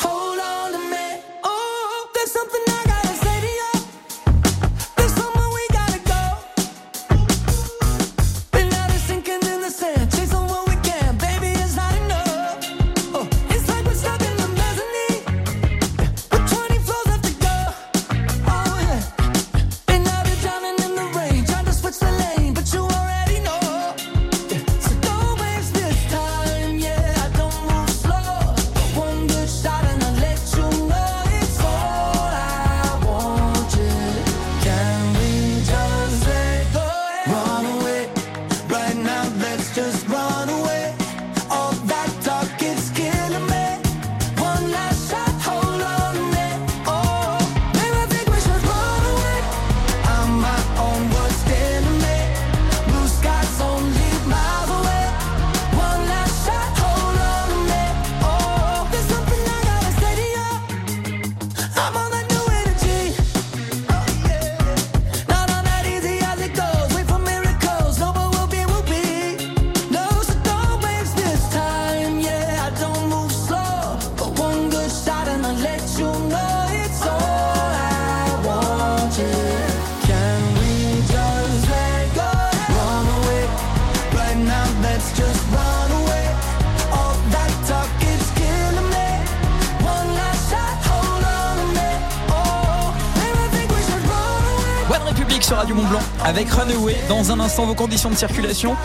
Dans 97.09 97.31
un 97.31 97.39
instant, 97.39 97.65
vos 97.65 97.75
conditions 97.75 98.09
de 98.09 98.15
circulation. 98.15 98.75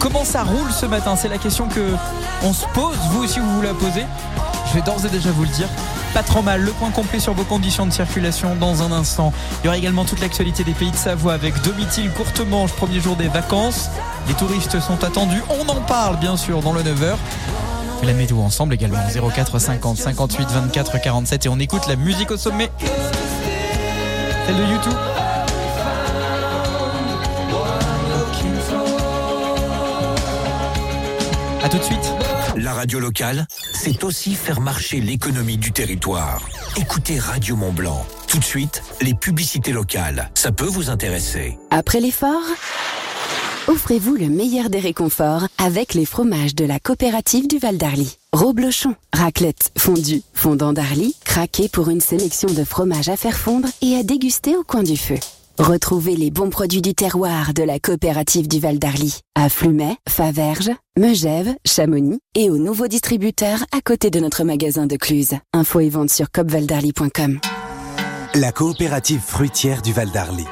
Comment 0.00 0.24
ça 0.24 0.42
roule 0.42 0.70
ce 0.72 0.86
matin 0.86 1.14
C'est 1.14 1.28
la 1.28 1.38
question 1.38 1.68
que 1.68 1.94
on 2.42 2.52
se 2.52 2.66
pose. 2.74 2.96
Vous 3.12 3.22
aussi, 3.22 3.38
vous 3.38 3.54
vous 3.54 3.62
la 3.62 3.74
posez. 3.74 4.04
Je 4.68 4.74
vais 4.74 4.82
d'ores 4.82 5.04
et 5.06 5.08
déjà 5.08 5.30
vous 5.30 5.44
le 5.44 5.48
dire. 5.50 5.68
Pas 6.12 6.22
trop 6.24 6.42
mal. 6.42 6.60
Le 6.60 6.72
point 6.72 6.90
complet 6.90 7.20
sur 7.20 7.34
vos 7.34 7.44
conditions 7.44 7.86
de 7.86 7.92
circulation 7.92 8.56
dans 8.56 8.82
un 8.82 8.90
instant. 8.90 9.32
Il 9.62 9.66
y 9.66 9.68
aura 9.68 9.78
également 9.78 10.04
toute 10.04 10.20
l'actualité 10.20 10.64
des 10.64 10.72
pays 10.72 10.90
de 10.90 10.96
Savoie 10.96 11.34
avec 11.34 11.60
Domitil 11.62 12.10
courte 12.10 12.40
manche, 12.40 12.72
premier 12.72 13.00
jour 13.00 13.14
des 13.14 13.28
vacances. 13.28 13.90
Les 14.26 14.34
touristes 14.34 14.80
sont 14.80 15.04
attendus. 15.04 15.42
On 15.48 15.68
en 15.68 15.80
parle 15.82 16.16
bien 16.18 16.36
sûr 16.36 16.60
dans 16.60 16.72
le 16.72 16.82
9h. 16.82 17.14
Et 18.02 18.06
La 18.06 18.12
météo 18.12 18.40
ensemble 18.40 18.74
également 18.74 18.98
04 19.34 19.58
50 19.58 19.96
58 19.96 20.48
24 20.50 21.00
47 21.00 21.46
et 21.46 21.48
on 21.48 21.58
écoute 21.58 21.86
la 21.88 21.96
musique 21.96 22.30
au 22.30 22.36
sommet. 22.36 22.70
Celle 24.46 24.56
de 24.56 24.64
YouTube. 24.64 24.94
A 31.68 31.70
tout 31.70 31.78
de 31.78 31.82
suite. 31.82 32.14
La 32.56 32.72
radio 32.72 32.98
locale, 32.98 33.46
c'est 33.74 34.02
aussi 34.02 34.34
faire 34.34 34.62
marcher 34.62 35.00
l'économie 35.00 35.58
du 35.58 35.70
territoire. 35.70 36.40
Écoutez 36.78 37.18
Radio 37.18 37.56
Mont 37.56 37.74
Blanc. 37.74 38.06
Tout 38.26 38.38
de 38.38 38.44
suite, 38.44 38.82
les 39.02 39.12
publicités 39.12 39.72
locales. 39.72 40.30
Ça 40.32 40.50
peut 40.50 40.64
vous 40.64 40.88
intéresser. 40.88 41.58
Après 41.70 42.00
l'effort, 42.00 42.40
offrez-vous 43.66 44.14
le 44.14 44.30
meilleur 44.30 44.70
des 44.70 44.78
réconforts 44.78 45.46
avec 45.58 45.92
les 45.92 46.06
fromages 46.06 46.54
de 46.54 46.64
la 46.64 46.78
coopérative 46.78 47.46
du 47.46 47.58
Val 47.58 47.76
d'Arly. 47.76 48.16
Roblochon, 48.32 48.94
raclette, 49.12 49.70
fondue, 49.76 50.22
fondant 50.32 50.72
d'Arly, 50.72 51.14
craqué 51.26 51.68
pour 51.68 51.90
une 51.90 52.00
sélection 52.00 52.48
de 52.48 52.64
fromages 52.64 53.10
à 53.10 53.16
faire 53.18 53.36
fondre 53.36 53.68
et 53.82 53.94
à 53.96 54.02
déguster 54.02 54.56
au 54.56 54.64
coin 54.64 54.82
du 54.82 54.96
feu. 54.96 55.18
Retrouvez 55.58 56.14
les 56.14 56.30
bons 56.30 56.50
produits 56.50 56.82
du 56.82 56.94
terroir 56.94 57.52
de 57.52 57.64
la 57.64 57.80
coopérative 57.80 58.46
du 58.46 58.60
Val 58.60 58.78
d'Arly 58.78 59.18
à 59.34 59.48
Flumet, 59.48 59.96
Faverges, 60.08 60.70
Megève, 60.96 61.52
Chamonix 61.66 62.20
et 62.36 62.48
aux 62.48 62.58
nouveaux 62.58 62.86
distributeurs 62.86 63.64
à 63.76 63.80
côté 63.80 64.10
de 64.10 64.20
notre 64.20 64.44
magasin 64.44 64.86
de 64.86 64.94
Cluse. 64.94 65.34
Info 65.52 65.80
et 65.80 65.88
vente 65.88 66.10
sur 66.10 66.30
copvaldarly.com. 66.30 67.40
La 68.36 68.52
coopérative 68.52 69.20
fruitière 69.20 69.82
du 69.82 69.92
Val 69.92 70.12
d'Arly. 70.12 70.46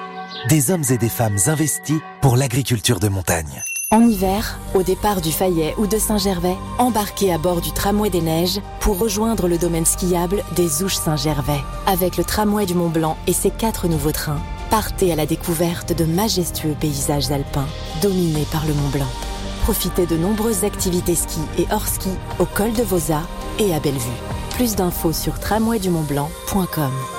Des 0.48 0.72
hommes 0.72 0.84
et 0.90 0.98
des 0.98 1.08
femmes 1.08 1.38
investis 1.46 2.00
pour 2.20 2.36
l'agriculture 2.36 2.98
de 2.98 3.08
montagne. 3.08 3.62
En 3.92 4.00
hiver, 4.00 4.58
au 4.74 4.82
départ 4.82 5.20
du 5.20 5.30
Fayet 5.30 5.72
ou 5.78 5.86
de 5.86 5.98
Saint-Gervais, 5.98 6.56
embarquez 6.78 7.32
à 7.32 7.38
bord 7.38 7.60
du 7.60 7.70
tramway 7.70 8.10
des 8.10 8.22
neiges 8.22 8.60
pour 8.80 8.98
rejoindre 8.98 9.46
le 9.46 9.56
domaine 9.58 9.86
skiable 9.86 10.42
des 10.56 10.82
Ouches 10.82 10.96
Saint-Gervais. 10.96 11.60
Avec 11.86 12.16
le 12.16 12.24
tramway 12.24 12.66
du 12.66 12.74
Mont 12.74 12.88
Blanc 12.88 13.16
et 13.28 13.32
ses 13.32 13.52
quatre 13.52 13.86
nouveaux 13.86 14.10
trains, 14.10 14.40
partez 14.70 15.12
à 15.12 15.16
la 15.16 15.26
découverte 15.26 15.92
de 15.96 16.04
majestueux 16.04 16.76
paysages 16.78 17.30
alpins 17.30 17.68
dominés 18.02 18.46
par 18.52 18.66
le 18.66 18.74
Mont 18.74 18.88
Blanc. 18.92 19.10
Profitez 19.62 20.06
de 20.06 20.16
nombreuses 20.16 20.64
activités 20.64 21.14
ski 21.14 21.40
et 21.58 21.66
hors 21.72 21.86
ski 21.86 22.10
au 22.38 22.44
col 22.44 22.72
de 22.72 22.82
Vosa 22.82 23.22
et 23.58 23.74
à 23.74 23.80
Bellevue. 23.80 24.22
Plus 24.50 24.76
d'infos 24.76 25.12
sur 25.12 25.38
tramwaydumontblanc.com. 25.40 27.15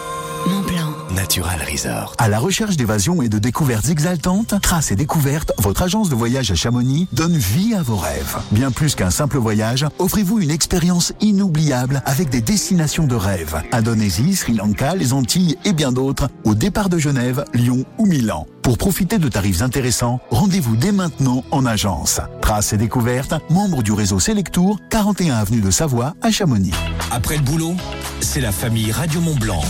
Natural 1.18 1.60
Resort. 1.68 2.14
À 2.20 2.30
la 2.30 2.38
recherche 2.38 2.78
d'évasion 2.78 3.24
et 3.24 3.28
de 3.28 3.40
découvertes 3.40 3.90
exaltantes, 3.90 4.54
Traces 4.62 4.92
et 4.92 4.96
Découvertes, 4.96 5.52
votre 5.58 5.82
agence 5.82 6.10
de 6.10 6.16
voyage 6.16 6.52
à 6.52 6.56
Chamonix, 6.56 7.08
donne 7.12 7.36
vie 7.36 7.74
à 7.74 7.82
vos 7.82 7.96
rêves. 7.96 8.38
Bien 8.52 8.70
plus 8.70 8.94
qu'un 8.94 9.10
simple 9.10 9.40
voyage, 9.40 9.84
offrez-vous 9.98 10.40
une 10.40 10.52
expérience 10.52 11.14
inoubliable 11.20 12.04
avec 12.06 12.30
des 12.30 12.42
destinations 12.42 13.08
de 13.08 13.16
rêve. 13.16 13.60
Indonésie, 13.72 14.36
Sri 14.36 14.54
Lanka, 14.54 14.94
les 14.94 15.12
Antilles 15.12 15.58
et 15.66 15.74
bien 15.74 15.92
d'autres, 15.92 16.30
au 16.44 16.54
départ 16.54 16.88
de 16.88 17.00
Genève, 17.00 17.46
Lyon 17.56 17.84
ou 17.98 18.06
Milan. 18.06 18.46
Pour 18.62 18.78
profiter 18.78 19.18
de 19.18 19.28
tarifs 19.28 19.64
intéressants, 19.64 20.20
rendez-vous 20.30 20.76
dès 20.76 20.92
maintenant 20.92 21.44
en 21.50 21.66
agence. 21.66 22.22
Traces 22.44 22.74
et 22.74 22.78
Découvertes, 22.78 23.34
membre 23.50 23.82
du 23.82 23.92
réseau 23.92 24.20
Selectour, 24.20 24.78
41 24.92 25.34
avenue 25.34 25.62
de 25.62 25.72
Savoie 25.72 26.14
à 26.22 26.30
Chamonix. 26.30 26.74
Après 27.10 27.38
le 27.38 27.44
boulot, 27.44 27.74
c'est 28.20 28.42
la 28.42 28.52
famille 28.52 28.92
Radio 28.92 29.20
Mont 29.20 29.36
Blanc. 29.36 29.64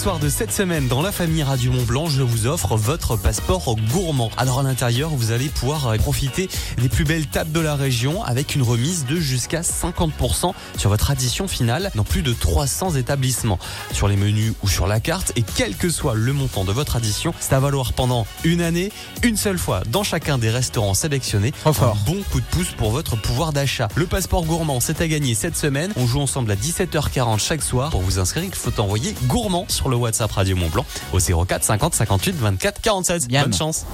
Soirs 0.00 0.18
de 0.18 0.30
cette 0.30 0.50
semaine 0.50 0.88
dans 0.88 1.02
la 1.02 1.12
famille 1.12 1.42
Radio 1.42 1.72
Mont 1.72 1.82
Blanc, 1.82 2.06
je 2.06 2.22
vous 2.22 2.46
offre 2.46 2.74
votre 2.74 3.16
passeport 3.16 3.76
gourmand. 3.92 4.30
Alors 4.38 4.60
à 4.60 4.62
l'intérieur, 4.62 5.10
vous 5.10 5.30
allez 5.30 5.50
pouvoir 5.50 5.88
euh, 5.88 5.98
profiter 5.98 6.48
des 6.78 6.88
plus 6.88 7.04
belles 7.04 7.26
tables 7.26 7.52
de 7.52 7.60
la 7.60 7.74
région 7.74 8.24
avec 8.24 8.54
une 8.54 8.62
remise 8.62 9.04
de 9.04 9.16
jusqu'à 9.16 9.60
50% 9.60 10.54
sur 10.78 10.88
votre 10.88 11.10
addition 11.10 11.48
finale 11.48 11.90
dans 11.96 12.04
plus 12.04 12.22
de 12.22 12.32
300 12.32 12.94
établissements. 12.94 13.58
Sur 13.92 14.08
les 14.08 14.16
menus 14.16 14.54
ou 14.62 14.68
sur 14.70 14.86
la 14.86 15.00
carte 15.00 15.32
et 15.36 15.42
quel 15.42 15.76
que 15.76 15.90
soit 15.90 16.14
le 16.14 16.32
montant 16.32 16.64
de 16.64 16.72
votre 16.72 16.96
addition, 16.96 17.34
c'est 17.38 17.52
à 17.52 17.60
valoir 17.60 17.92
pendant 17.92 18.26
une 18.42 18.62
année, 18.62 18.92
une 19.22 19.36
seule 19.36 19.58
fois 19.58 19.82
dans 19.90 20.02
chacun 20.02 20.38
des 20.38 20.48
restaurants 20.48 20.94
sélectionnés. 20.94 21.52
Un 21.66 21.72
bon 22.06 22.22
coup 22.32 22.40
de 22.40 22.46
pouce 22.46 22.70
pour 22.70 22.90
votre 22.90 23.20
pouvoir 23.20 23.52
d'achat. 23.52 23.88
Le 23.96 24.06
passeport 24.06 24.46
gourmand, 24.46 24.80
c'est 24.80 25.02
à 25.02 25.08
gagner 25.08 25.34
cette 25.34 25.58
semaine. 25.58 25.92
On 25.96 26.06
joue 26.06 26.20
ensemble 26.20 26.52
à 26.52 26.56
17h40 26.56 27.38
chaque 27.38 27.62
soir. 27.62 27.90
Pour 27.90 28.00
vous 28.00 28.18
inscrire, 28.18 28.44
il 28.44 28.54
faut 28.54 28.80
envoyer 28.80 29.14
gourmand 29.26 29.66
sur 29.68 29.89
le 29.90 29.96
WhatsApp 29.96 30.32
Radio 30.32 30.56
Mont 30.56 30.68
Blanc 30.68 30.86
au 31.12 31.18
04 31.18 31.64
50 31.64 31.94
58 31.94 32.36
24 32.36 32.80
47. 32.80 33.28
Bonne 33.28 33.52
chance. 33.52 33.84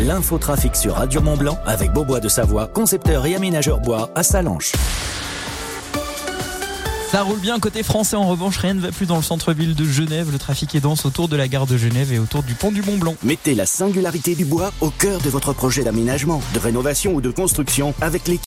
L'infotrafic 0.00 0.74
sur 0.74 0.94
Radio 0.94 1.20
Mont 1.20 1.36
Blanc 1.36 1.58
avec 1.66 1.92
Beaubois 1.92 2.20
de 2.20 2.28
Savoie, 2.28 2.66
concepteur 2.66 3.26
et 3.26 3.34
aménageur 3.34 3.80
bois 3.80 4.10
à 4.14 4.22
Salanches. 4.22 4.72
Ça 7.12 7.24
roule 7.24 7.40
bien 7.40 7.60
côté 7.60 7.82
français. 7.82 8.16
En 8.16 8.26
revanche, 8.26 8.56
rien 8.56 8.72
ne 8.72 8.80
va 8.80 8.90
plus 8.90 9.04
dans 9.04 9.16
le 9.16 9.22
centre-ville 9.22 9.74
de 9.74 9.84
Genève. 9.84 10.32
Le 10.32 10.38
trafic 10.38 10.74
est 10.74 10.80
dense 10.80 11.04
autour 11.04 11.28
de 11.28 11.36
la 11.36 11.46
gare 11.46 11.66
de 11.66 11.76
Genève 11.76 12.10
et 12.10 12.18
autour 12.18 12.42
du 12.42 12.54
pont 12.54 12.72
du 12.72 12.80
Mont 12.80 12.96
Blanc. 12.96 13.16
Mettez 13.22 13.54
la 13.54 13.66
singularité 13.66 14.34
du 14.34 14.46
bois 14.46 14.72
au 14.80 14.88
cœur 14.88 15.20
de 15.20 15.28
votre 15.28 15.52
projet 15.52 15.84
d'aménagement, 15.84 16.40
de 16.54 16.58
rénovation 16.58 17.12
ou 17.12 17.20
de 17.20 17.30
construction 17.30 17.92
avec 18.00 18.28
l'équipe 18.28 18.40